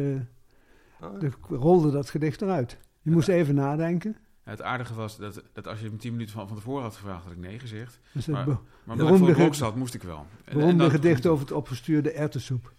[1.20, 2.78] de, rolde dat gedicht eruit.
[3.02, 4.16] Je moest even nadenken.
[4.42, 7.22] het aardige was dat, dat als je me tien minuten van, van tevoren had gevraagd,
[7.24, 7.98] had ik nee gezegd.
[8.12, 10.26] Dus Maar- Maar omdat ik voor de blok zat, moest ik wel.
[10.44, 12.72] En- en beroemde dat- gedicht over het opgestuurde erwtensoep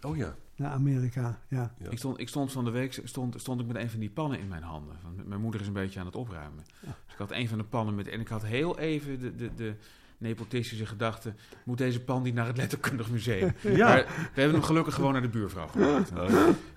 [0.00, 0.34] oh ja.
[0.56, 1.38] Naar Amerika.
[1.48, 1.74] Ja.
[1.78, 1.90] ja.
[1.90, 4.38] Ik stond, ik stond van de week stond, stond ik met een van die pannen
[4.38, 4.96] in mijn handen.
[5.02, 6.64] Want mijn moeder is een beetje aan het opruimen.
[6.80, 6.96] Ja.
[7.04, 8.08] Dus ik had een van de pannen met.
[8.08, 9.74] En ik had heel even de, de, de
[10.18, 11.34] nepotistische gedachte:
[11.64, 13.52] moet deze pan niet naar het Letterkundig Museum?
[13.62, 13.86] Ja.
[13.88, 16.10] Maar we hebben hem gelukkig gewoon naar de buurvrouw gebracht.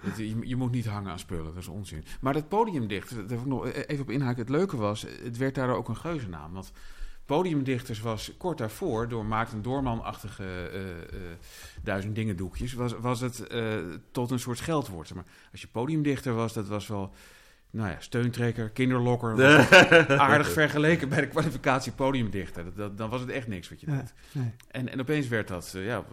[0.01, 2.03] Het- Je, je moet niet hangen aan spullen, dat is onzin.
[2.21, 4.39] Maar dat podiumdicht, daar wil ik nog even op inhaken.
[4.39, 6.53] Het leuke was, het werd daar ook een geuzennaam.
[6.53, 6.71] Want
[7.27, 11.37] podiumdichters was kort daarvoor, door Maarten Doorman-achtige eh, eh,
[11.83, 13.77] duizend dingen doekjes, was, was het eh,
[14.11, 15.13] tot een soort scheldwoord.
[15.13, 17.13] Maar als je podiumdichter was, dat was wel...
[17.69, 19.45] Nou ja, steuntrekker, kinderlokker.
[20.19, 22.63] aardig vergeleken bij de kwalificatie podiumdichter.
[22.63, 24.13] Dat, dat, dan was het echt niks wat je Ja, deed.
[24.31, 24.51] nee.
[24.67, 26.05] En, en opeens werd dat ja,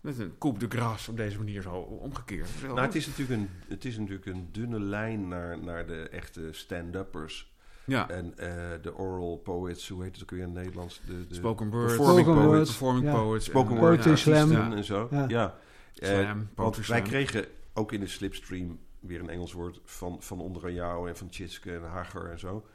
[0.00, 2.48] met een coupe de gras op deze manier zo omgekeerd.
[2.60, 6.08] Zo, Nou, het is natuurlijk een, het is natuurlijk een dunne lijn naar, naar de
[6.08, 7.53] echte stand-uppers.
[7.86, 11.00] Ja, En eh, de oral poets, hoe heet het ook weer in het Nederlands?
[11.06, 12.46] De, de spoken word, performing Spoken poets.
[12.54, 12.64] word.
[12.66, 13.22] performing Ja.
[13.22, 13.44] poets.
[13.44, 14.50] spoken en, word slam.
[14.50, 14.72] Ja.
[14.72, 15.08] en zo.
[15.10, 15.24] Ja.
[15.28, 15.54] Ja.
[15.94, 20.40] Eh, Slam, want wij kregen ook in de slipstream weer een Engels woord van, van
[20.40, 22.66] onder aan jou en van Tjitske en Hager en zo.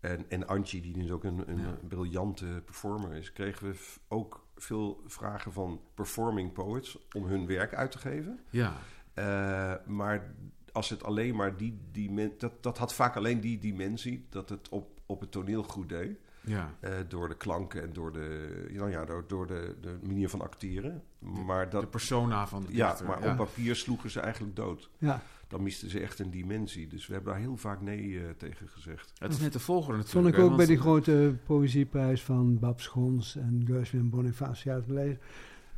[0.00, 1.78] En, en Antje, die nu ook een, een Ja.
[1.88, 3.74] briljante performer is, kregen we
[4.08, 8.40] ook veel vragen van performing poets om hun werk uit te geven.
[8.50, 8.72] Ja,
[9.14, 10.34] Eh, maar
[10.74, 14.48] als het alleen maar die, die men, dat, dat had vaak alleen die dimensie dat
[14.48, 16.18] het op, op het toneel goed deed.
[16.40, 16.74] ja.
[16.80, 20.40] Eh, door de klanken en door de, nou ja, door, door de, de manier van
[20.40, 21.02] acteren.
[21.18, 23.06] Maar, de dat, persona van de ja, dichter.
[23.06, 24.90] maar op papier sloegen ze eigenlijk dood.
[24.98, 25.22] Ja.
[25.48, 26.86] Dan misten ze echt een dimensie.
[26.86, 29.12] Dus we hebben daar heel vaak nee eh, tegen gezegd.
[29.18, 30.36] Het is net de volgorde Vond natuurlijk.
[30.36, 34.68] ik hè, ook bij die grote poëzieprijs van Bab Schons en Gershwin Boniface.
[34.68, 34.86] Ja, het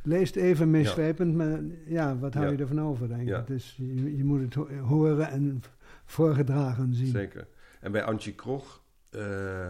[0.07, 2.51] leest, even meeslepend, maar ja, wat hou Ja.
[2.51, 3.27] je ervan over, denk ik.
[3.27, 3.39] Ja.
[3.39, 5.63] Het is, je, je moet het ho- horen en
[6.05, 7.07] voorgedragen zien.
[7.07, 7.47] Zeker.
[7.79, 9.67] En bij Antje Krog, eh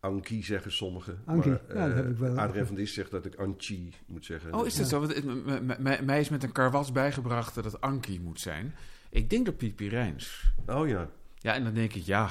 [0.00, 1.18] Ankie zeggen sommigen.
[1.24, 2.38] Ankie, maar, ja, dat eh, heb ik wel.
[2.38, 4.54] Adrien van Dis zegt dat ik Anchi moet zeggen.
[4.54, 4.90] Oh, is dat Ja.
[4.90, 5.00] zo?
[5.00, 8.74] Want mij is met een karwats bijgebracht dat het Ankie moet zijn.
[9.10, 10.52] Ik denk dat Piet Pirijns.
[10.66, 11.08] Oh ja.
[11.38, 12.28] Ja, en dan denk ik, ja,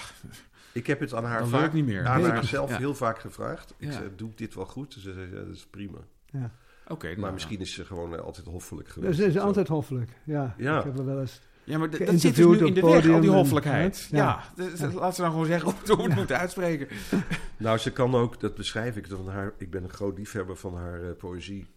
[0.74, 2.06] Ik heb het aan haar, dan vaak, niet meer.
[2.08, 2.78] aan haar zelf Ja.
[2.78, 3.74] heel vaak gevraagd.
[3.78, 3.92] Ik Ja.
[3.94, 4.94] zei, doe ik dit wel goed?
[4.94, 5.98] Ze zei, ja, dat is prima.
[6.32, 6.52] Ja.
[6.88, 7.34] Oké, nou, maar ja.
[7.34, 9.18] misschien is ze gewoon eh, altijd hoffelijk geweest.
[9.20, 9.40] het is Zo.
[9.40, 10.56] altijd hoffelijk, ja.
[10.58, 10.78] Ja.
[10.78, 11.42] Ik heb er wel eens...
[11.64, 14.08] Ja, maar dat zit dus nu in de weg, al die hoffelijkheid.
[14.12, 14.44] Ja, Ja.
[14.70, 14.88] dus Ja.
[14.94, 16.16] laat ze dan gewoon zeggen hoe we het Ja.
[16.16, 16.88] moeten uitspreken.
[17.58, 20.76] Nou, ze kan ook, dat beschrijf ik, van haar, ik ben een groot liefhebber van
[20.76, 21.68] haar eh, poëzie.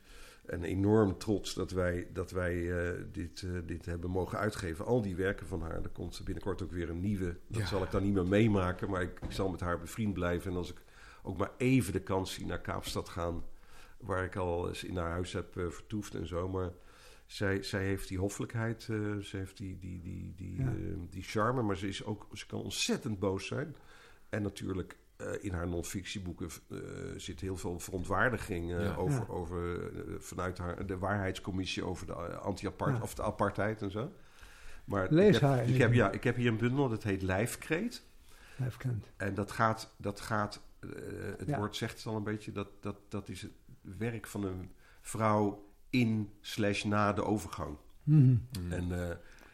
[0.47, 4.85] En enorm trots dat wij, dat wij eh, dit, eh, dit hebben mogen uitgeven.
[4.87, 5.83] Al die werken van haar.
[5.83, 7.37] Er komt binnenkort ook weer een nieuwe.
[7.49, 7.67] Dat Ja.
[7.67, 8.91] zal ik dan niet meer meemaken.
[8.91, 10.51] Maar ik, ik zal met haar bevriend blijven.
[10.51, 10.83] En als ik
[11.23, 13.43] ook maar even de kans zie naar Kaapstad gaan.
[14.05, 16.49] Waar ik al eens in haar huis heb eh, vertoefd en zo.
[16.49, 16.71] Maar
[17.27, 18.81] zij, zij heeft die hoffelijkheid.
[18.91, 20.67] eh, ze heeft die, die, die, die, Ja.
[20.67, 20.75] eh,
[21.11, 21.63] die charme.
[21.63, 23.77] Maar ze, is ook, ze kan ontzettend boos zijn.
[24.29, 24.97] En natuurlijk
[25.41, 26.49] in haar non-fictieboeken
[27.17, 28.95] zit heel veel verontwaardiging Ja.
[28.95, 34.13] over, over vanuit haar, de waarheidscommissie over de anti-apart of de apartheid en zo.
[34.85, 37.23] Maar Lees ik heb, haar Ik heb, ja, ik heb hier een bundel, dat heet
[37.23, 38.03] Lijfkreet.
[38.57, 39.11] Lijf kent.
[39.17, 40.61] En dat gaat, dat gaat
[41.39, 41.59] het Ja.
[41.59, 43.53] woord zegt het al een beetje, dat, dat, dat is het
[43.99, 44.71] werk van een
[45.01, 47.77] vrouw in slash na de overgang.
[48.03, 48.21] Mhm.
[48.21, 48.73] Mm.
[48.73, 49.09] En eh,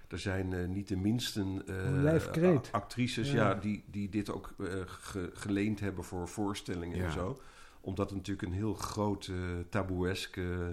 [0.08, 3.48] er zijn eh, niet de minste eh, actrices Ja.
[3.48, 3.54] ja.
[3.54, 7.04] die, die dit ook eh, ge- geleend hebben voor voorstellingen Ja.
[7.04, 7.40] en zo.
[7.80, 10.68] Omdat het natuurlijk een heel groot uh, taboesk eh,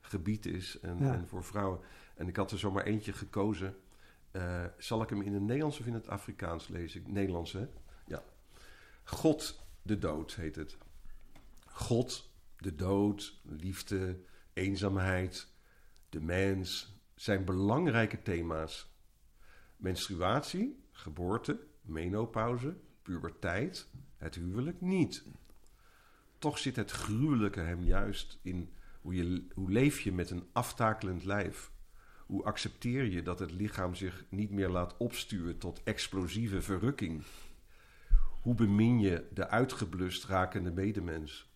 [0.00, 1.14] gebied is en, Ja.
[1.14, 1.80] en voor vrouwen.
[2.14, 3.76] En ik had er zomaar eentje gekozen.
[4.30, 7.02] Eh, zal ik hem in het Nederlands of in het Afrikaans lezen?
[7.06, 7.66] Nederlands, hè?
[8.06, 8.22] Ja.
[9.04, 10.76] God de dood heet het.
[11.66, 12.25] God,
[12.58, 14.20] de dood, liefde,
[14.52, 15.48] eenzaamheid,
[16.08, 18.94] de mens zijn belangrijke thema's.
[19.76, 25.24] Menstruatie, geboorte, menopauze, puberteit, het huwelijk niet.
[26.38, 31.24] Toch zit het gruwelijke hem juist in hoe, je, hoe leef je met een aftakelend
[31.24, 31.70] lijf.
[32.26, 37.22] Hoe accepteer je dat het lichaam zich niet meer laat opstuwen tot explosieve verrukking?
[38.42, 41.54] Hoe bemin je de uitgeblust rakende medemens?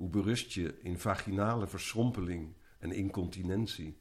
[0.00, 3.98] Hoe berust je in vaginale verschrompeling en incontinentie?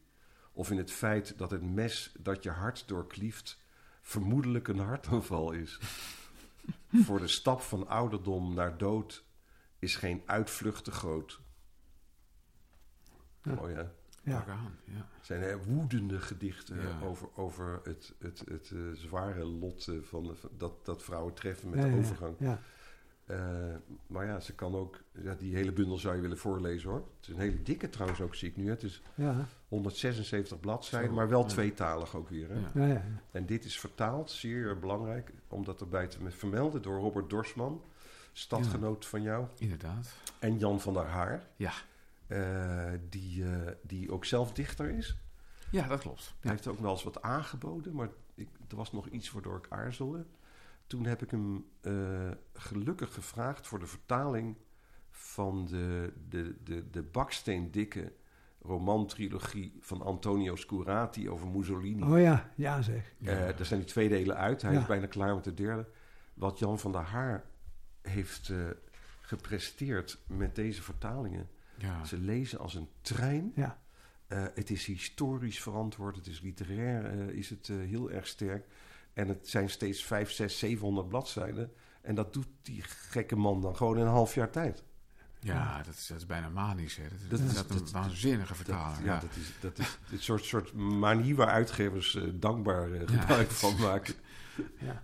[0.52, 3.60] Of in het feit dat het mes dat je hart doorklieft
[4.02, 5.80] vermoedelijk een hartaanval is?
[7.06, 9.24] Voor de stap van ouderdom naar dood
[9.80, 11.40] is geen uitvlucht te groot.
[13.44, 13.54] Ja.
[13.54, 13.84] Mooi hè?
[14.24, 14.46] Ja.
[15.22, 17.00] Zijn hè, woedende gedichten Ja.
[17.02, 21.70] over, over het, het, het, eh, zware lot eh, van, de- dat, dat vrouwen treffen
[21.70, 22.36] met Ja, de ja, overgang.
[23.30, 23.38] Eh,
[24.08, 25.02] maar ja, ze kan ook...
[25.22, 26.98] Ja, die hele bundel zou je willen voorlezen hoor.
[27.20, 28.64] Het is een hele dikke trouwens ook, zie ik nu.
[28.66, 28.70] hè.
[28.70, 29.46] Het is Ja.
[29.68, 31.48] 176 bladzijden, maar wel ja.
[31.48, 32.50] tweetalig ook weer.
[32.50, 32.56] Hè?
[32.56, 32.70] Ja.
[32.74, 33.04] Ja, ja.
[33.32, 37.82] En dit is vertaald, zeer belangrijk, om dat erbij te vermelden door Robert Dorsman,
[38.34, 40.14] stadgenoot van jou, Inderdaad.
[40.40, 41.72] en Jan van der Haar, Ja.
[42.28, 45.18] eh, die, eh, die ook zelf dichter is.
[45.72, 46.26] Ja, dat klopt.
[46.26, 46.50] Hij Ja.
[46.50, 50.26] heeft ook wel eens wat aangeboden, maar ik, er was nog iets waardoor ik aarzelde.
[50.90, 51.94] Toen heb ik hem eh,
[52.54, 54.58] gelukkig gevraagd voor de vertaling
[55.10, 58.14] van de, de, de, de baksteendikke
[58.62, 62.04] romantrilogie van Antonio Scurati over Mussolini.
[62.04, 63.14] Oh ja, ja zeg.
[63.18, 63.32] Ja.
[63.32, 64.62] Eh, er zijn die twee delen uit.
[64.62, 64.80] Hij Ja.
[64.80, 65.88] is bijna klaar met de derde.
[66.34, 67.44] Wat Jan van der Haar
[68.02, 68.58] heeft eh,
[69.22, 71.50] gepresteerd met deze vertalingen.
[71.78, 72.06] ja.
[72.06, 73.52] Ze lezen als een trein.
[73.56, 73.80] Ja.
[74.28, 76.16] Eh, het is historisch verantwoord.
[76.16, 77.06] Het is literair.
[77.06, 78.66] eh, is het heel erg sterk.
[79.20, 81.72] En het zijn steeds 5, 6, 700 bladzijden.
[82.02, 84.84] En dat doet die gekke man dan gewoon in een half jaar tijd.
[85.40, 86.96] Ja, dat is, dat is bijna manisch.
[86.96, 87.04] Hè.
[87.30, 89.06] Dat is, Dat een waanzinnige Dat, vertaling.
[89.06, 89.20] ja, ja.
[89.20, 93.06] dat is, dat is dit soort, soort manier waar uitgevers eh, dankbaar eh, Ja.
[93.20, 94.14] gebruik van maken.
[94.80, 95.04] Ja.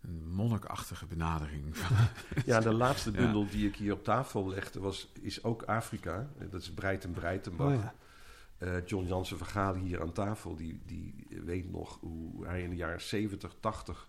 [0.00, 1.74] Een monnikachtige benadering.
[2.44, 3.16] Ja, de laatste Ja.
[3.16, 6.28] bundel die ik hier op tafel legde was, is ook Afrika.
[6.50, 7.74] Dat is Breiten Breitenbach.
[7.74, 7.84] Oh
[8.58, 12.76] Eh, John Jansen Vergalen hier aan tafel, die, die weet nog hoe hij in de
[12.76, 14.08] jaren 70, 80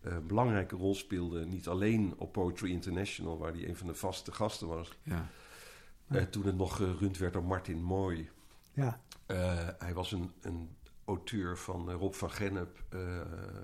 [0.00, 1.46] eh, een belangrijke rol speelde.
[1.46, 4.98] Niet alleen op Poetry International, waar hij een van de vaste gasten was.
[5.02, 5.28] ja.
[6.08, 8.30] Eh, toen het nog gerund werd door Martin Mooi.
[8.72, 9.00] Ja.
[9.26, 10.68] Eh, hij was een, een
[11.04, 12.98] auteur van eh, Rob van Gennep, eh,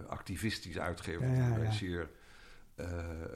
[0.09, 1.70] activistisch uitgever, Ja, ja.
[1.70, 2.11] zeer
[2.77, 2.87] eh,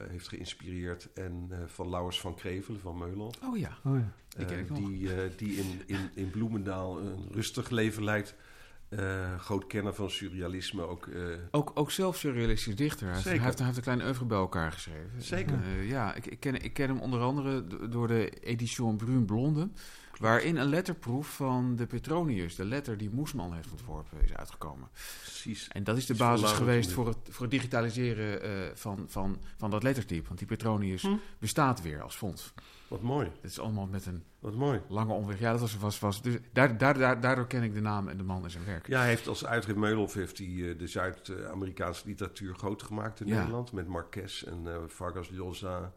[0.09, 1.09] heeft geïnspireerd.
[1.13, 3.29] En eh, van Lauwers van Krevelen van Meulen.
[3.43, 3.77] Oh ja.
[3.83, 4.13] Oh ja.
[4.37, 8.35] Die Eh, die, die in, in, in Bloemendaal een rustig leven leidt.
[8.89, 11.07] Eh, groot kenner van surrealisme ook.
[11.07, 11.21] eh,
[11.51, 13.05] Ook, ook zelf surrealistisch dichter.
[13.05, 13.45] Hij heeft, hij Zeker.
[13.45, 15.09] heeft, hij heeft een klein oeuvre bij elkaar geschreven.
[15.21, 15.59] Zeker.
[15.63, 19.69] Eh, ja, ik, ik, ken, ik ken hem onder andere door de edition Brun Blonde.
[20.21, 24.89] Waarin een letterproef van de Petronius, de letter die Moesman heeft ontworpen, is uitgekomen.
[25.21, 25.67] precies.
[25.67, 29.37] En dat is de Is basis geweest voor het, voor het digitaliseren eh, van, van,
[29.57, 30.27] van dat lettertype.
[30.27, 31.15] Want die Petronius Hm.
[31.39, 32.53] bestaat weer als fonds.
[32.87, 33.31] Wat mooi.
[33.41, 34.81] Het is allemaal met een Wat mooi.
[34.87, 35.39] lange omweg.
[35.39, 35.77] Ja, dat was...
[35.77, 38.51] was, was dus daar, daar, daar, daardoor ken ik de naam en de man en
[38.51, 38.87] zijn werk.
[38.87, 43.27] Ja, hij heeft als uitgever Meulhof heeft hij, eh, de Zuid-Amerikaanse literatuur groot gemaakt in
[43.27, 43.35] Ja.
[43.37, 43.71] Nederland.
[43.71, 45.93] Met Marquez en eh, Vargas Llosa.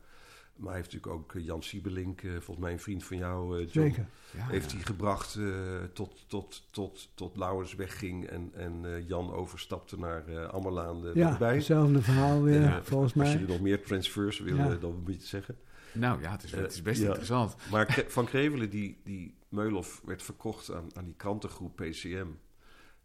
[0.56, 3.60] Maar hij heeft natuurlijk ook eh, Jan Siebelink, eh, volgens mij een vriend van jou,
[3.60, 3.86] eh, John.
[3.88, 4.06] Zeker.
[4.36, 4.76] Ja, Heeft ja.
[4.76, 5.44] hij gebracht eh,
[5.92, 11.14] tot, tot, tot, tot Lauwers wegging en, en eh, Jan overstapte naar eh Ammerlaan uh,
[11.14, 11.54] Ja, bij.
[11.54, 13.42] hetzelfde verhaal weer, volgens Als je mij.
[13.42, 14.74] er nog meer transfers wil, Ja.
[14.74, 15.56] dan moet je het zeggen.
[15.92, 17.06] Nou ja, het is, het is best ja.
[17.06, 17.56] interessant.
[17.70, 22.26] Maar Van Krevelen, die, die Meulhof werd verkocht aan, aan die krantengroep PCM.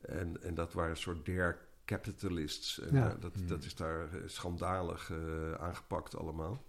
[0.01, 2.79] En, en dat waren een soort dare capitalists.
[2.79, 3.09] En, Ja.
[3.09, 3.47] eh, dat, Hmm.
[3.47, 6.63] dat is daar schandalig eh, aangepakt allemaal.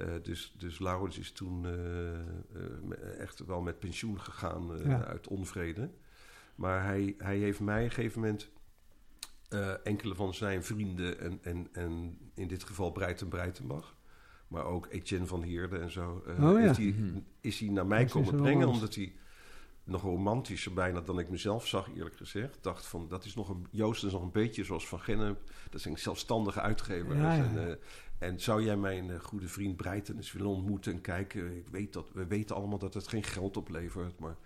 [0.00, 5.04] Eh, dus, dus Laurens is toen eh, eh, echt wel met pensioen gegaan eh, Ja.
[5.04, 5.90] uit onvrede.
[6.54, 8.50] Maar hij, hij heeft mij op een gegeven moment
[9.48, 11.20] eh, enkele van zijn vrienden...
[11.20, 13.96] En, en, en in dit geval Breiten Breitenbach...
[14.48, 16.22] maar ook Etienne van Heerde en zo...
[16.26, 16.66] eh, Oh ja.
[16.66, 17.18] heeft hij, Mhm.
[17.40, 18.68] is hij naar mij Dat is komen een brengen...
[18.68, 19.12] omdat hij
[19.84, 22.58] nog romantischer bijna dan ik mezelf zag, eerlijk gezegd.
[22.62, 23.66] dacht van, dat is nog een...
[23.70, 25.40] Joost is nog een beetje zoals Van Gennep.
[25.70, 27.18] Dat zijn zelfstandige uitgevers.
[27.18, 27.44] Ja, ja.
[27.44, 27.74] En, eh,
[28.20, 31.56] en zou jij mijn eh, goede vriend Breiten eens willen ontmoeten en kijken?
[31.56, 34.36] Ik weet dat, we weten allemaal dat het geen geld oplevert, maar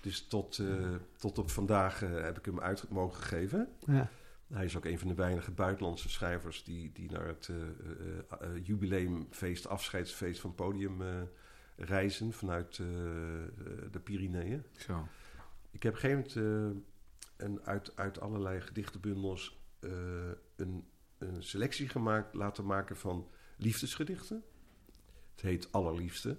[0.00, 3.68] Dus tot, eh, tot op vandaag eh, heb ik hem uit mogen geven.
[3.86, 4.10] Ja.
[4.52, 8.56] Hij is ook een van de weinige buitenlandse schrijvers die, die naar het eh, eh,
[8.56, 11.08] eh, jubileumfeest, afscheidsfeest van Podium eh,
[11.76, 12.86] reizen vanuit eh,
[13.90, 14.64] de Pyreneeën.
[14.76, 15.06] Zo.
[15.70, 16.82] Ik heb op een gegeven moment
[17.36, 19.90] eh, een, uit, uit allerlei gedichtenbundels eh,
[20.56, 20.84] een,
[21.20, 24.44] een selectie gemaakt, laten maken van liefdesgedichten.
[25.30, 26.38] Het heet Allerliefste.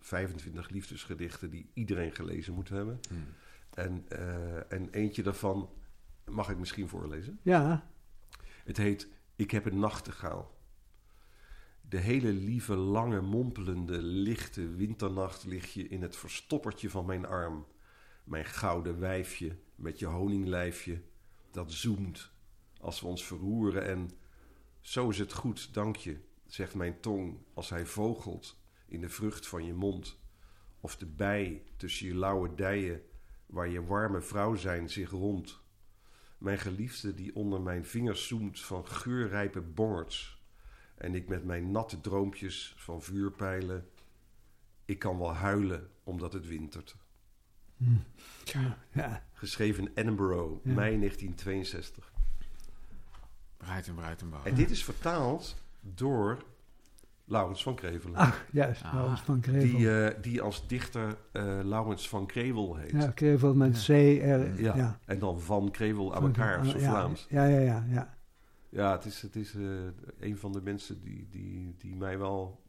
[0.00, 3.00] 25 liefdesgedichten die iedereen gelezen moet hebben.
[3.08, 3.14] Hm.
[3.70, 5.70] En, eh, en eentje daarvan
[6.30, 7.38] mag ik misschien voorlezen.
[7.42, 7.90] ja,
[8.64, 10.58] Het heet Ik heb een nachtegaal.
[11.80, 17.66] De hele lieve, lange, mompelende, lichte winternacht lig je in het verstoppertje van mijn arm.
[18.24, 21.02] Mijn gouden wijfje met je honinglijfje,
[21.50, 22.32] dat zoemt
[22.84, 24.10] als we ons verroeren en...
[24.80, 28.56] Zo is het goed, dank je, zegt mijn tong als hij vogelt
[28.86, 30.18] in de vrucht van je mond.
[30.80, 33.02] Of de bij tussen je lauwe dijen,
[33.46, 35.60] waar je warme vrouw zijn zich rond.
[36.38, 40.42] Mijn geliefde die onder mijn vingers zoemt van geurrijpe bongerts.
[40.94, 43.88] En ik met mijn natte droompjes van vuurpijlen.
[44.84, 46.96] Ik kan wel huilen omdat het wintert.
[48.44, 49.28] ja, ja.
[49.32, 50.72] Geschreven in Edinburgh, Ja.
[50.72, 52.12] mei 1962.
[53.68, 54.42] En breit en bouw.
[54.44, 56.44] En dit is vertaald door
[57.24, 58.16] Laurens van Krevelen.
[58.16, 58.94] Ach, juist, Ah.
[58.94, 59.76] Laurens van Krevel.
[59.78, 62.90] die, eh, die als dichter eh Laurens van Krevel heet.
[62.90, 63.92] ja, Krevel met C, R,
[64.62, 64.76] Ja.
[64.76, 64.98] ja.
[65.04, 67.26] En dan van Krevel aan Van- elkaar, zo ja, Vlaams.
[67.28, 68.14] Ja, ja, ja, ja.
[68.68, 69.62] Ja, het is, het is eh,
[70.20, 72.62] een van de mensen die, die, die mij wel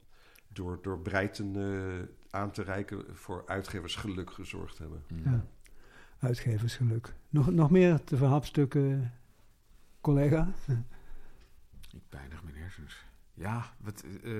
[0.47, 5.03] door, door breiten eh, aan te reiken voor uitgeversgeluk gezorgd hebben.
[5.23, 5.45] Ja.
[6.19, 7.13] Uitgeversgeluk.
[7.29, 9.11] Nog, nog meer te verhapstukken,
[10.05, 10.47] collega?
[11.91, 12.95] Ik pijnig mijn hersens.
[13.33, 14.31] Ja, wat, eh,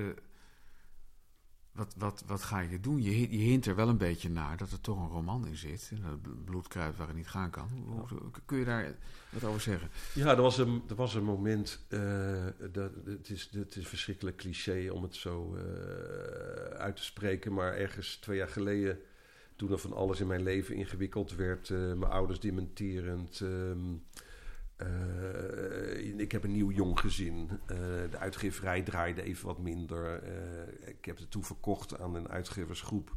[1.72, 3.02] wat, wat, wat ga je doen?
[3.02, 5.90] Je, je hint er wel een beetje naar dat er toch een roman in zit.
[5.94, 7.68] En dat bl- bloed kruipt waar het niet gaan kan.
[7.86, 8.94] Hoe- hoe- kun je daar
[9.30, 9.88] wat over zeggen?
[10.14, 11.84] Ja, er was een, er was een moment.
[11.88, 15.62] eh, dat, het, is, het is verschrikkelijk cliché om het zo eh,
[16.78, 17.52] uit te spreken.
[17.54, 18.98] Maar ergens twee jaar geleden,
[19.56, 23.40] toen er van alles in mijn leven ingewikkeld werd, eh, mijn ouders dementerend.
[23.40, 23.94] ehm,
[24.76, 27.48] eh, ik heb een nieuw jong gezin.
[27.66, 27.76] Eh,
[28.10, 30.22] de uitgeverij draaide even wat minder.
[30.22, 33.16] Eh, ik heb het toen verkocht aan een uitgeversgroep.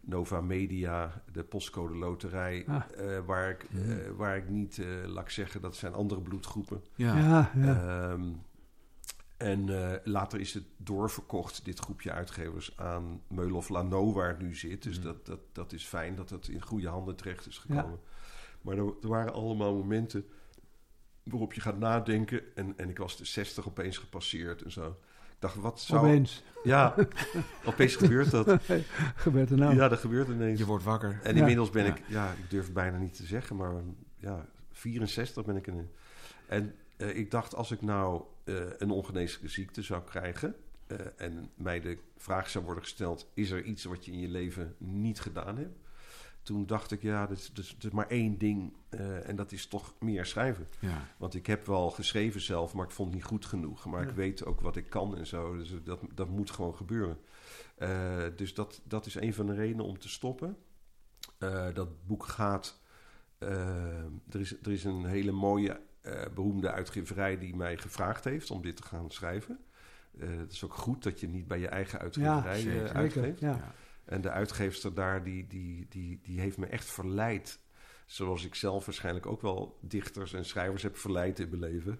[0.00, 2.82] Nova Media, de postcode loterij, Ah.
[2.96, 3.66] eh, waar, ik,
[4.16, 6.82] waar ik niet, eh, laat ik zeggen, dat zijn andere bloedgroepen.
[6.94, 8.10] Ja, Ja, ja.
[8.10, 8.24] Ehm,
[9.36, 14.54] en eh, later is het doorverkocht, dit groepje uitgevers, aan Meulhof Lano, waar het nu
[14.54, 14.82] zit.
[14.82, 15.06] Dus Mhm.
[15.06, 18.00] dat, dat, dat is fijn dat het in goede handen terecht is gekomen.
[18.60, 20.24] Maar er, er waren allemaal momenten
[21.24, 22.40] waarop je gaat nadenken.
[22.56, 24.88] En, en ik was de 60 opeens gepasseerd en zo.
[25.20, 26.06] Ik dacht, wat zou...
[26.06, 26.94] Opeens Ja,
[27.64, 28.58] opeens gebeurt dat.
[29.16, 29.74] gebeurt er nou.
[29.74, 30.58] Ja, dat gebeurt ineens.
[30.58, 31.20] je wordt wakker.
[31.22, 31.40] En Ja.
[31.40, 31.94] inmiddels ben Ja.
[31.94, 33.72] ik, ja, ik durf het bijna niet te zeggen, maar
[34.16, 35.90] ja, 64 ben ik in.
[36.46, 40.54] En eh, ik dacht, als ik nou eh, een ongeneeslijke ziekte zou krijgen
[40.86, 44.28] eh, en mij de vraag zou worden gesteld: is er iets wat je in je
[44.28, 45.78] leven niet gedaan hebt?
[46.44, 49.66] Toen dacht ik, ja, er is, is- is maar één ding eh, en dat is
[49.66, 50.66] toch meer schrijven.
[50.78, 51.06] Ja.
[51.16, 53.84] Want ik heb wel geschreven zelf, maar ik vond het niet goed genoeg.
[53.84, 54.08] Maar Ja.
[54.08, 55.56] ik weet ook wat ik kan en zo.
[55.56, 57.18] Dus dat, dat moet gewoon gebeuren.
[57.74, 60.56] Eh, dus dat, dat is een van de redenen om te stoppen.
[61.38, 62.80] Eh, dat boek gaat.
[63.38, 68.62] er, is, er is een hele mooie, eh, beroemde uitgeverij die mij gevraagd heeft om
[68.62, 69.58] dit te gaan schrijven.
[70.18, 73.40] Eh, het is ook goed dat je niet bij je eigen uitgeverij eh, uitgeeft.
[73.40, 73.74] ja.
[74.06, 74.12] Ja.
[74.12, 77.58] En de uitgeefster daar, die, die, die, die heeft me echt verleid.
[78.06, 81.98] Zoals ik zelf waarschijnlijk ook wel dichters en schrijvers heb verleid in mijn leven.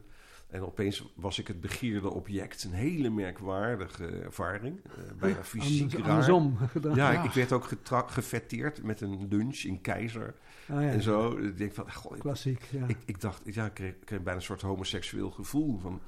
[0.49, 2.65] En opeens was ik het begeerde object.
[2.65, 4.81] Een hele merkwaardige ervaring.
[4.85, 6.59] eh, bijna fysiek Anders- andersom.
[6.83, 7.11] Ja, Ja.
[7.23, 7.69] Ik, ik werd ook
[8.07, 10.35] gefetteerd met een lunch in Keizer
[10.69, 10.89] Ah, ja.
[10.89, 11.37] en zo.
[11.39, 12.87] Ik denk van, goh, Klassiek, ja.
[12.87, 15.79] ik, ik dacht, ja, ik kreeg, ik kreeg bijna een soort homoseksueel gevoel.
[15.79, 16.01] Van,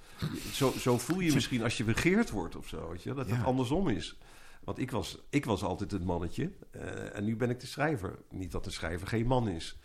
[0.53, 2.91] zo, zo voel je misschien als je begeerd wordt of zo.
[2.91, 3.15] Weet je?
[3.15, 3.43] Dat het Ja.
[3.43, 4.19] andersom is.
[4.67, 6.53] Want ik was, ik was altijd het mannetje.
[6.71, 8.19] eh, en nu ben ik de schrijver.
[8.31, 9.79] Niet dat de schrijver geen man is.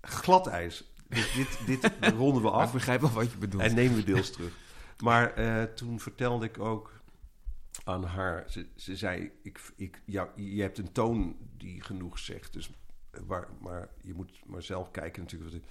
[0.00, 0.92] Glad ijs.
[1.08, 2.72] Dus dit, dit ronden we Maar ik af.
[2.72, 3.62] begrijp wel wat je bedoelt.
[3.62, 4.52] En nemen we deels terug.
[5.02, 7.00] Maar eh, toen vertelde ik ook
[7.84, 8.44] aan haar.
[8.50, 12.52] Ze, ze zei: ik, ik, ja, Je hebt een toon die genoeg zegt.
[12.52, 12.70] Dus
[13.10, 15.50] eh, waar, maar je moet maar zelf kijken natuurlijk.
[15.52, 15.68] Wat ik-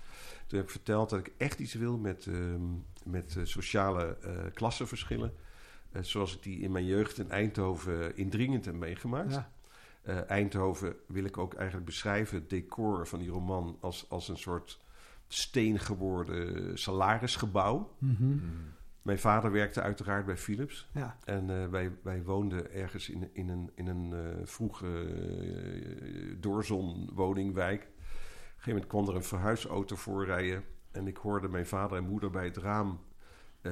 [0.48, 2.66] Toen heb ik verteld dat ik echt iets wil met, ehm,
[3.04, 4.18] met sociale
[4.54, 5.34] klassenverschillen.
[5.98, 9.34] Eh, zoals ik die in mijn jeugd in Eindhoven indringend heb meegemaakt.
[9.34, 9.52] ja.
[10.02, 14.38] Eh, Eindhoven wil ik ook eigenlijk beschrijven, het decor van die roman, als, als een
[14.38, 14.80] soort
[15.28, 17.96] steen geworden salarisgebouw.
[17.98, 18.24] Mhm.
[18.24, 18.42] Mm.
[19.02, 20.90] Mijn vader werkte uiteraard bij Philips.
[20.92, 21.18] ja.
[21.24, 27.82] En eh, wij, wij woonden ergens in, in een, in een eh, vroege uh, doorzonwoningwijk.
[27.82, 30.64] gegeven moment kwam er een verhuisauto voorrijden.
[30.92, 33.07] En ik hoorde mijn vader en moeder bij het raam eh,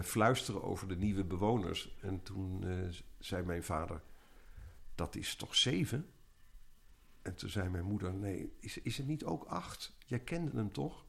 [0.04, 1.96] fluisteren over de nieuwe bewoners.
[2.02, 2.78] En toen eh,
[3.20, 4.02] zei mijn vader,
[4.96, 6.10] dat is toch zeven?
[7.22, 9.98] En toen zei mijn moeder, nee, is, is het niet ook acht?
[10.06, 11.06] Jij kende hem toch?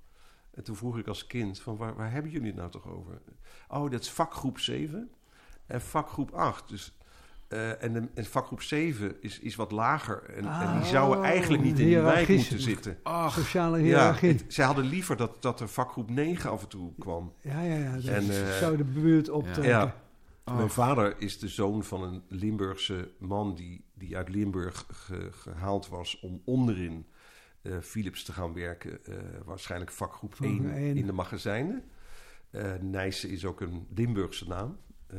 [0.50, 3.22] En toen vroeg ik als kind, van waar, waar hebben jullie het nou toch over?
[3.68, 5.10] Oh, dat is vakgroep 7
[5.66, 6.68] en vakgroep 8.
[6.68, 6.96] Dus,
[7.48, 10.22] eh, en, de, en vakgroep 7 is, is wat lager.
[10.22, 12.98] En, en die Ah, zouden eigenlijk niet in die wijk moeten zitten.
[13.02, 14.28] Ach, Sociale Ja, hiërarchie.
[14.32, 17.32] het- zij hadden liever dat, dat er vakgroep 9 af en toe kwam.
[17.40, 17.92] Ja, ja, ja.
[17.94, 19.64] Dus En, eh, zou de buurt optrekken.
[19.64, 19.94] Ja.
[20.54, 25.88] Mijn vader is de zoon van een Limburgse man die, die uit Limburg ge- gehaald
[25.88, 27.06] was om onderin
[27.62, 29.04] eh, Philips te gaan werken.
[29.04, 30.96] eh, waarschijnlijk vakgroep Van 1 één.
[30.96, 31.82] in de magazijnen.
[32.50, 34.76] Eh Nijsse is ook een Limburgse naam.
[35.06, 35.18] Eh,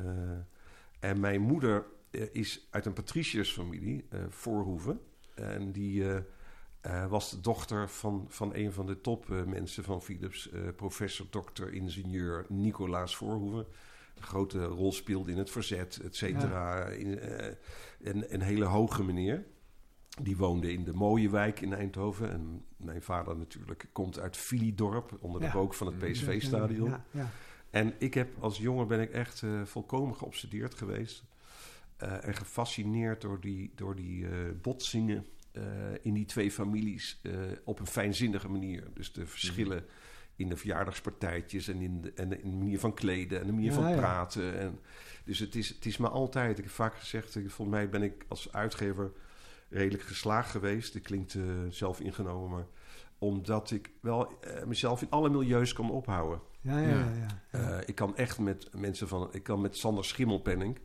[0.99, 4.99] en mijn moeder is uit een patriciërsfamilie, eh Voorhoeven.
[5.35, 6.17] En die eh,
[6.81, 11.73] eh, was de dochter van, van een van de topmensen van Philips, eh, professor, dokter,
[11.73, 13.65] ingenieur Nicolaas Voorhoeven.
[14.15, 16.85] Een grote rol speelde in het verzet, et cetera.
[16.85, 17.53] In, eh,
[18.01, 19.45] een, een hele hoge meneer.
[20.21, 22.31] Die woonde in de mooie wijk in Eindhoven.
[22.31, 25.51] En mijn vader natuurlijk komt uit Filidorp, onder de Ja.
[25.53, 25.97] rook van het.
[25.97, 26.89] PSV-stadion.
[26.89, 27.29] Ja, ja.
[27.69, 31.23] En ik heb als jongen ben ik echt eh, volkomen geobsedeerd geweest.
[31.97, 34.31] Eh, en gefascineerd door die, door die eh,
[34.61, 35.63] botsingen eh,
[36.01, 37.31] in die twee families eh,
[37.63, 38.83] op een fijnzinnige manier.
[38.93, 39.85] Dus de verschillen
[40.35, 43.71] in de verjaardagspartijtjes en in de, en in de manier van kleden en de manier
[43.71, 43.95] Ja, van ja.
[43.97, 44.59] praten.
[44.59, 44.79] En,
[45.25, 48.25] dus het is, het is me altijd, ik heb vaak gezegd, volgens mij ben ik
[48.27, 49.11] als uitgever
[49.69, 50.93] redelijk geslaagd geweest.
[50.93, 52.65] Dit klinkt eh, zelf ingenomen, maar
[53.17, 56.41] omdat ik wel eh, mezelf in alle milieus kan ophouden.
[56.61, 56.93] Ja, ja, Ja.
[56.99, 57.11] ja.
[57.13, 57.77] ja, ja.
[57.79, 59.29] Eh, ik kan echt met mensen van.
[59.31, 60.79] Ik kan met Sander Schimmelpenning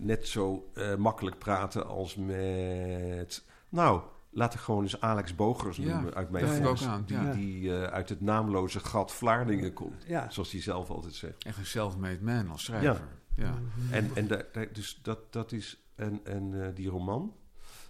[0.00, 3.44] net zo eh, makkelijk praten als met.
[3.68, 7.32] Nou, laat ik gewoon eens Alex Bogers Ja, noemen uit mijn ook aan, Die, ja.
[7.32, 10.04] die eh, uit het naamloze gat Vlaardingen komt.
[10.06, 10.30] Ja.
[10.30, 11.44] Zoals hij zelf altijd zegt.
[11.44, 13.08] Echt een self-made man als schrijver.
[13.36, 13.58] Ja.
[13.90, 15.78] En, en da- da- dus dat, dat is.
[15.94, 17.34] En, en eh, die roman.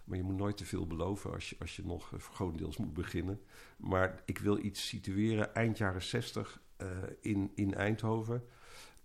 [0.04, 2.94] Maar je moet nooit te veel beloven als je, als je nog eh, grotendeels moet
[2.94, 3.40] beginnen.
[3.76, 6.86] Maar ik wil iets situeren eind jaren 60 eh,
[7.20, 8.44] in, in Eindhoven.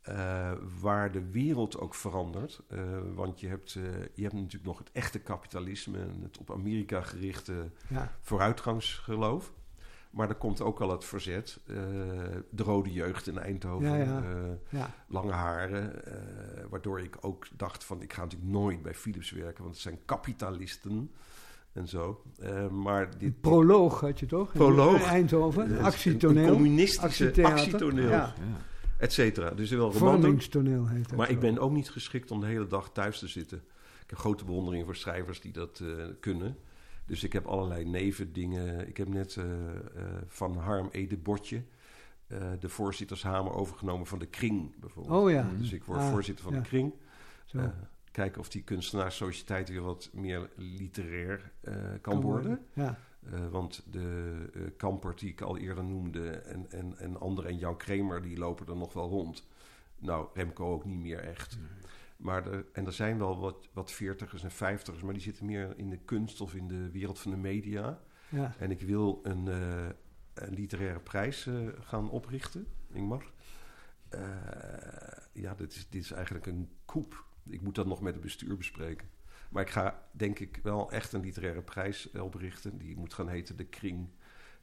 [0.02, 2.62] Eh, waar de wereld ook verandert.
[2.68, 2.80] Eh,
[3.16, 3.84] want je hebt, eh,
[4.14, 7.54] je hebt natuurlijk nog het echte kapitalisme en het op Amerika gerichte
[7.88, 8.12] Ja.
[8.22, 9.54] vooruitgangsgeloof.
[10.10, 11.60] Maar er komt ook al het verzet.
[11.68, 11.76] eh,
[12.50, 13.88] de rode jeugd in Eindhoven.
[13.88, 14.22] Ja, ja.
[14.24, 14.94] eh, ja.
[15.08, 16.06] lange haren.
[16.06, 19.84] eh, waardoor ik ook dacht van ik ga natuurlijk nooit bij Philips werken, want het
[19.84, 21.12] zijn kapitalisten
[21.74, 22.24] en zo.
[22.40, 24.48] Eh, maar dit Een proloog had je toch?
[24.54, 25.04] In Proloog.
[25.04, 25.72] Eindhoven.
[25.72, 26.44] eh, Een actietoneel.
[26.48, 28.16] een communistische actietoneel, Ja.
[28.18, 28.34] Ja.
[29.00, 29.50] Et cetera.
[29.52, 29.92] Dus wel.
[29.92, 31.16] Vormingstoneel heet.
[31.16, 33.58] Maar ik ben ook niet geschikt om de hele dag thuis te zitten.
[34.04, 36.58] Ik heb grote bewondering voor schrijvers die dat eh, kunnen.
[37.06, 38.88] Dus ik heb allerlei nevendingen.
[38.88, 39.82] Ik heb net eh, eh,
[40.28, 41.64] van Harm Ede Botje
[42.28, 45.22] eh, de voorzittershamer overgenomen van de Kring bijvoorbeeld.
[45.22, 45.50] Oh ja.
[45.58, 46.60] Dus ik word Ah, voorzitter van ja.
[46.60, 46.94] de Kring.
[47.46, 47.72] Zo.
[48.12, 52.66] Kijken of die kunstenaarssociëteit weer wat meer literair eh, kan, worden.
[52.74, 53.00] Ja.
[53.26, 57.58] Eh, want de eh Kampert die ik al eerder noemde en, en, en anderen en
[57.58, 59.48] Jan Kremer die lopen er nog wel rond.
[59.98, 61.58] Nou, Remco ook niet meer echt.
[62.18, 65.78] Maar er, en er zijn wel wat, wat veertigers en vijftigers, maar die zitten meer
[65.78, 68.00] in de kunst of in de wereld van de media.
[68.30, 68.56] Ja.
[68.60, 69.90] En ik wil een, eh,
[70.34, 71.50] een literaire prijs
[71.80, 73.32] gaan oprichten, Ingmar.
[75.34, 77.26] Ja, dit is, dit is eigenlijk een koep.
[77.50, 79.08] Ik moet dat nog met het bestuur bespreken.
[79.50, 82.78] Maar ik ga denk ik wel echt een literaire prijs eh, oprichten.
[82.78, 84.08] Die moet gaan heten de Kring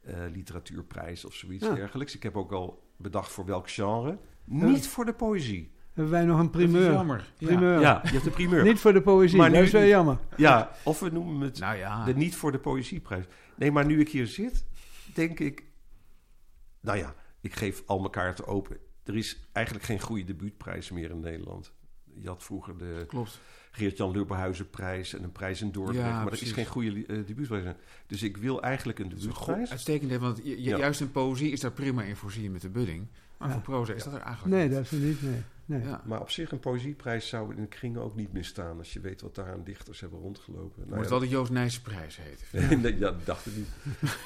[0.00, 1.74] eh, Literatuurprijs of zoiets Ja.
[1.74, 2.14] dergelijks.
[2.14, 4.18] Ik heb ook al bedacht voor welk genre.
[4.44, 5.74] Niet voor de poëzie.
[5.92, 6.92] Hebben wij nog een Dat is primeur?
[6.92, 7.32] jammer.
[7.38, 7.46] Ja.
[7.46, 7.80] Primeur.
[7.80, 8.62] Ja, je hebt de primeur.
[8.64, 10.18] Niet voor de poëzie, Maar dat nu is wel jammer.
[10.36, 12.04] Ja, of we noemen het Nou ja.
[12.04, 13.24] de niet voor de poëzieprijs.
[13.54, 14.64] Nee, maar nu ik hier zit,
[15.14, 15.64] denk ik...
[16.80, 18.78] Nou ja, ik geef al mijn kaarten open.
[19.04, 21.72] Er is eigenlijk geen goede debuutprijs meer in Nederland.
[22.14, 23.40] Je had vroeger de Klopt.
[23.76, 26.00] Geert-Jan Lubberhuizenprijs en een prijs in Dordrecht.
[26.06, 26.46] Ja, maar er precies.
[26.48, 27.64] is geen goede debuutprijs.
[27.64, 27.76] meer.
[28.06, 29.70] Dus ik wil eigenlijk een Dat een debuutprijs.
[29.70, 30.76] uitstekend want je- je- Ja.
[30.78, 33.06] juist in poëzie is daar prima in voorzien met de budding.
[33.38, 33.54] Maar Ja.
[33.54, 34.72] voor proza is dat er eigenlijk Nee, niet.
[34.76, 35.22] dat is er niet.
[35.22, 35.42] Nee.
[35.64, 35.82] nee.
[35.82, 36.02] Ja.
[36.04, 38.78] Maar op zich een poëzieprijs zou in de kringen ook niet misstaan...
[38.78, 40.72] als je weet wat daar aan dichters hebben rondgelopen.
[40.76, 42.80] Moet Nou het ja, wel de Joost Nijsse prijs heten.
[42.82, 43.68] nee, ja, dat dacht ik niet.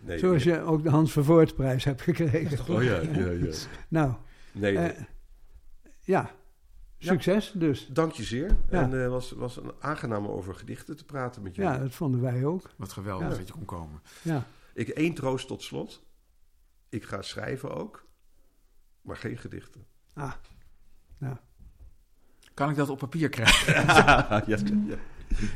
[0.00, 2.74] Nee, Zoals je ook de Hans Vervoortprijs hebt gekregen.
[2.74, 3.52] Oh ja, ja, ja.
[3.88, 4.14] Nou,
[4.52, 4.86] Nee, nee.
[4.88, 5.02] eh,
[6.00, 6.30] ja.
[7.06, 7.86] Succes dus.
[7.90, 8.56] Dank je zeer.
[8.70, 8.82] Ja.
[8.82, 11.70] En het was, was een aangenaam over gedichten te praten met jullie.
[11.70, 12.70] Ja, dat vonden wij ook.
[12.76, 13.36] Wat geweldig Ja.
[13.36, 14.00] dat je kon komen.
[14.22, 14.46] Ja.
[14.74, 16.02] Ik één troost tot slot.
[16.88, 18.04] Ik ga schrijven ook,
[19.00, 19.84] maar geen gedichten.
[20.14, 20.32] Ah,
[22.54, 23.72] Kan ik dat op papier krijgen?
[23.74, 24.56] ja, ja.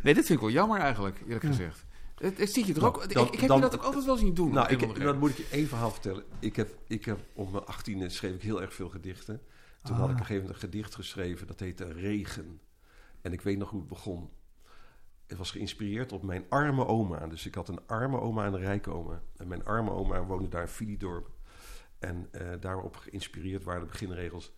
[0.03, 1.49] Nee, dit vind ik wel jammer eigenlijk, eerlijk Ja.
[1.49, 1.85] gezegd.
[2.15, 3.03] Het, het ziet je er Nou, ook...
[3.05, 4.53] ik- dan- ik, heb dan- je dat ook altijd wel zien doen.
[4.53, 6.25] Nou, ik, dan moet ik je één verhaal vertellen.
[6.39, 9.41] Ik heb, ik heb op mijn achttiende schreef ik heel erg veel gedichten.
[9.89, 10.21] Toen had ik op Ah.
[10.21, 11.47] een gegeven moment een gedicht geschreven.
[11.47, 12.61] Dat heette Regen.
[13.21, 14.31] En ik weet nog hoe het begon.
[15.27, 17.27] Het was geïnspireerd op mijn arme oma.
[17.27, 19.23] Dus ik had een arme oma en een rijke oma.
[19.37, 21.31] En mijn arme oma woonde daar in Filidorp.
[21.99, 24.53] En eh, daarop geïnspireerd waren de beginregels.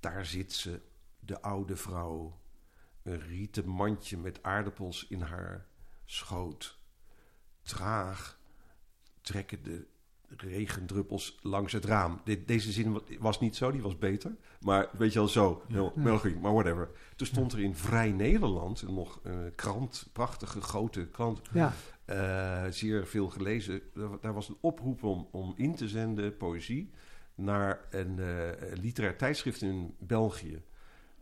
[0.00, 0.80] Daar zit ze,
[1.20, 2.40] de oude vrouw.
[3.02, 5.66] Een rieten mandje met aardappels in haar
[6.04, 6.78] schoot.
[7.62, 8.38] Traag
[9.20, 9.86] trekken de
[10.36, 12.20] regendruppels langs het raam.
[12.46, 14.36] Deze zin wa- was niet zo, die was beter.
[14.60, 15.62] Maar weet je wel, zo.
[15.94, 16.88] Melodie, maar whatever.
[17.16, 21.40] Toen stond er in Vrij Nederland nog een krant, prachtige grote krant.
[21.52, 21.72] Ja,
[22.04, 23.80] eh, zeer veel gelezen.
[24.20, 26.90] Daar- was een oproep om, om in te zenden poëzie
[27.34, 28.48] naar een eh,
[28.80, 30.62] literair tijdschrift in België.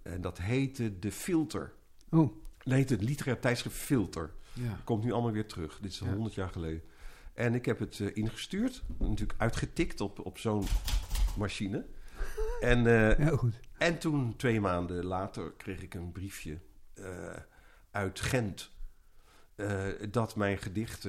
[0.02, 1.72] En dat heette De Filter.
[2.10, 2.32] oh,
[2.64, 4.30] Dat heette het literair tijdschrift Filter.
[4.52, 4.78] Ja.
[4.84, 5.78] Komt nu allemaal weer terug.
[5.80, 6.12] Dit is al Ja.
[6.12, 6.82] 100 jaar geleden.
[7.34, 8.82] En ik heb het eh, ingestuurd.
[8.98, 10.64] Natuurlijk uitgetikt op, op zo'n
[11.36, 11.86] machine.
[12.60, 13.60] En, eh, heel goed.
[13.78, 16.58] en toen, twee maanden later, kreeg ik een briefje
[16.94, 17.04] eh,
[17.90, 18.70] uit Gent.
[20.10, 21.08] dat mijn gedicht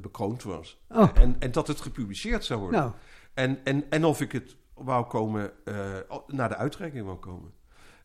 [0.00, 0.82] bekroond was.
[0.88, 2.80] Oh, En, en dat het gepubliceerd zou worden.
[2.80, 2.92] nou,
[3.34, 5.52] En, en, en of ik het wou komen,
[6.26, 7.52] naar de uitreiking wou komen.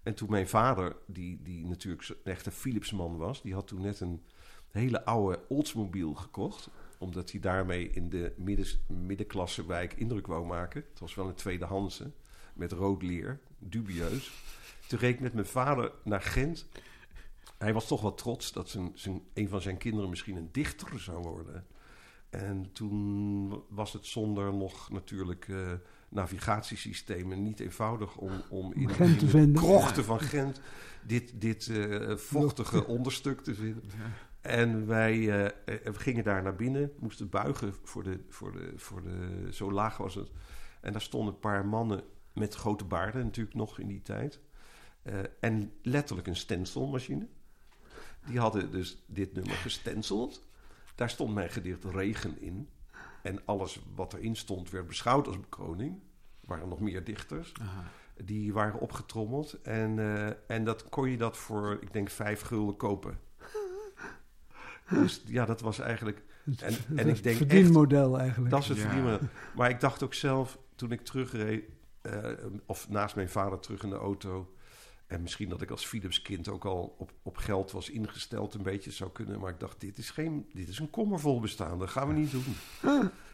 [0.03, 3.99] En toen mijn vader, die, die natuurlijk echt een Philipsman was, die had toen net
[3.99, 4.23] een
[4.71, 6.69] hele oude Oldsmobile gekocht.
[6.97, 10.83] Omdat hij daarmee in de middens, middenklassewijk indruk wou maken.
[10.89, 12.11] Het was wel een tweedehandse,
[12.53, 14.31] met rood leer, dubieus.
[14.87, 16.67] Toen reed ik met mijn vader naar Gent.
[17.57, 20.99] Hij was toch wel trots dat zijn, zijn, een van zijn kinderen misschien een dichter
[20.99, 21.65] zou worden.
[22.29, 25.71] En toen was het zonder nog natuurlijk eh,
[26.09, 29.61] navigatiesystemen niet eenvoudig om, om in, Gent in te de vinden.
[29.61, 30.61] krochten van Gent
[31.03, 33.83] dit, dit eh, vochtige onderstuk te vinden.
[34.47, 35.19] En wij
[35.65, 39.97] we gingen daar naar binnen, moesten buigen voor de, voor de, voor de, zo laag
[39.97, 40.31] was het.
[40.81, 42.03] En daar stonden een paar mannen
[42.33, 44.39] met grote baarden natuurlijk nog in die tijd.
[45.01, 47.27] Eh, en letterlijk een stencilmachine.
[48.25, 50.47] Die hadden dus dit nummer gestenceld.
[50.95, 52.69] Daar stond mijn gedicht Regen in.
[53.23, 55.99] En alles wat erin stond werd beschouwd als bekroning.
[56.41, 57.53] Er waren nog meer dichters.
[57.61, 57.83] Aha.
[58.23, 59.61] Die waren opgetrommeld.
[59.61, 59.99] En,
[60.47, 63.19] en dat kon je dat voor, ik denk, vijf gulden kopen.
[64.89, 66.23] Dus ja, dat was eigenlijk...
[66.45, 68.51] En, het en ik denk echt, verdienmodel eigenlijk.
[68.51, 68.83] dat is het Ja.
[68.83, 69.29] verdienen.
[69.55, 71.63] Maar ik dacht ook zelf, toen ik terugreed...
[72.01, 72.23] eh,
[72.65, 74.51] of naast mijn vader terug in de auto...
[75.07, 78.63] En misschien dat ik als Philips kind ook al op, op geld was ingesteld, een
[78.63, 79.39] beetje zou kunnen.
[79.39, 81.79] Maar ik dacht, dit is, geen, dit is een kommervol bestaan.
[81.79, 82.45] Dat gaan we niet doen.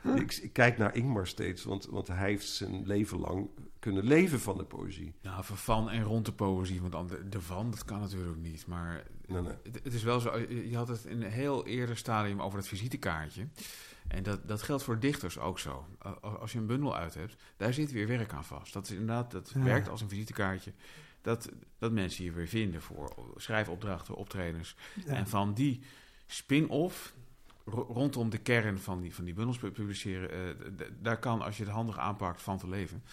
[0.22, 3.50] ik, ik kijk naar Ingmar steeds, want, want hij heeft zijn leven lang
[3.80, 5.14] kunnen leven van de poëzie.
[5.22, 8.68] Nou, van- en rond de poëzie, want dan de, de van, dat kan natuurlijk niet.
[8.68, 9.54] Maar Nee, nee.
[9.64, 12.58] het, het is wel zo, je je had het in een heel eerder stadium over
[12.58, 13.48] het visitekaartje.
[14.08, 15.86] En dat, dat geldt voor dichters ook zo.
[16.22, 18.74] Als je een bundel uit hebt, daar zit weer werk aan vast.
[18.74, 19.64] Dat is inderdaad, dat Ja.
[19.64, 20.74] werkt als een visitekaartje.
[21.22, 24.76] Dat, dat mensen je weer vinden voor schrijfopdrachten, optredens.
[25.06, 25.14] Ja.
[25.14, 25.82] En van die
[26.26, 27.14] spin-off
[27.66, 30.38] rondom de kern van die, van die bundels pu- publiceren, eh,
[31.02, 33.04] daar kan, als je het handig aanpakt, van te leven.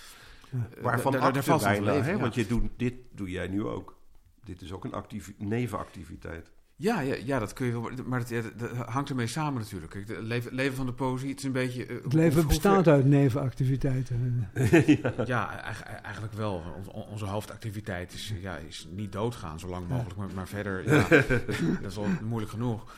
[0.51, 0.69] Ja.
[0.77, 2.11] Eh, Waarvan da- da- daar valt van te leven, hè?
[2.11, 2.19] ja.
[2.19, 3.99] Want je doet, dit doe jij nu ook.
[4.45, 6.51] Dit is ook een activi- nevenactiviteit.
[6.77, 7.91] Ja, ja, ja, dat kun je wel.
[8.07, 8.43] Maar dat, ja,
[8.87, 9.93] hangt ermee samen natuurlijk.
[9.93, 11.87] Kijk, Het leven, leven van de poëzie, het is een beetje.
[11.87, 14.49] eh, Het leven bestaat uit nevenactiviteiten.
[15.27, 16.63] Ja, eigen- eigenlijk wel.
[16.77, 19.95] Onze, onze hoofdactiviteit is, ja, is niet doodgaan, zo lang Ja.
[19.95, 20.17] mogelijk.
[20.19, 21.09] Maar, maar verder, ja,
[21.83, 22.95] dat is al moeilijk genoeg.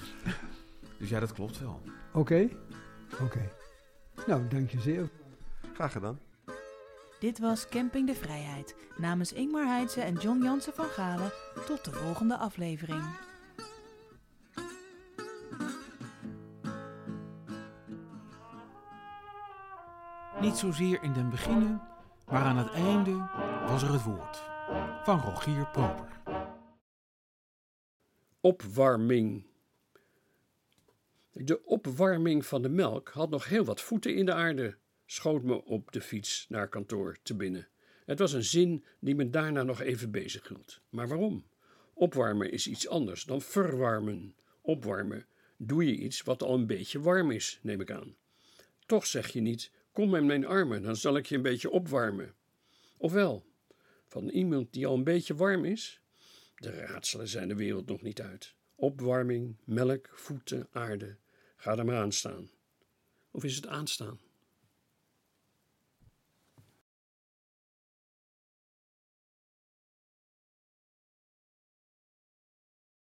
[1.03, 1.81] Dus ja, dat klopt wel.
[2.13, 2.49] Oké?
[3.21, 3.51] Oké.
[4.27, 5.11] Nou, dank je zeer.
[5.75, 6.21] Graag gedaan.
[7.21, 8.77] Dit was Camping de Vrijheid.
[8.97, 11.33] Namens Ingmar Heidse en John Jansen van Galen.
[11.67, 13.03] Tot de volgende aflevering.
[20.41, 21.83] Niet zozeer in den beginnen,
[22.27, 23.29] maar aan het einde
[23.67, 24.43] was er het woord.
[25.05, 26.09] Van Rogier Proper.
[28.41, 29.52] Opwarming.
[31.33, 34.77] De opwarming van de melk had nog heel wat voeten in de aarde,
[35.07, 37.69] schoot me op de fiets naar kantoor te binnen.
[38.05, 40.81] Het was een zin die me daarna nog even bezig hield.
[40.89, 41.45] Maar waarom?
[41.95, 44.35] Opwarmen is iets anders dan verwarmen.
[44.61, 45.27] Opwarmen
[45.57, 48.17] doe je iets wat al een beetje warm is, neem ik aan.
[48.87, 52.35] Toch zeg je niet: kom in mijn armen, dan zal ik je een beetje opwarmen.
[52.97, 53.45] Ofwel,
[54.07, 56.01] van iemand die al een beetje warm is?
[56.57, 58.55] De raadselen zijn de wereld nog niet uit.
[58.75, 61.17] Opwarming, melk, voeten, aarde.
[61.63, 62.51] Ga er maar aan staan.
[63.31, 64.21] Of is het aanstaan?